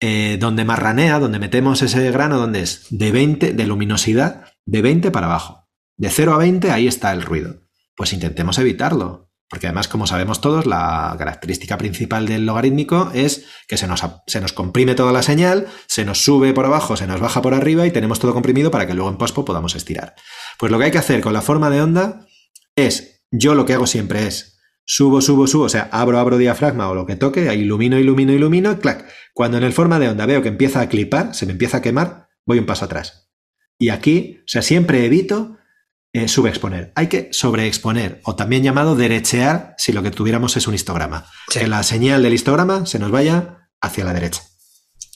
[0.00, 5.10] eh, donde marranea, donde metemos ese grano, donde es de 20 de luminosidad, de 20
[5.10, 5.68] para abajo.
[5.96, 7.62] De 0 a 20, ahí está el ruido.
[7.96, 9.28] Pues intentemos evitarlo.
[9.48, 14.42] Porque además, como sabemos todos, la característica principal del logarítmico es que se nos, se
[14.42, 17.86] nos, comprime toda la señal, se nos sube por abajo, se nos baja por arriba
[17.86, 20.14] y tenemos todo comprimido para que luego en pospo podamos estirar.
[20.58, 22.26] Pues lo que hay que hacer con la forma de onda
[22.76, 24.57] es, yo lo que hago siempre es,
[24.88, 28.72] subo, subo, subo, o sea, abro, abro diafragma o lo que toque, ilumino, ilumino, ilumino,
[28.72, 29.06] y clac.
[29.34, 31.82] Cuando en el forma de onda veo que empieza a clipar, se me empieza a
[31.82, 33.28] quemar, voy un paso atrás.
[33.78, 35.58] Y aquí, o sea, siempre evito
[36.14, 36.92] eh, subexponer.
[36.96, 41.26] Hay que sobreexponer, o también llamado derechear si lo que tuviéramos es un histograma.
[41.52, 44.42] Que la señal del histograma se nos vaya hacia la derecha.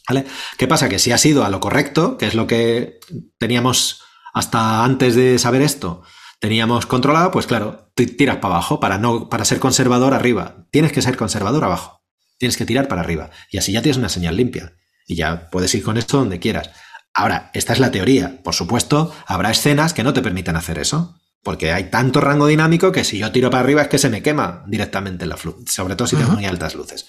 [0.06, 0.26] ¿Vale?
[0.58, 0.90] ¿Qué pasa?
[0.90, 3.00] Que si ha sido a lo correcto, que es lo que
[3.38, 4.02] teníamos
[4.34, 6.02] hasta antes de saber esto,
[6.42, 10.66] teníamos controlado, pues claro, tiras para abajo para, no, para ser conservador arriba.
[10.72, 12.02] Tienes que ser conservador abajo.
[12.36, 13.30] Tienes que tirar para arriba.
[13.48, 14.74] Y así ya tienes una señal limpia.
[15.06, 16.70] Y ya puedes ir con esto donde quieras.
[17.14, 18.42] Ahora, esta es la teoría.
[18.42, 21.16] Por supuesto, habrá escenas que no te permiten hacer eso.
[21.44, 24.20] Porque hay tanto rango dinámico que si yo tiro para arriba es que se me
[24.22, 25.70] quema directamente la luz.
[25.70, 27.06] Sobre todo si tengo muy altas luces.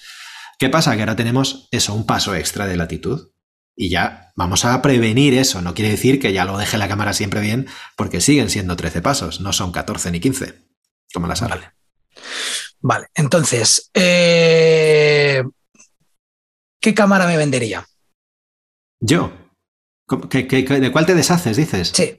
[0.60, 0.94] ¿Qué pasa?
[0.94, 3.30] Que ahora tenemos eso, un paso extra de latitud.
[3.76, 5.60] Y ya vamos a prevenir eso.
[5.62, 9.02] No quiere decir que ya lo deje la cámara siempre bien, porque siguen siendo 13
[9.02, 10.54] pasos, no son 14 ni 15,
[11.12, 11.72] como las Vale.
[12.80, 15.42] Vale, entonces, eh,
[16.80, 17.86] ¿qué cámara me vendería?
[19.00, 19.32] Yo
[20.06, 21.92] de cuál te deshaces, dices?
[21.94, 22.18] Sí.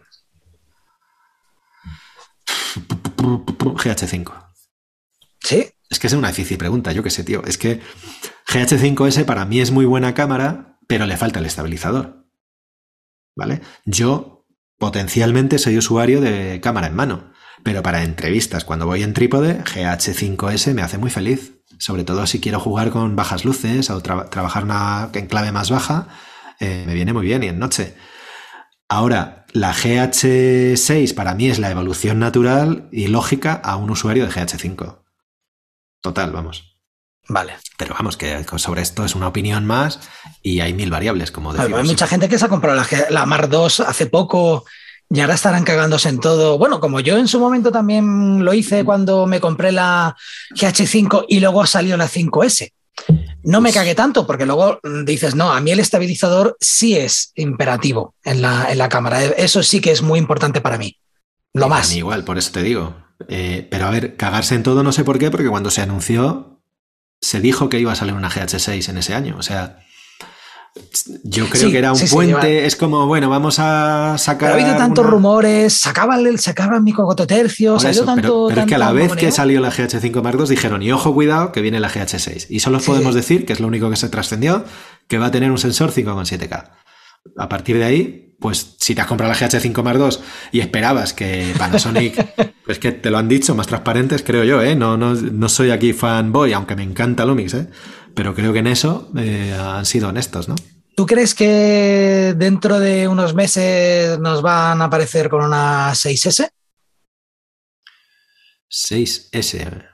[3.62, 4.34] GH5.
[5.40, 5.68] ¿Sí?
[5.90, 7.44] Es que es una difícil pregunta, yo qué sé, tío.
[7.46, 7.82] Es que
[8.48, 12.26] GH5S para mí es muy buena cámara, pero le falta el estabilizador.
[13.36, 13.62] ¿Vale?
[13.86, 14.46] Yo
[14.78, 17.32] potencialmente soy usuario de cámara en mano,
[17.64, 21.54] pero para entrevistas, cuando voy en trípode, GH5S me hace muy feliz.
[21.80, 26.08] Sobre todo si quiero jugar con bajas luces o trabajar en clave más baja
[26.60, 27.96] eh, me viene muy bien y en noche.
[28.88, 34.32] Ahora, la GH6 para mí es la evolución natural y lógica a un usuario de
[34.32, 35.04] GH5.
[36.02, 36.75] Total, vamos.
[37.28, 37.54] Vale.
[37.78, 40.00] Pero vamos, que sobre esto es una opinión más
[40.42, 41.80] y hay mil variables, como decimos.
[41.80, 44.66] Hay mucha gente que se ha comprado la, la Mar 2 hace poco
[45.10, 46.58] y ahora estarán cagándose en todo.
[46.58, 50.16] Bueno, como yo en su momento también lo hice cuando me compré la
[50.56, 52.72] GH5 y luego salió la 5S.
[53.44, 58.16] No me cague tanto, porque luego dices, no, a mí el estabilizador sí es imperativo
[58.24, 59.24] en la, en la cámara.
[59.24, 60.98] Eso sí que es muy importante para mí.
[61.54, 61.94] Lo más.
[61.94, 62.96] igual, por eso te digo.
[63.30, 66.55] Eh, pero a ver, cagarse en todo no sé por qué, porque cuando se anunció,
[67.26, 69.36] se dijo que iba a salir una GH6 en ese año.
[69.40, 69.80] O sea,
[71.24, 74.52] yo creo que era un puente, es como, bueno, vamos a sacar.
[74.52, 78.46] ha habido tantos rumores, sacaban, sacaban mi cogototercio, salió tanto.
[78.50, 81.16] Pero, es que a la vez que salió la GH5 Mark II dijeron, y ojo,
[81.16, 82.46] cuidado, que viene la GH6.
[82.50, 84.64] Y solo podemos decir, que es lo único que se trascendió,
[85.08, 86.70] que va a tener un sensor 5,7K.
[87.38, 90.18] A partir de ahí, pues si te has comprado la GH5 Mark II
[90.52, 94.76] y esperabas que Panasonic, pues que te lo han dicho, más transparentes, creo yo, ¿eh?
[94.76, 97.68] No, no, no soy aquí fanboy, aunque me encanta Lumix, ¿eh?
[98.14, 100.56] Pero creo que en eso eh, han sido honestos, ¿no?
[100.96, 106.50] ¿Tú crees que dentro de unos meses nos van a aparecer con una 6S?
[108.70, 109.90] 6S.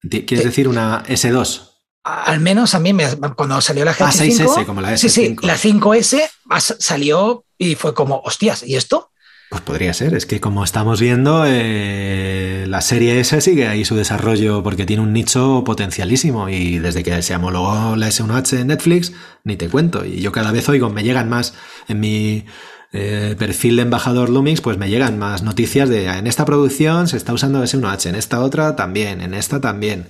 [0.00, 1.75] ¿Quieres decir una S2?
[2.06, 2.94] Al menos a mí,
[3.34, 4.04] cuando salió la GH5...
[4.04, 4.96] Ah, 6S, como la S5.
[4.98, 6.30] Sí, sí, la 5S
[6.78, 9.10] salió y fue como, hostias, ¿y esto?
[9.50, 13.96] Pues podría ser, es que como estamos viendo, eh, la serie S sigue ahí su
[13.96, 19.12] desarrollo porque tiene un nicho potencialísimo y desde que se homologó la S1H en Netflix,
[19.42, 20.04] ni te cuento.
[20.04, 21.54] Y yo cada vez oigo, me llegan más
[21.88, 22.44] en mi
[22.92, 27.16] eh, perfil de embajador Lumix, pues me llegan más noticias de en esta producción se
[27.16, 30.06] está usando S1H, en esta otra también, en esta también.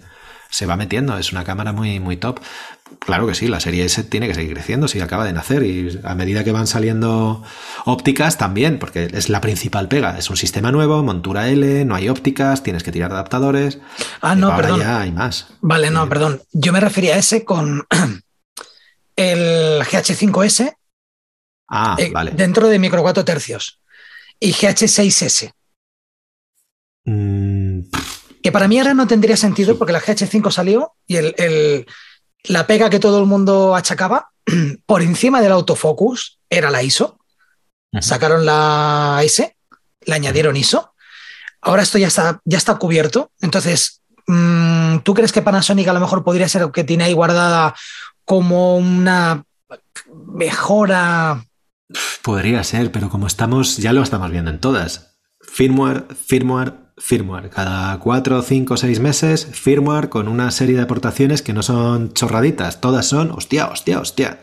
[0.50, 2.40] Se va metiendo, es una cámara muy, muy top.
[3.00, 5.98] Claro que sí, la serie S tiene que seguir creciendo, si acaba de nacer y
[6.04, 7.42] a medida que van saliendo
[7.84, 10.16] ópticas también, porque es la principal pega.
[10.16, 13.80] Es un sistema nuevo, montura L, no hay ópticas, tienes que tirar adaptadores.
[14.20, 14.80] Ah, no, ahora perdón.
[14.80, 15.48] ya hay más.
[15.60, 16.42] Vale, no, perdón.
[16.52, 17.84] Yo me refería a ese con
[19.16, 20.76] el GH5S.
[21.68, 22.30] Ah, eh, vale.
[22.32, 23.80] Dentro de micro 4 tercios.
[24.38, 25.52] Y GH6S.
[27.04, 27.80] Mm,
[28.46, 31.84] que para mí ahora no tendría sentido porque la GH5 salió y el
[32.44, 34.30] la pega que todo el mundo achacaba
[34.86, 37.18] por encima del autofocus era la ISO.
[38.00, 39.56] Sacaron la S,
[40.02, 40.94] le añadieron ISO.
[41.60, 43.32] Ahora esto ya está, ya está cubierto.
[43.40, 47.74] Entonces, mm, ¿tú crees que Panasonic a lo mejor podría ser que tiene ahí guardada
[48.24, 49.42] como una
[50.14, 51.44] mejora?
[52.22, 55.16] Podría ser, pero como estamos, ya lo estamos viendo en todas.
[55.40, 57.50] Firmware, firmware, firmware.
[57.50, 62.80] Cada cuatro, cinco, seis meses, firmware con una serie de aportaciones que no son chorraditas.
[62.80, 64.40] Todas son, hostia, hostia, hostia.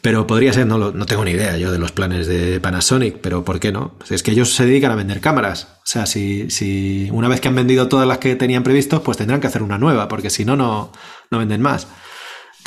[0.00, 3.44] Pero podría ser, no, no tengo ni idea yo de los planes de Panasonic, pero
[3.44, 3.96] ¿por qué no?
[4.08, 5.68] Es que ellos se dedican a vender cámaras.
[5.78, 9.16] O sea, si, si una vez que han vendido todas las que tenían previstos, pues
[9.16, 10.92] tendrán que hacer una nueva, porque si no, no,
[11.30, 11.88] no venden más.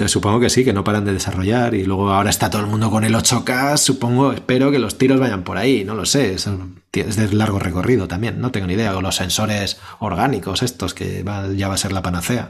[0.08, 2.90] Supongo que sí, que no paran de desarrollar y luego ahora está todo el mundo
[2.90, 6.46] con el 8K, supongo, espero que los tiros vayan por ahí, no lo sé, es,
[6.92, 11.24] de largo recorrido también, no tengo ni idea, o los sensores orgánicos estos que
[11.56, 12.50] ya va a ser la panacea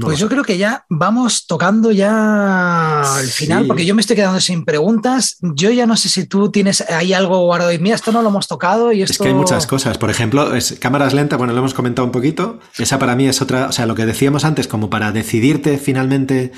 [0.00, 4.40] pues yo creo que ya vamos tocando ya el final, porque yo me estoy quedando
[4.40, 5.38] sin preguntas.
[5.40, 8.28] Yo ya no sé si tú tienes ahí algo guardado y mira, esto no lo
[8.28, 9.12] hemos tocado y esto...
[9.12, 9.96] Es que hay muchas cosas.
[9.96, 12.60] Por ejemplo, es, cámaras lentas, bueno, lo hemos comentado un poquito.
[12.76, 16.52] Esa para mí es otra, o sea, lo que decíamos antes, como para decidirte finalmente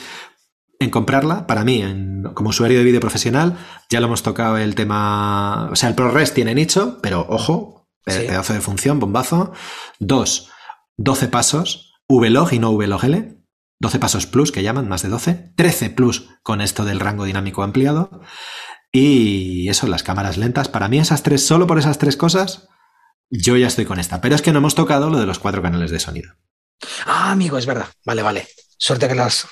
[0.81, 1.85] en comprarla, para mí,
[2.35, 3.59] como usuario de vídeo profesional,
[3.91, 8.55] ya lo hemos tocado el tema, o sea, el ProRes tiene nicho, pero ojo, pedazo
[8.55, 9.53] de función, bombazo.
[10.01, 10.49] Dos,
[10.97, 13.37] 12 pasos Vlog y no Vlog L,
[13.79, 17.63] 12 pasos plus que llaman, más de 12, 13 plus con esto del rango dinámico
[17.63, 18.23] ampliado
[18.93, 20.69] y eso, las cámaras lentas.
[20.69, 22.69] Para mí esas tres, solo por esas tres cosas,
[23.31, 24.21] yo ya estoy con esta.
[24.21, 26.35] Pero es que no hemos tocado lo de los cuatro canales de sonido.
[27.07, 27.87] Ah, amigo, es verdad.
[28.05, 28.49] Vale, vale.
[28.79, 29.47] Suerte que las...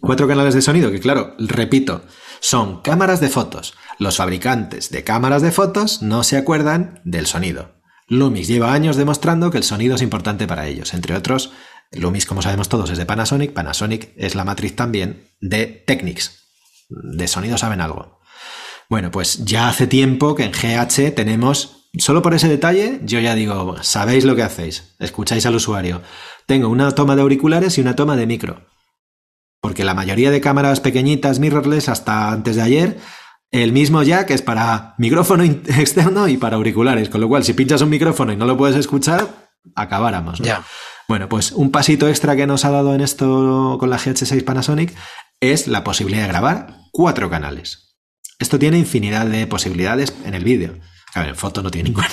[0.00, 2.02] Cuatro canales de sonido, que claro, repito,
[2.40, 3.74] son cámaras de fotos.
[3.98, 7.75] Los fabricantes de cámaras de fotos no se acuerdan del sonido.
[8.08, 10.94] Lumix lleva años demostrando que el sonido es importante para ellos.
[10.94, 11.52] Entre otros,
[11.92, 13.52] Lumix, como sabemos todos, es de Panasonic.
[13.52, 16.44] Panasonic es la matriz también de Technics.
[16.88, 18.20] De sonido saben algo.
[18.88, 23.34] Bueno, pues ya hace tiempo que en GH tenemos, solo por ese detalle, yo ya
[23.34, 26.02] digo, sabéis lo que hacéis, escucháis al usuario.
[26.46, 28.66] Tengo una toma de auriculares y una toma de micro.
[29.60, 32.98] Porque la mayoría de cámaras pequeñitas mirrorless hasta antes de ayer
[33.52, 37.82] el mismo jack es para micrófono externo y para auriculares, con lo cual si pinchas
[37.82, 40.38] un micrófono y no lo puedes escuchar, acabáramos.
[40.40, 40.64] Ya.
[41.08, 44.94] Bueno, pues un pasito extra que nos ha dado en esto con la GH6 Panasonic
[45.40, 47.96] es la posibilidad de grabar cuatro canales.
[48.38, 50.78] Esto tiene infinidad de posibilidades en el vídeo.
[51.14, 52.08] A ver, en foto no tiene ninguna.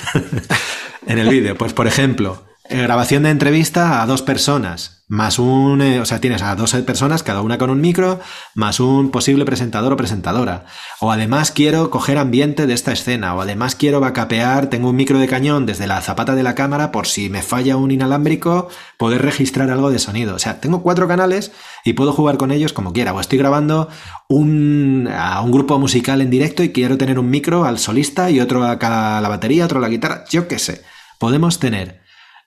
[1.06, 5.82] en el vídeo, pues por ejemplo, eh, grabación de entrevista a dos personas, más un,
[5.82, 8.20] eh, o sea, tienes a dos personas, cada una con un micro,
[8.54, 10.64] más un posible presentador o presentadora.
[10.98, 15.18] O además quiero coger ambiente de esta escena, o además quiero vacapear, tengo un micro
[15.18, 19.20] de cañón desde la zapata de la cámara por si me falla un inalámbrico, poder
[19.20, 20.34] registrar algo de sonido.
[20.34, 21.52] O sea, tengo cuatro canales
[21.84, 23.12] y puedo jugar con ellos como quiera.
[23.12, 23.90] O estoy grabando
[24.30, 28.40] un, a un grupo musical en directo y quiero tener un micro al solista y
[28.40, 30.82] otro a la batería, otro a la guitarra, yo qué sé.
[31.18, 32.03] Podemos tener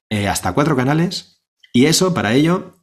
[0.10, 1.42] eh, hasta cuatro canales
[1.74, 2.78] y eso para ello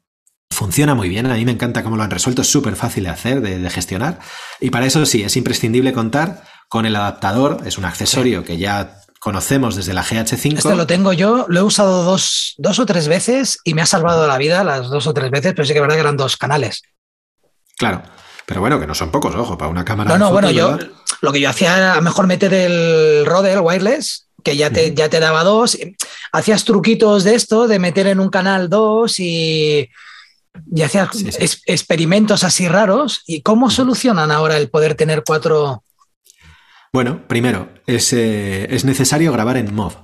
[0.50, 1.26] funciona muy bien.
[1.26, 4.20] A mí me encanta cómo lo han resuelto, es súper fácil de hacer, de, gestionar.
[4.60, 9.00] Y para eso sí, es imprescindible contar con el adaptador, es un accesorio que ya
[9.20, 10.58] conocemos desde la GH5.
[10.58, 13.86] Este lo tengo yo, lo he usado dos, dos, o tres veces y me ha
[13.86, 16.16] salvado la vida las dos o tres veces, pero sí que es verdad que eran
[16.16, 16.82] dos canales.
[17.76, 18.02] Claro.
[18.46, 20.10] Pero bueno, que no son pocos, ojo, para una cámara.
[20.10, 20.78] No, no, bueno, yo
[21.22, 25.08] lo que yo hacía era mejor meter el Rode, el wireless, que ya te, ya
[25.08, 25.76] te daba dos.
[26.32, 29.88] Hacías truquitos de esto, de meter en un canal dos y,
[30.72, 31.10] y hacías
[31.66, 33.22] experimentos así raros.
[33.26, 35.82] ¿Y cómo solucionan ahora el poder tener cuatro?
[36.92, 39.94] Bueno, primero, es, eh, es necesario grabar en MOV.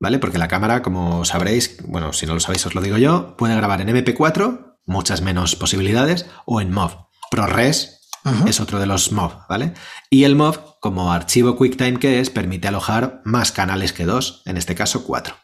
[0.00, 0.18] ¿Vale?
[0.18, 3.56] Porque la cámara, como sabréis, bueno, si no lo sabéis os lo digo yo, puede
[3.56, 7.08] grabar en MP4, muchas menos posibilidades, o en MOV.
[7.30, 7.97] ProRes
[8.46, 9.74] es otro de los MOV, ¿vale?
[10.10, 14.56] Y el MOV, como archivo QuickTime que es, permite alojar más canales que dos, en
[14.56, 15.34] este caso cuatro.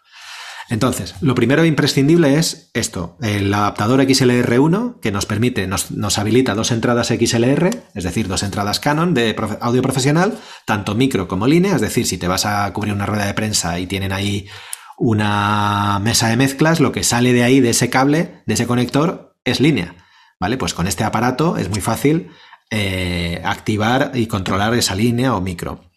[0.70, 6.54] Entonces, lo primero imprescindible es esto, el adaptador XLR1 que nos permite, nos, nos, habilita
[6.54, 11.74] dos entradas XLR, es decir, dos entradas Canon de audio profesional, tanto micro como línea,
[11.74, 14.48] es decir, si te vas a cubrir una rueda de prensa y tienen ahí
[14.96, 19.36] una mesa de mezclas, lo que sale de ahí, de ese cable, de ese conector,
[19.44, 19.96] es línea.
[20.40, 20.56] ¿Vale?
[20.58, 22.30] Pues con este aparato es muy fácil
[22.70, 25.90] eh, activar y controlar esa línea o micro.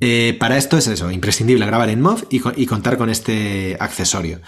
[0.00, 4.40] Eh, para esto es eso, imprescindible grabar en MOV y, contar con este accesorio.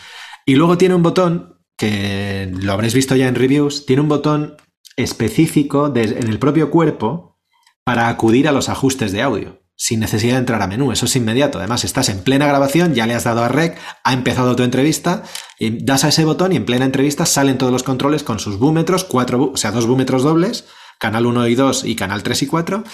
[0.45, 4.57] Y luego tiene un botón, que lo habréis visto ya en reviews, tiene un botón
[4.97, 7.39] específico en el propio cuerpo
[7.85, 10.91] para acudir a los ajustes de audio, sin necesidad de entrar a menú.
[10.91, 11.59] Eso es inmediato.
[11.59, 15.23] Además, estás en plena grabación, ya le has dado a rec, ha empezado tu entrevista,
[15.59, 18.59] y das a ese botón y en plena entrevista salen todos los controles con sus
[18.59, 20.67] búmetros, cuatro, o sea, dos búmetros dobles
[20.99, 22.85] canal 1 y 2 y canal 3 y 4.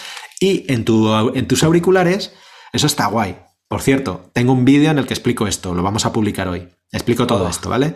[0.41, 2.33] Y en, tu, en tus auriculares,
[2.73, 3.37] eso está guay.
[3.69, 6.69] Por cierto, tengo un vídeo en el que explico esto, lo vamos a publicar hoy.
[6.91, 7.49] Explico todo oh.
[7.49, 7.95] esto, ¿vale?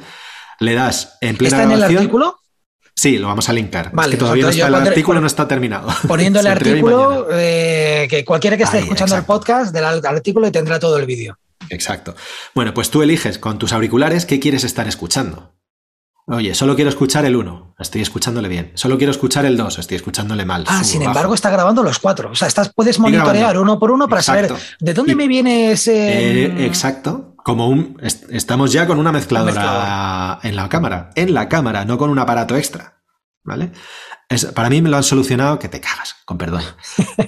[0.59, 2.41] Le das en plena ¿Está en el artículo?
[2.95, 3.91] Sí, lo vamos a linkar.
[3.93, 5.89] Vale, que todavía no está, el artículo no está terminado.
[6.09, 10.81] Poniendo el artículo, eh, que cualquiera que esté escuchando el podcast del artículo y tendrá
[10.81, 11.39] todo el vídeo.
[11.69, 12.15] Exacto.
[12.55, 15.56] Bueno, pues tú eliges con tus auriculares qué quieres estar escuchando.
[16.29, 18.73] Oye, solo quiero escuchar el 1, estoy escuchándole bien.
[18.75, 20.65] Solo quiero escuchar el 2, estoy escuchándole mal.
[20.67, 22.31] Ah, sin embargo, está grabando los cuatro.
[22.33, 26.45] O sea, estás, puedes monitorear uno por uno para saber de dónde me viene ese.
[26.45, 27.35] Eh, exacto.
[27.37, 27.97] Como un.
[28.03, 31.11] estamos ya con una mezcladora en la cámara.
[31.15, 32.95] En la cámara, no con un aparato extra.
[33.45, 33.71] ¿Vale?
[34.57, 36.63] para mí me lo han solucionado que te cagas, con perdón.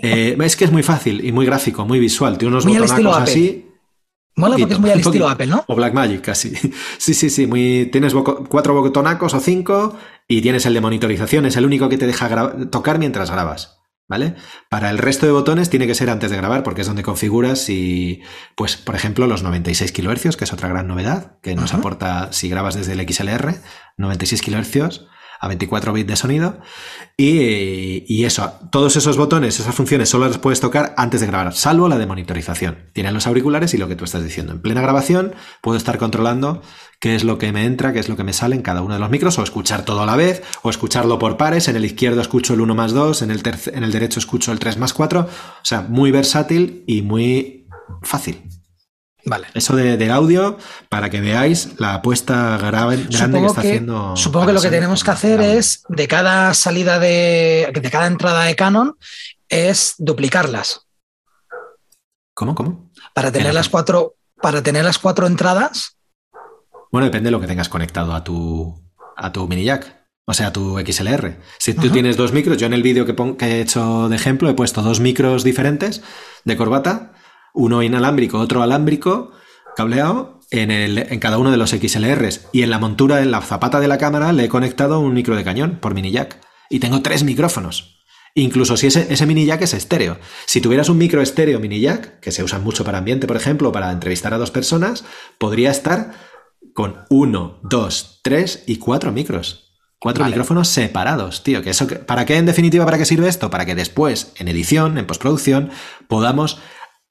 [0.03, 2.37] Eh, es que es muy fácil y muy gráfico, muy visual.
[2.39, 3.68] Tiene unos botonacos así
[4.39, 5.65] Mola porque es muy al estilo Apple, ¿no?
[5.67, 6.53] O Blackmagic, casi.
[6.99, 7.47] Sí, sí, sí.
[7.47, 7.89] Muy...
[7.93, 9.97] Tienes cuatro botonacos o cinco
[10.27, 11.47] y tienes el de monitorización.
[11.47, 13.77] Es el único que te deja tocar mientras grabas.
[14.11, 14.37] ¿Vale?
[14.71, 17.59] Para el resto de botones tiene que ser antes de grabar porque es donde configuras
[17.59, 18.23] si,
[18.57, 22.49] pues, por ejemplo, los 96 kHz, que es otra gran novedad que nos aporta si
[22.49, 23.57] grabas desde el XLR,
[23.99, 25.03] 96 kHz
[25.41, 26.59] a 24 bits de sonido.
[27.17, 31.89] Y, eso, todos esos botones, esas funciones, solo las puedes tocar antes de grabar, salvo
[31.89, 32.91] la de monitorización.
[32.93, 34.53] Tienen los auriculares y lo que tú estás diciendo.
[34.53, 36.63] En plena grabación puedo estar controlando
[37.01, 38.95] qué es lo que me entra, qué es lo que me sale en cada uno
[38.95, 41.69] de los micros, o escuchar todo a la vez, o escucharlo por pares.
[41.69, 43.43] En el izquierdo escucho el 1 más 2, en el,
[43.73, 45.21] en el derecho escucho el 3 más 4.
[45.21, 45.29] O
[45.63, 47.67] sea, muy versátil y muy
[48.03, 48.43] fácil.
[49.29, 49.49] Vale.
[49.53, 50.57] Eso de, audio,
[50.89, 54.17] para que veáis la apuesta grande que está haciendo.
[54.17, 58.45] Supongo que lo que tenemos que hacer es, de cada salida de, de cada entrada
[58.45, 58.97] de Canon,
[59.49, 60.87] es duplicarlas.
[62.35, 62.55] ¿Cómo?
[62.55, 62.91] ¿Cómo?
[63.15, 65.99] Para tener las cuatro, para tener las cuatro entradas.
[66.91, 68.83] Bueno, depende de lo que tengas conectado a tu,
[69.17, 69.99] a tu mini jack.
[70.25, 71.41] O sea, a tu XLR.
[71.59, 74.51] Si tú tienes dos micros, yo en el vídeo que, que he hecho de ejemplo
[74.51, 76.03] he puesto dos micros diferentes
[76.45, 77.13] de corbata
[77.55, 79.33] uno inalámbrico, otro alámbrico,
[79.77, 82.49] cableado, en, el, en cada uno de los XLRs.
[82.53, 85.37] Y en la montura, en la zapata de la cámara, le he conectado un micro
[85.37, 86.41] de cañón por mini jack.
[86.71, 87.99] Y tengo tres micrófonos.
[88.35, 90.19] Incluso si ese, ese mini jack es estéreo.
[90.47, 93.73] Si tuvieras un micro estéreo mini jack, que se usa mucho para ambiente, por ejemplo,
[93.73, 95.05] para entrevistar a dos personas,
[95.39, 96.13] podría estar
[96.75, 99.69] con uno, dos, tres y cuatro micros.
[100.01, 101.63] Cuatro micrófonos separados, tío.
[101.63, 103.51] Que eso, ¿Para qué, en definitiva, para qué sirve esto?
[103.51, 105.71] Para que después, en edición, en postproducción,
[106.07, 106.61] podamos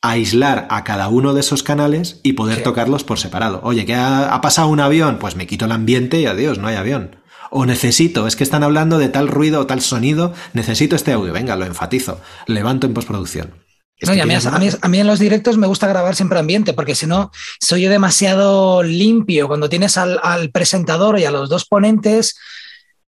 [0.01, 3.61] aislar a cada uno de esos canales y poder tocarlos por separado.
[3.63, 6.75] Oye, que ha, pasado un avión, pues me quito el ambiente y adiós, no hay
[6.75, 7.17] avión.
[7.49, 11.33] O necesito, es que están hablando de tal ruido o tal sonido, necesito este audio,
[11.33, 13.53] venga, lo enfatizo, levanto en postproducción.
[14.01, 16.93] No, y a, mí, a, mí, en los directos me gusta grabar siempre ambiente, porque
[16.93, 19.47] si no, soy demasiado limpio.
[19.47, 22.37] Cuando tienes al, al presentador y a los dos ponentes,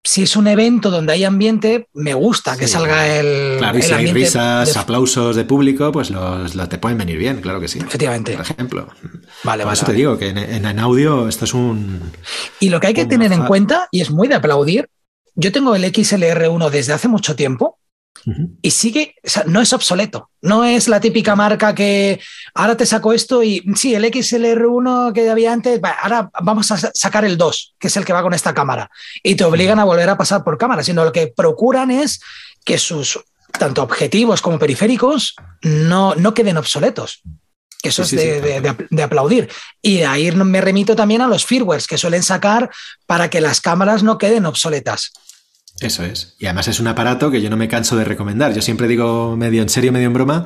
[0.03, 3.57] si es un evento donde hay ambiente, me gusta que salga el.
[3.57, 7.59] Claro, y si hay risas, aplausos de público, pues los, te pueden venir bien, claro
[7.59, 7.79] que sí.
[7.79, 8.33] Efectivamente.
[8.33, 8.87] Por ejemplo.
[9.43, 12.11] Vale, Por eso te digo que en, audio esto es un.
[12.59, 14.89] Y lo que hay que tener en cuenta, y es muy de aplaudir,
[15.35, 17.78] yo tengo el XLR1 desde hace mucho tiempo
[18.61, 22.19] y sigue, o sea, no es obsoleto, no es la típica marca que
[22.53, 27.25] ahora te saco esto y sí, el XLR1 que había antes, ahora vamos a sacar
[27.25, 28.89] el 2, que es el que va con esta cámara,
[29.23, 32.19] y te obligan a volver a pasar por cámara, sino lo que procuran es
[32.63, 33.19] que sus
[33.57, 37.21] tanto objetivos como periféricos no, no queden obsoletos.
[37.81, 39.49] Eso es de, de, aplaudir.
[39.81, 42.69] Y de ahí me remito también a los firmwares que suelen sacar
[43.05, 45.13] para que las cámaras no queden obsoletas.
[45.81, 46.35] Eso es.
[46.39, 48.53] Y además es un aparato que yo no me canso de recomendar.
[48.53, 50.45] Yo siempre digo medio en serio, medio en broma,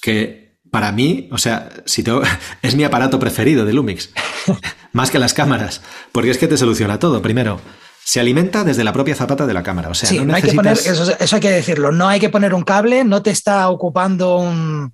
[0.00, 2.04] que para mí, o sea, si
[2.62, 4.10] es mi aparato preferido de Lumix,
[4.92, 5.82] más que las cámaras,
[6.12, 7.20] porque es que te soluciona todo.
[7.22, 7.60] Primero,
[8.04, 9.88] se alimenta desde la propia zapata de la cámara.
[9.88, 12.62] O sea, no, hay que poner, eso, hay que decirlo, no hay que poner un
[12.62, 14.92] cable, no te está ocupando un...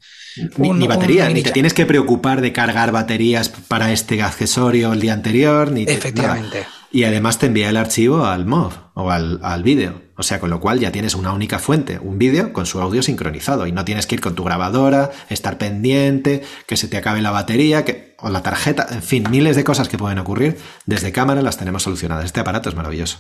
[0.59, 5.15] ni, batería, ni te tienes que preocupar de cargar baterías para este accesorio el día
[5.15, 5.85] anterior, ni...
[5.85, 6.67] Efectivamente.
[6.97, 10.01] Y además te envía el archivo al MOV o al, al vídeo.
[10.17, 13.03] O sea, con lo cual ya tienes una única fuente, un vídeo con su audio
[13.03, 13.67] sincronizado.
[13.67, 17.33] Y no tienes que ir con tu grabadora, estar pendiente, que se te acabe la
[17.33, 20.57] batería, que, o la tarjeta, en fin, miles de cosas que pueden ocurrir.
[20.87, 22.25] Desde cámara las tenemos solucionadas.
[22.25, 23.19] Este aparato es maravilloso.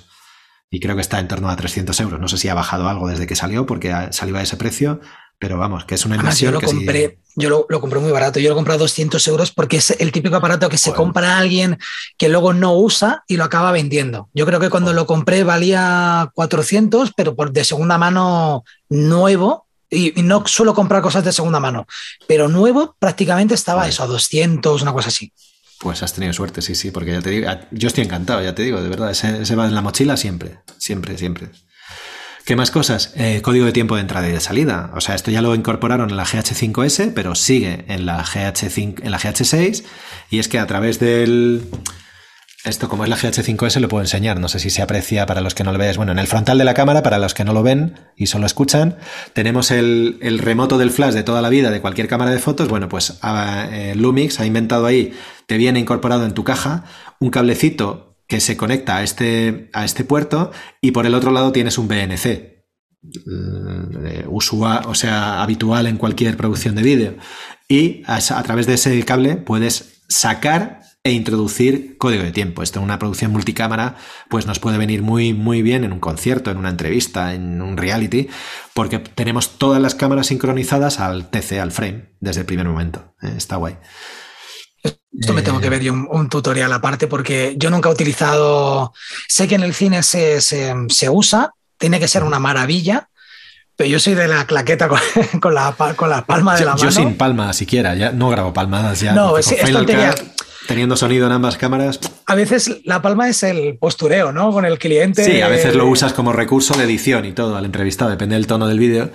[0.70, 2.18] Y creo que está en torno a 300 euros.
[2.18, 5.02] No sé si ha bajado algo desde que salió, porque salió a ese precio,
[5.38, 6.52] pero vamos, que es una inversión.
[6.52, 8.40] yo lo compré, yo lo, compré muy barato.
[8.40, 11.38] Yo lo compré a 200 euros porque es el típico aparato que se compra a
[11.38, 11.78] alguien
[12.16, 14.30] que luego no usa y lo acaba vendiendo.
[14.32, 19.66] Yo creo que cuando lo compré valía 400, pero por de segunda mano nuevo.
[19.88, 21.86] Y, no suelo comprar cosas de segunda mano,
[22.26, 25.32] pero nuevo prácticamente estaba eso, a 200, una cosa así.
[25.78, 28.64] Pues has tenido suerte, sí, sí, porque ya te digo, yo estoy encantado, ya te
[28.64, 31.50] digo, de verdad, ese va en la mochila siempre, siempre, siempre.
[32.46, 33.12] ¿Qué más cosas?
[33.16, 34.92] Eh, código de tiempo de entrada y de salida.
[34.94, 39.10] O sea, esto ya lo incorporaron en la GH5S, pero sigue en la, GH5, en
[39.10, 39.82] la GH6.
[40.30, 41.66] Y es que a través del...
[42.62, 45.56] Esto como es la GH5S lo puedo enseñar, no sé si se aprecia para los
[45.56, 45.96] que no lo veis.
[45.96, 48.46] Bueno, en el frontal de la cámara, para los que no lo ven y solo
[48.46, 48.96] escuchan,
[49.32, 52.68] tenemos el, remoto del flash de toda la vida de cualquier cámara de fotos.
[52.68, 55.12] Bueno, pues ah, eh, Lumix ha inventado ahí,
[55.46, 56.84] te viene incorporado en tu caja
[57.18, 60.50] un cablecito que se conecta a este, a este puerto
[60.80, 66.36] y por el otro lado tienes un BNC, eh, usual, o sea, habitual en cualquier
[66.36, 67.16] producción de vídeo.
[67.68, 72.64] Y a, a, través de ese cable puedes sacar e introducir código de tiempo.
[72.64, 73.94] Esto en una producción multicámara,
[74.28, 77.76] pues nos puede venir muy, muy bien en un concierto, en una entrevista, en un
[77.76, 78.28] reality,
[78.74, 83.14] porque tenemos todas las cámaras sincronizadas al TC, al frame, desde el primer momento.
[83.22, 83.34] ¿eh?
[83.36, 83.76] Está guay.
[84.86, 88.92] Esto me tengo que ver yo un, tutorial aparte porque yo nunca he utilizado,
[89.28, 93.08] sé que en el cine se, usa, tiene que ser una maravilla,
[93.76, 94.98] pero yo soy de la claqueta con,
[95.54, 96.82] la, con la, palma de la mano.
[96.82, 99.12] Yo sin palma siquiera, ya no grabo palmadas ya.
[99.12, 99.70] No, es, es
[100.66, 102.00] Teniendo sonido en ambas cámaras.
[102.26, 104.50] A veces la palma es el postureo, ¿no?
[104.50, 105.24] Con el cliente.
[105.24, 108.48] Sí, a veces lo usas como recurso de edición y todo al entrevistado, depende del
[108.48, 109.10] tono del vídeo.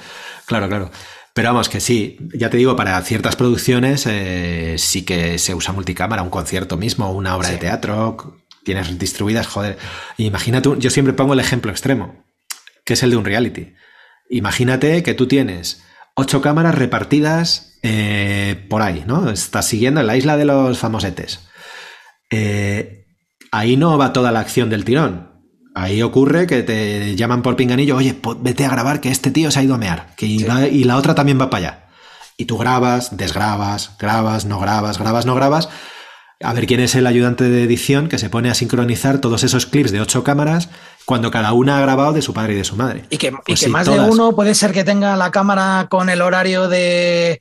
[0.46, 0.92] Claro, claro.
[1.34, 5.74] Pero vamos, que sí, ya te digo, para ciertas producciones eh, sí que se usa
[5.74, 9.78] multicámara, un concierto mismo, una obra de teatro, tienes distribuidas, joder.
[10.18, 12.26] Imagínate, yo siempre pongo el ejemplo extremo,
[12.84, 13.74] que es el de un reality.
[14.30, 15.84] Imagínate que tú tienes
[16.16, 19.30] ocho cámaras repartidas eh, por ahí, ¿no?
[19.30, 21.48] Estás siguiendo en la isla de los famosetes.
[22.30, 23.06] Eh,
[23.52, 25.31] ahí no va toda la acción del tirón.
[25.74, 29.60] Ahí ocurre que te llaman por pinganillo, oye, vete a grabar que este tío se
[29.60, 31.84] ha ido a mear, que y la otra también va para allá.
[32.36, 35.70] Y tú grabas, desgrabas, grabas, no grabas, grabas, no grabas.
[36.44, 39.68] A ver quién es el ayudante de edición que se pone a sincronizar todos esos
[39.68, 40.70] clips de ocho cámaras
[41.06, 43.06] cuando cada una ha grabado de su padre y de su madre.
[43.10, 46.68] Y que, pues más de uno puede ser que tenga la cámara con el horario
[46.68, 47.40] de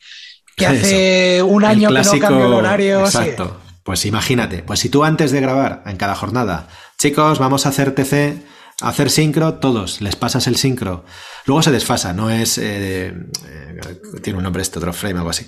[0.54, 3.00] que hace un año que no cambia el horario.
[3.00, 3.56] Exacto.
[3.82, 6.68] Pues imagínate, pues si tú antes de grabar en cada jornada,
[7.00, 8.42] chicos, vamos a hacer TC,
[8.82, 11.04] a hacer sincro, todos, les pasas el sincro.
[11.46, 12.58] Luego se desfasa, no es.
[12.58, 13.80] Eh, eh,
[14.22, 15.46] tiene un nombre este otro frame, algo así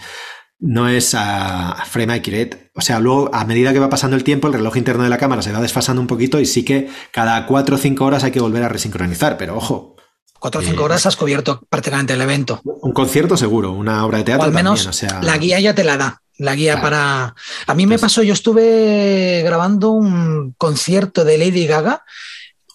[0.63, 2.71] no es a frame accurate.
[2.75, 5.19] O sea, luego a medida que va pasando el tiempo, el reloj interno de la
[5.19, 8.31] cámara se va desfasando un poquito y sí que cada 4 o 5 horas hay
[8.31, 9.97] que volver a resincronizar, pero ojo.
[10.39, 12.61] 4 o 5 eh, horas has cubierto prácticamente el evento.
[12.65, 14.45] Un concierto seguro, una obra de teatro.
[14.45, 15.21] al menos o sea...
[15.21, 16.22] la guía ya te la da.
[16.39, 17.35] La guía para.
[17.67, 22.03] A mí me pasó, yo estuve grabando un concierto de Lady Gaga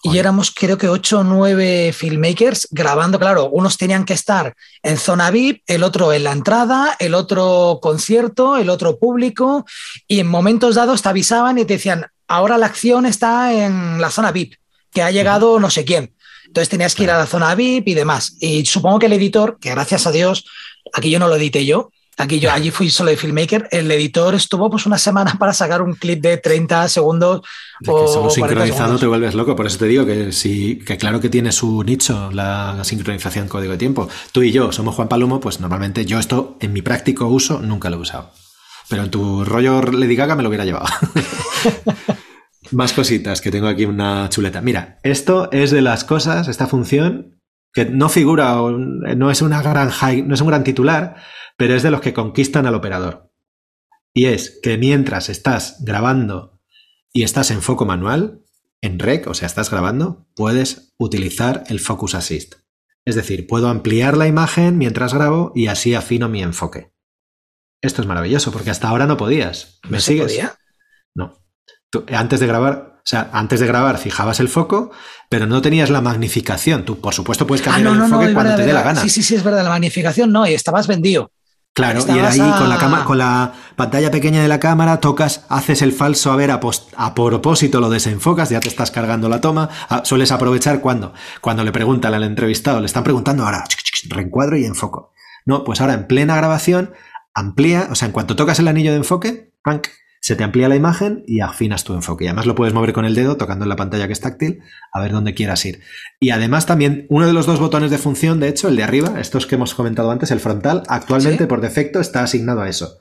[0.02, 4.96] y éramos creo que ocho o nueve filmmakers grabando, claro, unos tenían que estar en
[4.96, 9.66] zona VIP, el otro en la entrada, el otro concierto, el otro público,
[10.06, 14.10] y en momentos dados te avisaban y te decían, ahora la acción está en la
[14.10, 14.54] zona VIP,
[14.92, 16.14] que ha llegado no sé quién.
[16.46, 18.36] Entonces tenías que ir a la zona VIP y demás.
[18.40, 20.46] Y supongo que el editor, que gracias a Dios,
[20.94, 21.90] aquí yo no lo edité yo,
[22.20, 23.68] Aquí yo allí fui solo de filmmaker.
[23.70, 27.42] El editor estuvo pues una semana para sacar un clip de 30 segundos.
[27.86, 29.54] o solo sincronizado te vuelves loco.
[29.54, 33.72] Por eso te digo que sí, que claro que tiene su nicho la, sincronización código
[33.72, 34.08] de tiempo.
[34.32, 37.88] Tú y yo somos Juan Palomo, pues normalmente yo esto en mi práctico uso nunca
[37.88, 38.32] lo he usado.
[38.88, 40.86] Pero en tu rollo Lady Gaga me lo hubiera llevado.
[42.72, 44.60] Más cositas que tengo aquí una chuleta.
[44.60, 47.38] Mira, esto es de las cosas, esta función
[47.72, 48.56] que no figura,
[49.16, 49.90] no es una gran
[50.26, 51.16] no es un gran titular,
[51.58, 53.30] pero es de los que conquistan al operador.
[54.14, 56.60] Y es que mientras estás grabando
[57.12, 58.44] y estás en foco manual,
[58.80, 62.54] en rec, o sea, estás grabando, puedes utilizar el Focus Assist.
[63.04, 66.92] Es decir, puedo ampliar la imagen mientras grabo y así afino mi enfoque.
[67.82, 69.80] Esto es maravilloso porque hasta ahora no podías.
[69.88, 70.32] ¿Me sigues?
[70.32, 70.54] Podía?
[71.14, 71.38] No.
[72.14, 74.92] antes de grabar, o sea, antes de grabar fijabas el foco,
[75.28, 76.84] pero no tenías la magnificación.
[76.84, 79.00] Tú, por supuesto, puedes ah, cambiar el enfoque cuando te dé la gana.
[79.00, 79.64] Sí, sí, sí, es verdad.
[79.64, 81.32] La magnificación no, y estabas vendido.
[81.78, 85.80] Claro, y era ahí con, la con la pantalla pequeña de la cámara, tocas, haces
[85.80, 86.58] el falso a ver a,
[86.96, 89.68] a propósito, lo desenfocas, ya te estás cargando la toma.
[89.88, 93.62] Ah, sueles aprovechar cuando, cuando le preguntan al entrevistado, le están preguntando ahora,
[94.08, 95.12] reencuadro y enfoco.
[95.46, 96.94] No, pues ahora en plena grabación,
[97.32, 99.52] amplía, o sea, en cuanto tocas el anillo de enfoque,
[100.20, 102.24] se te amplía la imagen y afinas tu enfoque.
[102.24, 104.60] Y además lo puedes mover con el dedo tocando en la pantalla que es táctil
[104.92, 105.80] a ver dónde quieras ir.
[106.20, 109.20] Y además también uno de los dos botones de función, de hecho, el de arriba,
[109.20, 112.98] estos que hemos comentado antes, el frontal, actualmente por defecto está asignado a eso.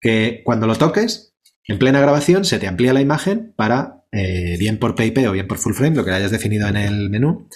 [0.00, 1.34] Que cuando lo toques,
[1.64, 5.48] en plena grabación, se te amplía la imagen para, eh, bien por PIP o bien
[5.48, 7.48] por full frame, lo que hayas definido en el menú,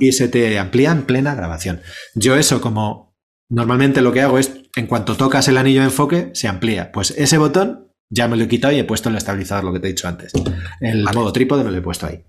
[0.00, 1.80] y se te amplía en plena grabación.
[2.14, 3.16] Yo eso como
[3.48, 6.90] normalmente lo que hago es, en cuanto tocas el anillo de enfoque, se amplía.
[6.92, 7.81] Pues ese botón
[8.12, 10.06] ya me lo he quitado y he puesto el estabilizador, lo que te he dicho
[10.06, 10.32] antes.
[10.80, 12.22] El modo trípode me lo he puesto ahí.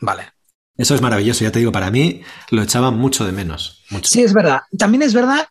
[0.00, 0.24] Vale.
[0.76, 3.82] Eso es maravilloso, ya te digo, para mí lo echaba mucho de menos.
[4.02, 4.60] Sí, es verdad.
[4.76, 5.46] También es verdad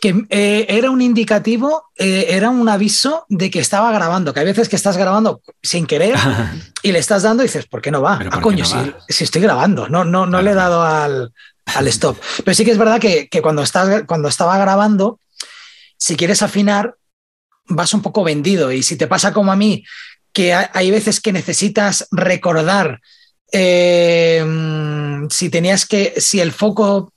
[0.00, 4.46] que eh, era un indicativo, eh, era un aviso de que estaba grabando, que hay
[4.46, 6.16] veces que estás grabando sin querer
[6.82, 8.20] y le estás dando y dices, ¿por qué no va?
[8.30, 11.32] Ah, coño, si, estoy grabando, no, no, no le he dado al,
[11.88, 12.18] stop.
[12.44, 15.20] Pero sí que es verdad que, cuando, estás, cuando estaba grabando,
[15.98, 16.96] si quieres afinar,
[17.68, 18.72] vas un poco vendido.
[18.72, 19.84] Y si te pasa como a mí,
[20.32, 23.00] que hay veces que necesitas recordar
[23.52, 24.44] eh,
[25.30, 27.12] si tenías que, si el foco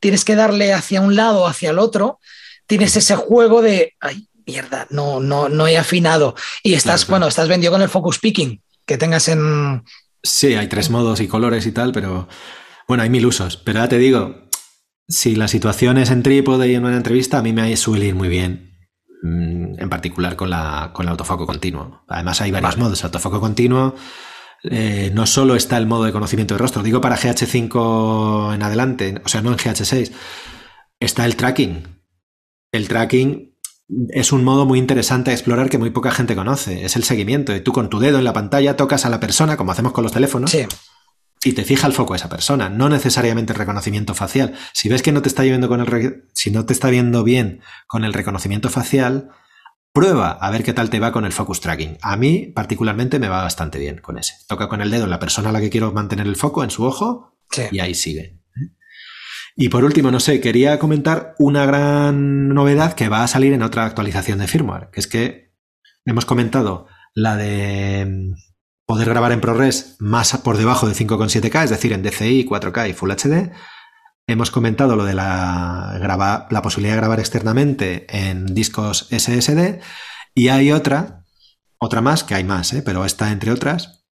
[0.00, 2.18] tienes que darle hacia un lado o hacia el otro,
[2.66, 6.34] tienes ese juego de, ay, mierda, no, no, no he afinado.
[6.62, 9.84] Y estás, bueno, estás vendido con el focus picking que tengas en...
[10.22, 12.28] Sí, hay tres modos y colores y tal, pero
[12.88, 13.56] bueno, hay mil usos.
[13.56, 14.48] Pero ya te digo,
[15.08, 18.14] si la situación es en trípode y en una entrevista, a mí me suele ir
[18.14, 18.71] muy bien.
[19.22, 22.02] Mm, en particular con, la, con el autofoco continuo.
[22.08, 23.04] Además hay varios modos.
[23.04, 23.94] Autofoco continuo,
[24.64, 29.20] eh, no solo está el modo de conocimiento de rostro, digo para GH5 en adelante,
[29.24, 30.10] o sea, no en GH6,
[30.98, 32.02] está el tracking.
[32.72, 33.56] El tracking
[34.08, 36.84] es un modo muy interesante a explorar que muy poca gente conoce.
[36.84, 37.60] Es el seguimiento.
[37.62, 40.12] Tú con tu dedo en la pantalla tocas a la persona, como hacemos con los
[40.12, 40.56] teléfonos,
[41.44, 44.54] y te fija el foco a esa persona, no necesariamente el reconocimiento facial.
[44.72, 48.04] Si ves que no te está con el si no te está viendo bien con
[48.04, 49.30] el reconocimiento facial,
[49.92, 51.98] prueba a ver qué tal te va con el focus tracking.
[52.00, 54.34] A mí particularmente me va bastante bien con ese.
[54.46, 56.70] Toca con el dedo en la persona a la que quiero mantener el foco en
[56.70, 57.36] su ojo
[57.70, 58.38] y ahí sigue.
[59.54, 63.62] Y por último, no sé, quería comentar una gran novedad que va a salir en
[63.62, 65.52] otra actualización de firmware, que es que
[66.06, 68.32] hemos comentado la de
[68.86, 72.92] poder grabar en ProRes más por debajo de 5,7K, es decir, en DCI, 4K y
[72.92, 73.52] Full HD.
[74.26, 79.80] Hemos comentado lo de la, la posibilidad de grabar externamente en discos SSD.
[80.34, 81.24] Y hay otra,
[81.78, 82.82] otra más, que hay más, ¿eh?
[82.82, 84.04] pero esta entre otras,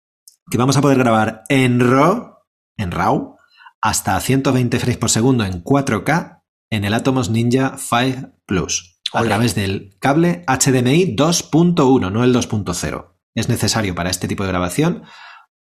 [0.49, 2.39] que vamos a poder grabar en RAW,
[2.77, 3.37] en RAW,
[3.81, 6.41] hasta 120 frames por segundo en 4K
[6.71, 13.08] en el Atomos Ninja 5 Plus, a través del cable HDMI 2.1, no el 2.0
[13.35, 15.03] es necesario para este tipo de grabación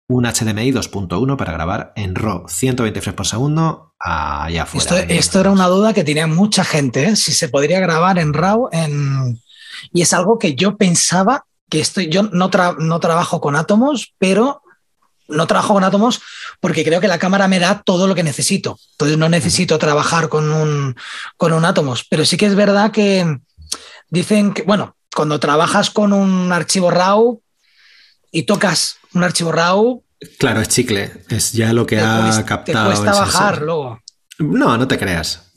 [0.09, 5.01] un HDMI 2.1 para grabar en RAW 120 frames por segundo allá afuera.
[5.09, 7.16] Esto, era una duda que tenía mucha gente, ¿eh?
[7.16, 9.39] si se podría grabar en RAW en...
[9.93, 14.62] y es algo que yo pensaba que estoy, yo no, no trabajo con átomos, pero
[15.28, 16.23] no trabajo con átomos
[16.59, 18.78] porque creo que la cámara me da todo lo que necesito.
[18.93, 20.97] Entonces no necesito trabajar con un,
[21.36, 23.39] con un átomos, pero sí que es verdad que
[24.09, 27.43] dicen que, bueno, cuando trabajas con un archivo RAW,
[28.30, 30.02] y tocas un archivo RAW.
[30.38, 32.90] Claro, es chicle, es ya lo que ha captado.
[32.90, 34.00] Te cuesta bajar luego.
[34.38, 35.52] No, no te creas.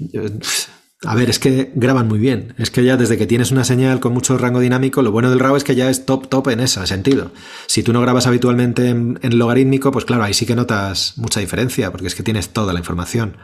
[1.03, 2.53] A ver, es que graban muy bien.
[2.59, 5.39] Es que ya desde que tienes una señal con mucho rango dinámico, lo bueno del
[5.39, 7.31] RAW es que ya es top top en ese sentido.
[7.65, 11.91] Si tú no grabas habitualmente en, logarítmico, pues claro, ahí sí que notas mucha diferencia,
[11.91, 13.37] porque es que tienes toda la información.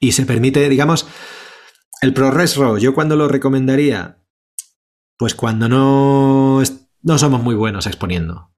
[0.00, 1.06] Y se permite, digamos,
[2.00, 4.18] el ProRes RAW, yo cuando lo recomendaría,
[5.18, 6.62] pues cuando no,
[7.02, 8.52] no somos muy buenos exponiendo.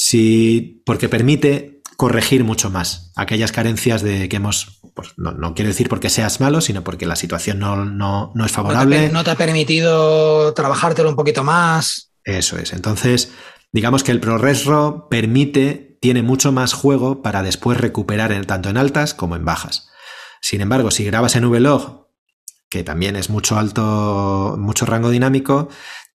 [0.00, 5.70] Sí, porque permite corregir mucho más aquellas carencias de que hemos, pues no, no quiero
[5.70, 9.08] decir porque seas malo, sino porque la situación no, no, no es favorable.
[9.08, 12.12] No te, ha permitido trabajártelo un poquito más.
[12.22, 12.72] Eso es.
[12.72, 13.32] Entonces,
[13.72, 18.76] digamos que el ProRes RAW permite, tiene mucho más juego para después recuperar tanto en
[18.76, 19.88] altas como en bajas.
[20.40, 22.06] Sin embargo, si grabas en VLOG,
[22.68, 25.70] que también es mucho alto, mucho rango dinámico,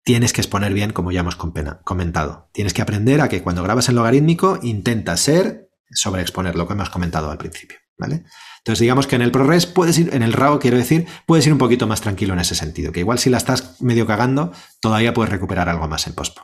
[0.04, 2.48] tienes que exponer bien, como ya hemos comentado.
[2.52, 6.74] Tienes que aprender a que cuando grabas en logarítmico intenta ser sobre exponer lo que
[6.74, 7.78] hemos comentado al principio.
[8.02, 8.24] ¿vale?
[8.58, 11.52] Entonces, digamos que en el ProRes puedes ir, en el RAW, quiero decir, puedes ir
[11.52, 15.14] un poquito más tranquilo en ese sentido, que igual si la estás medio cagando, todavía
[15.14, 16.42] puedes recuperar algo más en pospo.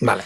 [0.00, 0.22] Vale.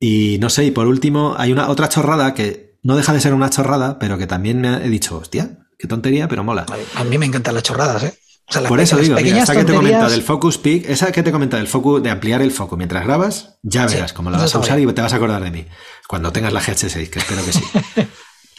[0.00, 3.34] Y no sé, y por último, hay una otra chorrada que no deja de ser
[3.34, 6.66] una chorrada, pero que también me he dicho, hostia, qué tontería, pero mola.
[6.94, 8.18] A mí me encantan las chorradas, ¿eh?
[8.66, 11.66] Por eso digo, esa que te comenta del focus peak, esa que te comenta del
[11.66, 14.86] foco, de ampliar el foco mientras grabas, ya verás cómo la vas a usar y
[14.86, 15.66] te vas a acordar de mí.
[16.08, 17.62] Cuando tengas la GH6, que espero que sí.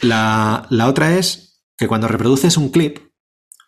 [0.02, 2.98] la, otra es que cuando reproduces un clip,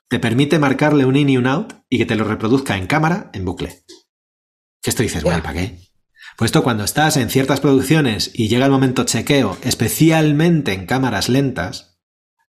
[0.09, 3.31] te permite marcarle un in y un out y que te lo reproduzca en cámara
[3.33, 3.83] en bucle.
[4.81, 5.81] Que esto dices, bueno, ¿para qué?
[6.37, 11.29] Pues esto cuando estás en ciertas producciones y llega el momento chequeo, especialmente en cámaras
[11.29, 11.99] lentas,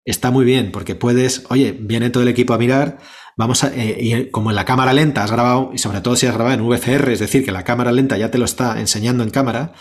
[0.05, 2.99] está muy bien porque puedes, oye, viene todo el equipo a mirar,
[3.37, 6.27] vamos a, eh, y como en la cámara lenta has grabado, y sobre todo si
[6.27, 9.23] has grabado en VCR, es decir, que la cámara lenta ya te lo está enseñando
[9.23, 9.73] en cámara,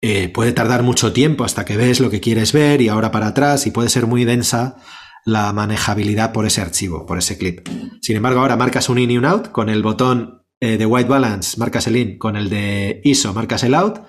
[0.00, 3.28] eh, puede tardar mucho tiempo hasta que ves lo que quieres ver y ahora para
[3.28, 4.76] atrás y puede ser muy densa
[5.24, 7.68] la manejabilidad por ese archivo, por ese clip.
[8.00, 11.08] Sin embargo, ahora marcas un in y un out con el botón eh, de white
[11.08, 14.00] balance, marcas el in, con el de ISO, marcas el out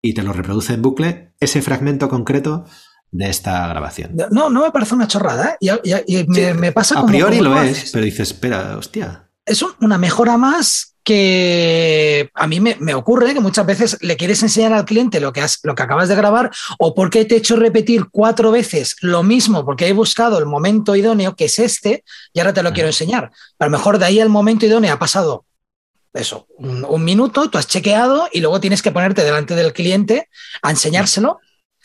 [0.00, 1.34] y te lo reproduce en bucle.
[1.40, 2.64] Ese fragmento concreto
[3.12, 4.16] de esta grabación.
[4.30, 5.56] No, no me parece una chorrada.
[5.60, 6.02] ¿eh?
[6.06, 9.28] Y, me, pasa A priori lo es, pero dices, espera, hostia.
[9.46, 14.72] Es una mejora más que a mí me, ocurre que muchas veces le quieres enseñar
[14.72, 17.56] al cliente lo que, has, lo que acabas de grabar o porque te he hecho
[17.56, 22.38] repetir cuatro veces lo mismo porque he buscado el momento idóneo, que es este, y
[22.38, 23.32] ahora te lo quiero enseñar.
[23.58, 25.44] a lo mejor de ahí al momento idóneo ha pasado
[26.14, 30.28] eso, un, minuto, tú has chequeado y luego tienes que ponerte delante del cliente
[30.60, 31.40] a enseñárselo.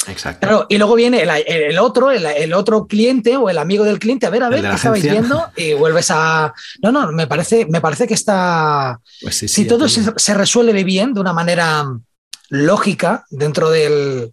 [0.08, 0.66] Exacto.
[0.70, 4.44] y luego viene el, otro, el, otro cliente o el amigo del cliente, a ver,
[4.44, 5.52] a ver, ¿qué estabais viendo?
[5.56, 6.54] Y vuelves a.
[6.82, 9.00] No, no, me parece, me parece que está.
[9.22, 11.86] Pues si todo se, resuelve bien, de una manera
[12.50, 14.32] lógica, dentro del,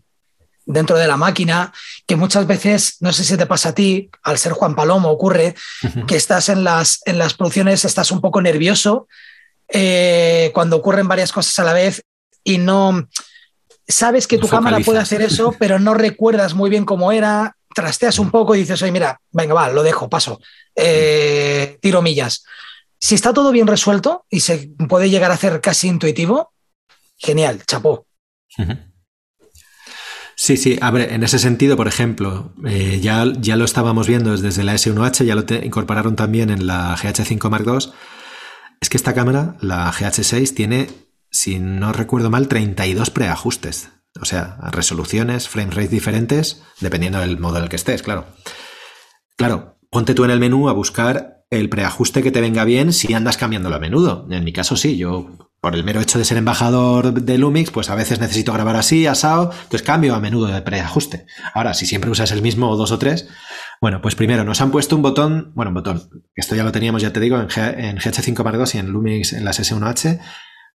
[0.67, 1.73] dentro de la máquina,
[2.07, 5.55] que muchas veces, no sé si te pasa a ti, al ser Juan Palomo, ocurre
[6.07, 9.09] que estás en las, en las producciones, estás un poco nervioso
[9.69, 12.03] eh, cuando ocurren varias cosas a la vez
[12.43, 13.09] y no
[13.87, 18.19] sabes que tu cámara puede hacer eso, pero no recuerdas muy bien cómo era, trasteas
[18.19, 20.41] un poco y dices, oye, mira, venga, va, lo dejo, paso,
[20.75, 22.45] eh, tiro millas.
[22.99, 26.53] Si está todo bien resuelto y se puede llegar a hacer casi intuitivo,
[27.19, 28.07] genial, chapó.
[30.37, 34.37] Sí, sí, a ver, en ese sentido, por ejemplo, eh, ya, ya lo estábamos viendo
[34.37, 37.93] desde la S1H, ya lo incorporaron también en la GH5 Mark II.
[38.81, 40.89] Es que esta cámara, la GH6, tiene
[41.35, 43.91] si no recuerdo mal, 32 preajustes.
[44.21, 48.27] O sea, resoluciones, frame rates diferentes, dependiendo del modo en el que estés, claro.
[49.37, 53.13] Claro, ponte tú en el menú a buscar el preajuste que te venga bien si
[53.15, 54.29] andas cambiándolo a menudo.
[54.31, 57.91] En mi caso sí, yo por el mero hecho de ser embajador de Lumix, pues
[57.91, 61.27] a veces necesito grabar así, asado, entonces cambio a menudo de preajuste.
[61.53, 63.29] Ahora, si siempre usas el mismo o dos o tres,
[63.81, 67.03] bueno, pues primero nos han puesto un botón, bueno, un botón, esto ya lo teníamos,
[67.03, 70.21] ya te digo, en, GH5 Mark II y en Lumix en las S1H,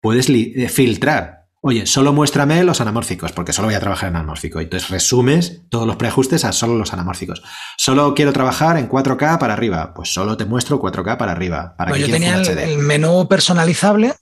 [0.01, 1.45] puedes eh, filtrar.
[1.61, 4.59] Oye, solo muéstrame los anamórficos, porque solo voy a trabajar en anamórfico.
[4.59, 7.41] Entonces resumes todos los preajustes a solo los anamórficos.
[7.75, 9.91] Solo quiero trabajar en 4K para arriba.
[9.95, 11.73] Pues solo te muestro 4K para arriba.
[11.75, 14.13] Para pues yo tenía el, menú personalizable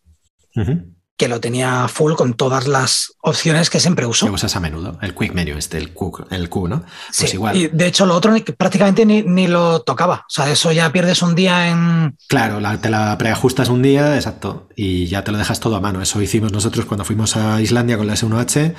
[1.17, 4.25] que lo tenía full con todas las opciones que siempre uso.
[4.25, 6.81] Que usas a menudo, el Quick Menu, este, el Q, el Q ¿no?
[6.81, 7.55] Pues sí, igual.
[7.55, 10.25] Y de hecho, lo otro prácticamente ni, lo tocaba.
[10.27, 12.17] O sea, eso ya pierdes un día en.
[12.27, 16.01] Claro, te la preajustas un día, exacto, y ya te lo dejas todo a mano.
[16.01, 18.73] Eso hicimos nosotros cuando fuimos a Islandia con la S1H.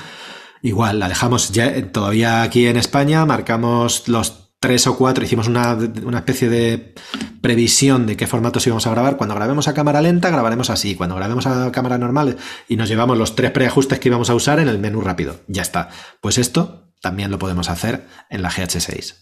[0.63, 5.77] Igual, la dejamos ya todavía aquí en España, marcamos los tres o cuatro, hicimos una,
[6.17, 6.95] especie de
[7.43, 9.19] previsión de qué formatos íbamos a grabar.
[9.19, 10.95] Cuando grabemos a cámara lenta, grabaremos así.
[10.95, 14.61] Cuando grabemos a cámara normal, y nos llevamos los tres preajustes que íbamos a usar
[14.61, 15.43] en el menú rápido.
[15.49, 15.91] Ya está.
[16.23, 19.17] Pues esto también lo podemos hacer en la GH6.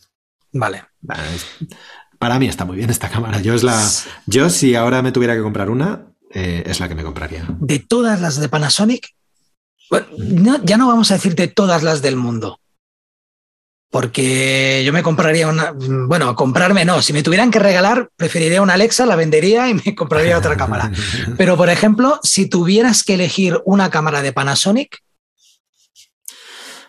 [0.53, 0.85] Vale.
[2.21, 3.41] Para mí está muy bien esta cámara.
[3.41, 3.85] Yo es la.
[4.27, 7.47] Yo, si ahora me tuviera que comprar una, eh, es la que me compraría.
[7.59, 9.09] De todas las de Panasonic,
[10.63, 12.61] ya no vamos a decir de todas las del mundo
[13.93, 18.73] porque yo me compraría una, bueno, comprarme no, si me tuvieran que regalar, preferiría una
[18.73, 20.91] Alexa, la vendería y me compraría otra cámara.
[21.37, 25.03] Pero, por ejemplo, si tuvieras que elegir una cámara de Panasonic...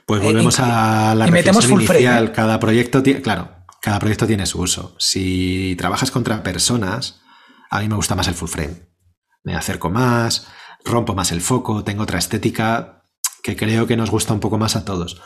[0.06, 2.32] Pues volvemos eh, a la y metemos full inicial.
[2.32, 3.52] Cada proyecto tiene, claro,
[3.82, 4.96] cada proyecto tiene su uso.
[4.98, 7.22] Si trabajas contra personas,
[7.70, 8.88] a mí me gusta más el full frame.
[9.44, 10.48] Me acerco más,
[10.86, 13.04] rompo más el foco, tengo otra estética
[13.44, 15.22] que creo que nos gusta un poco más a todos.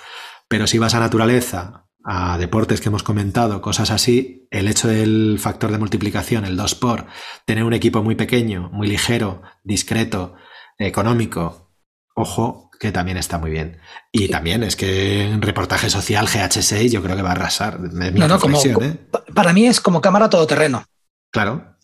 [0.47, 5.37] Pero si vas a naturaleza, a deportes que hemos comentado, cosas así, el hecho del
[5.39, 7.05] factor de multiplicación, el 2 por,
[7.45, 10.35] tener un equipo muy pequeño, muy ligero, discreto,
[10.77, 11.73] económico,
[12.15, 13.79] ojo, que también está muy bien.
[14.11, 17.79] Y también es que en reportaje social GH6 yo creo que va a arrasar.
[17.79, 19.07] No, no, como, ¿eh?
[19.33, 20.85] Para mí es como cámara todoterreno.
[21.31, 21.75] Claro.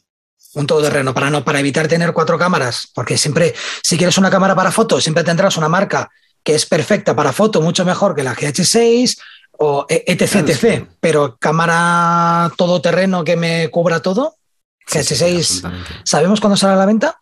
[0.54, 4.56] Un todoterreno, para no, para evitar tener cuatro cámaras, porque siempre, si quieres una cámara
[4.56, 6.10] para fotos, siempre tendrás una marca
[6.44, 9.20] que es perfecta para foto, mucho mejor que la GH6
[9.54, 10.88] o e, etc, etc.
[11.00, 14.36] Pero cámara todoterreno que me cubra todo,
[14.88, 15.72] GH6,
[16.04, 17.22] ¿sabemos cuándo sale a la venta?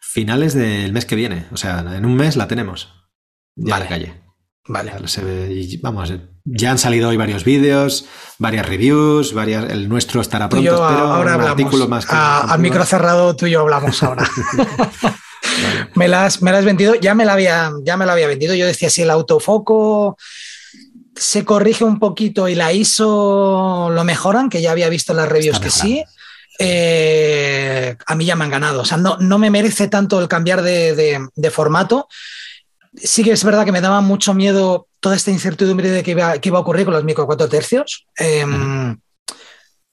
[0.00, 2.92] Finales del mes que viene, o sea, en un mes la tenemos.
[3.56, 3.84] Ya vale.
[3.84, 4.24] la calle.
[4.66, 4.92] Vale.
[5.82, 6.12] vamos,
[6.44, 8.06] ya han salido hoy varios vídeos,
[8.38, 13.46] varias reviews, varias, el nuestro estará pronto, espero, ahora un más al micro cerrado tú
[13.46, 14.26] y yo hablamos ahora.
[15.94, 18.54] me, las, me has vendido, ya me, la había, ya me la había vendido.
[18.54, 20.16] Yo decía, si el autofoco
[21.16, 25.28] se corrige un poquito y la ISO lo mejoran, que ya había visto en las
[25.28, 26.04] reviews que sí,
[26.58, 28.82] eh, a mí ya me han ganado.
[28.82, 32.08] O sea, no, no me merece tanto el cambiar de, formato.
[32.96, 36.38] Sí que es verdad que me daba mucho miedo toda esta incertidumbre de que iba,
[36.38, 38.06] que iba a ocurrir con los micro 4 tercios.
[38.16, 38.96] Em,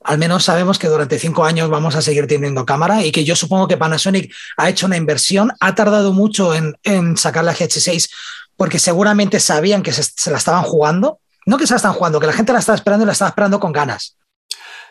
[0.04, 3.36] al menos sabemos que durante cinco años vamos a seguir teniendo cámara y que yo
[3.36, 8.10] supongo que Panasonic ha hecho una inversión, ha tardado mucho en, sacar la GH6
[8.56, 11.20] porque seguramente sabían que se, la estaban jugando.
[11.46, 13.30] No que se la están jugando, que la gente la estaba esperando y la estaba
[13.30, 14.16] esperando con ganas.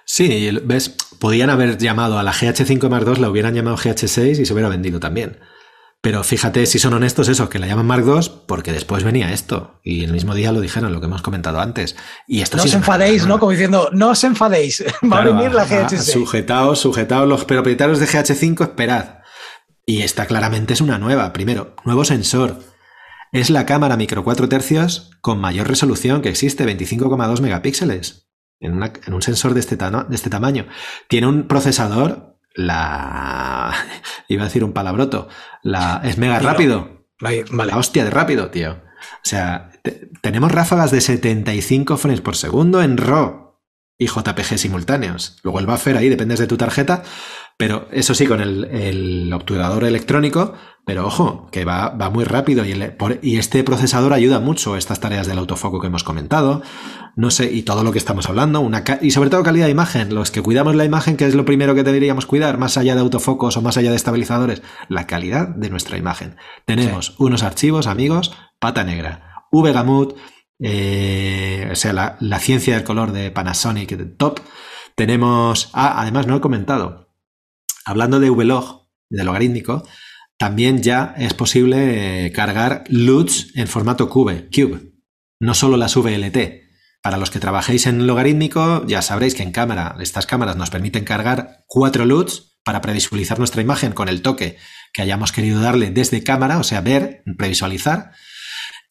[0.04, 4.46] Sí, ves, podían haber llamado a la GH5 Mark II, la hubieran llamado GH6 y
[4.46, 5.38] se hubiera vendido también.
[6.02, 9.80] Pero fíjate si son honestos esos que la llaman Mark II, porque después venía esto.
[9.84, 11.94] Y el mismo día lo dijeron, lo que hemos comentado antes.
[12.26, 13.38] Y esto no os enfadéis, ¿no?
[13.38, 14.82] Como diciendo, no os enfadéis,
[15.12, 15.98] va a venir la GH6.
[15.98, 19.20] Sujetaos, sujetaos los propietarios de GH5, esperad.
[19.84, 21.32] Y esta claramente es una nueva.
[21.34, 22.60] Primero, nuevo sensor.
[23.32, 28.28] Es la cámara micro 4 tercios con mayor resolución que existe, 25,2 megapíxeles.
[28.58, 28.82] En,
[29.12, 30.66] un sensor de este, de este tamaño.
[31.08, 33.74] Tiene un procesador, la...
[34.28, 35.28] iba a decir un palabroto.
[35.62, 36.00] La...
[36.04, 37.06] Es mega rápido.
[37.20, 37.44] Vale.
[37.50, 38.72] La hostia de rápido, tío.
[38.72, 39.70] O sea,
[40.22, 43.50] tenemos ráfagas de 75 frames por segundo en RAW
[43.98, 45.38] y JPG simultáneos.
[45.42, 47.02] Luego el buffer ahí dependes de tu tarjeta,
[47.58, 50.54] pero eso sí, con el, obturador electrónico,
[50.86, 52.74] pero ojo, que va, va muy rápido y,
[53.20, 56.62] y, este procesador ayuda mucho a estas tareas del autofoco que hemos comentado,
[57.16, 60.14] no sé, y todo lo que estamos hablando, una y sobre todo calidad de imagen,
[60.14, 63.00] los que cuidamos la imagen, que es lo primero que deberíamos cuidar, más allá de
[63.00, 66.36] autofocos o más allá de estabilizadores, la calidad de nuestra imagen.
[66.64, 70.16] Tenemos unos archivos, amigos, pata negra, VGamut,
[70.60, 74.40] eh, o sea, la, ciencia del color de Panasonic de top.
[74.94, 77.14] Tenemos, ah, además no he comentado,
[77.84, 79.82] hablando de Vlog, de logarítmico,
[80.38, 84.94] también ya es posible eh, cargar LUTs en formato cube, cube,
[85.38, 86.59] no solo las VLT.
[87.02, 91.04] Para los que trabajéis en logarítmico, ya sabréis que en cámara, estas cámaras nos permiten
[91.04, 94.58] cargar cuatro LUTs para previsualizar nuestra imagen con el toque
[94.92, 98.12] que hayamos querido darle desde cámara, o sea, ver, previsualizar.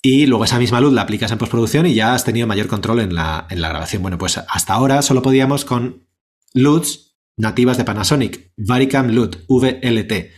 [0.01, 3.01] Y luego esa misma luz la aplicas en postproducción y ya has tenido mayor control
[3.01, 4.01] en la, en la grabación.
[4.01, 6.07] Bueno, pues hasta ahora solo podíamos con
[6.53, 10.31] LUTs nativas de Panasonic, Varicam LUT, VLT.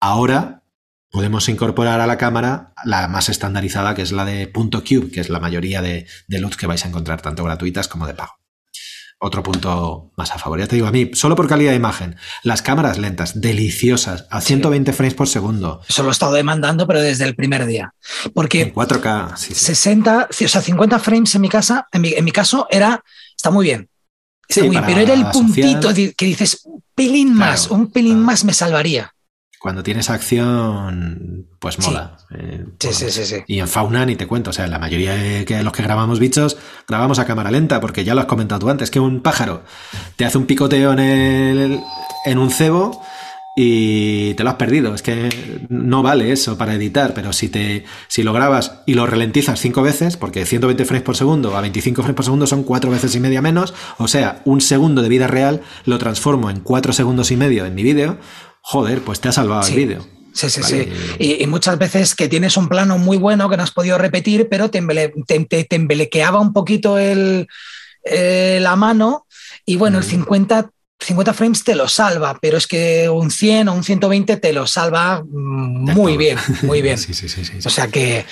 [0.00, 0.63] Ahora
[1.14, 5.20] podemos incorporar a la cámara la más estandarizada, que es la de punto .cube, que
[5.20, 8.32] es la mayoría de, de LUTs que vais a encontrar, tanto gratuitas como de pago
[9.20, 10.58] otro punto más a favor.
[10.58, 14.40] Ya te digo, a mí, solo por calidad de imagen, las cámaras lentas, deliciosas, a
[14.40, 15.80] 120 frames por segundo.
[15.88, 17.94] Eso lo he estado demandando, pero desde el primer día.
[18.34, 23.02] Porque en 4K, 60, o sea, 50 frames en mi casa, en mi, caso, era,
[23.34, 23.88] está muy bien.
[24.46, 28.52] Está muy pero era el puntito que dices, un pelín más, un pelín más me
[28.52, 29.14] salvaría
[29.58, 32.18] cuando tienes acción, pues mola.
[32.36, 32.92] Eh, sí.
[32.92, 35.72] sí, sí, sí, Y en fauna ni te cuento, o sea, la mayoría de, los
[35.72, 36.56] que grabamos bichos
[36.86, 39.62] grabamos a cámara lenta, porque ya lo has comentado tú antes, que un pájaro
[40.16, 41.80] te hace un picoteo en, el,
[42.26, 43.00] en un cebo
[43.56, 44.94] y te lo has perdido.
[44.94, 49.06] Es que no vale eso para editar, pero si, te, si lo grabas y lo
[49.06, 52.90] ralentizas cinco veces, porque 120 frames por segundo a 25 frames por segundo son cuatro
[52.90, 56.92] veces y media menos, o sea, un segundo de vida real lo transformo en cuatro
[56.92, 58.18] segundos y medio en mi vídeo,
[58.64, 60.06] joder, pues te ha salvado el vídeo.
[60.32, 60.88] Sí, sí, sí.
[61.18, 64.68] Y, muchas veces que tienes un plano muy bueno que no has podido repetir, pero
[64.68, 67.46] te, embelequeaba un poquito el,
[68.04, 69.26] eh, la mano
[69.64, 73.74] y bueno, el 50, 50 frames te lo salva, pero es que un 100 o
[73.74, 76.98] un 120 te lo salva mm, muy bien, muy bien.
[76.98, 78.24] sí, sí, sí, O sea que,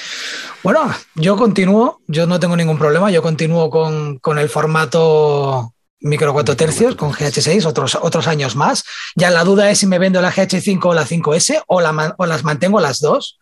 [0.65, 5.73] bueno, yo continúo, yo no tengo ningún problema, yo continúo con, con el formato
[6.03, 8.85] micro 4 tercios con GH6 otros, otros años más.
[9.15, 12.27] Ya la duda es si me vendo la GH5 o la 5S o, la, o
[12.27, 13.39] las mantengo las dos,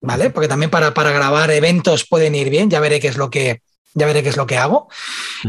[0.00, 0.30] ¿vale?
[0.30, 3.62] Porque también para, para, grabar eventos pueden ir bien, ya veré qué es lo que,
[3.94, 4.88] ya veré qué es lo que hago.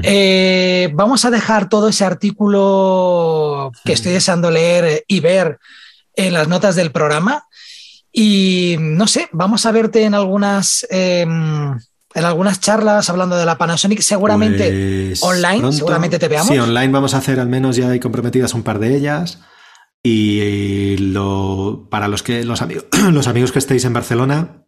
[0.04, 5.60] Eh, vamos a dejar todo ese artículo que estoy deseando leer y ver
[6.16, 7.48] en las notas del programa.
[8.12, 10.86] Y no sé, vamos a verte en algunas...
[10.90, 11.78] Em,
[12.14, 16.48] en algunas charlas hablando de la Panasonic, seguramente pues online, seguramente te veamos.
[16.48, 19.40] Sí, online vamos a hacer al menos ya hay comprometidas un par de ellas.
[20.04, 24.66] Y lo, para los que los amigos, los amigos que estéis en Barcelona,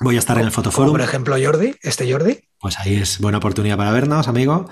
[0.00, 0.92] voy a estar en el Fotoforum.
[0.92, 2.40] Por ejemplo, Jordi, este Jordi.
[2.60, 4.68] Pues ahí es buena oportunidad para vernos, amigo.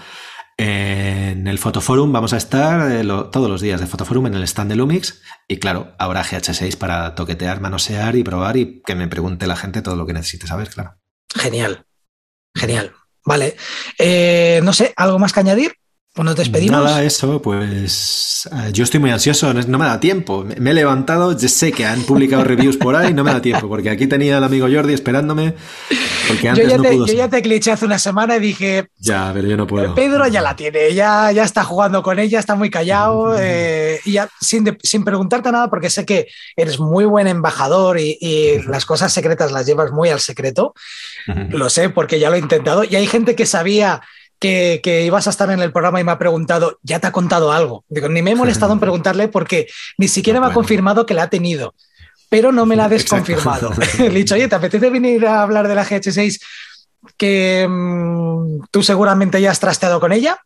[0.56, 4.70] En el Fotoforum vamos a estar eh, todos los días de Fotoforum en el stand
[4.70, 9.48] de Lumix y claro, habrá GH6 para toquetear, manosear y probar y que me pregunte
[9.48, 10.96] la gente todo lo que necesite saber, claro.
[11.34, 11.86] Genial.
[12.54, 12.94] Genial.
[13.24, 13.56] Vale.
[13.98, 15.76] Eh, no sé, ¿algo más que añadir?
[16.16, 16.80] ¿O nos despedimos?
[16.80, 20.46] Nada, eso, pues eh, yo estoy muy ansioso, no me da tiempo.
[20.58, 23.68] Me he levantado, ya sé que han publicado reviews por ahí, no me da tiempo,
[23.68, 25.54] porque aquí tenía al amigo Jordi esperándome.
[26.28, 28.40] Porque antes yo, ya no te, pudo yo ya te cliché hace una semana y
[28.40, 28.86] dije.
[28.96, 29.92] Ya, pero yo no puedo.
[29.96, 34.12] Pedro ya la tiene, ya, ya está jugando con ella, está muy callado, eh, y
[34.12, 38.86] ya sin, sin, preguntarte nada, porque sé que eres muy buen embajador y, y las
[38.86, 40.74] cosas secretas las llevas muy al secreto.
[41.48, 42.84] Lo sé, porque ya lo he intentado.
[42.84, 44.02] Y hay gente que sabía
[44.44, 47.52] que, ibas a estar en el programa y me ha preguntado, ¿ya te ha contado
[47.52, 47.84] algo?
[47.88, 49.68] Digo, ni me he molestado en preguntarle porque
[49.98, 51.74] ni siquiera me ha confirmado que la ha tenido,
[52.28, 53.72] pero no me la ha desconfirmado.
[53.98, 56.40] Le he dicho, oye, ¿te apetece venir a hablar de la GH6
[57.16, 60.38] que mm, tú seguramente ya has trasteado con ella?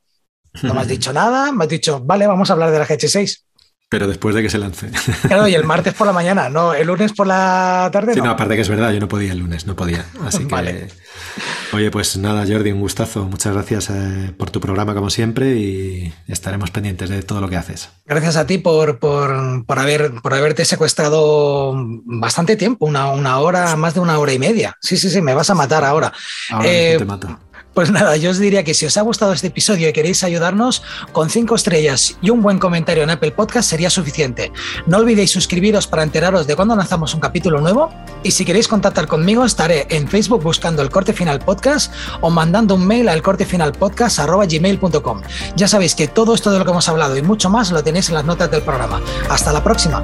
[0.62, 3.42] No me has dicho nada, me has dicho, vale, vamos a hablar de la GH6.
[3.90, 4.90] Pero después de que se lance.
[5.22, 8.12] Claro, y el martes por la mañana, no, el lunes por la tarde.
[8.12, 10.04] Sí, no, aparte que es verdad, yo no podía el lunes, no podía.
[10.22, 10.88] Así que.
[11.72, 13.24] Oye, pues nada, Jordi, un gustazo.
[13.24, 17.56] Muchas gracias eh, por tu programa, como siempre, y estaremos pendientes de todo lo que
[17.56, 17.88] haces.
[18.04, 21.72] Gracias a ti por, por, haber, por haberte secuestrado
[22.04, 24.76] bastante tiempo, una, una, hora, más de una hora y media.
[24.82, 26.12] Sí, sí, sí, me vas a matar ahora.
[26.50, 27.38] Ahora eh, te mato.
[27.78, 30.82] Pues nada, yo os diría que si os ha gustado este episodio y queréis ayudarnos,
[31.12, 34.50] con cinco estrellas y un buen comentario en Apple Podcast sería suficiente.
[34.86, 37.94] No olvidéis suscribiros para enteraros de cuando lanzamos un capítulo nuevo.
[38.24, 42.74] Y si queréis contactar conmigo, estaré en Facebook buscando el corte final podcast o mandando
[42.74, 45.22] un mail al cortefinalpodcast.gmail.com.
[45.54, 48.08] Ya sabéis que todo esto de lo que hemos hablado y mucho más lo tenéis
[48.08, 49.00] en las notas del programa.
[49.30, 50.02] Hasta la próxima.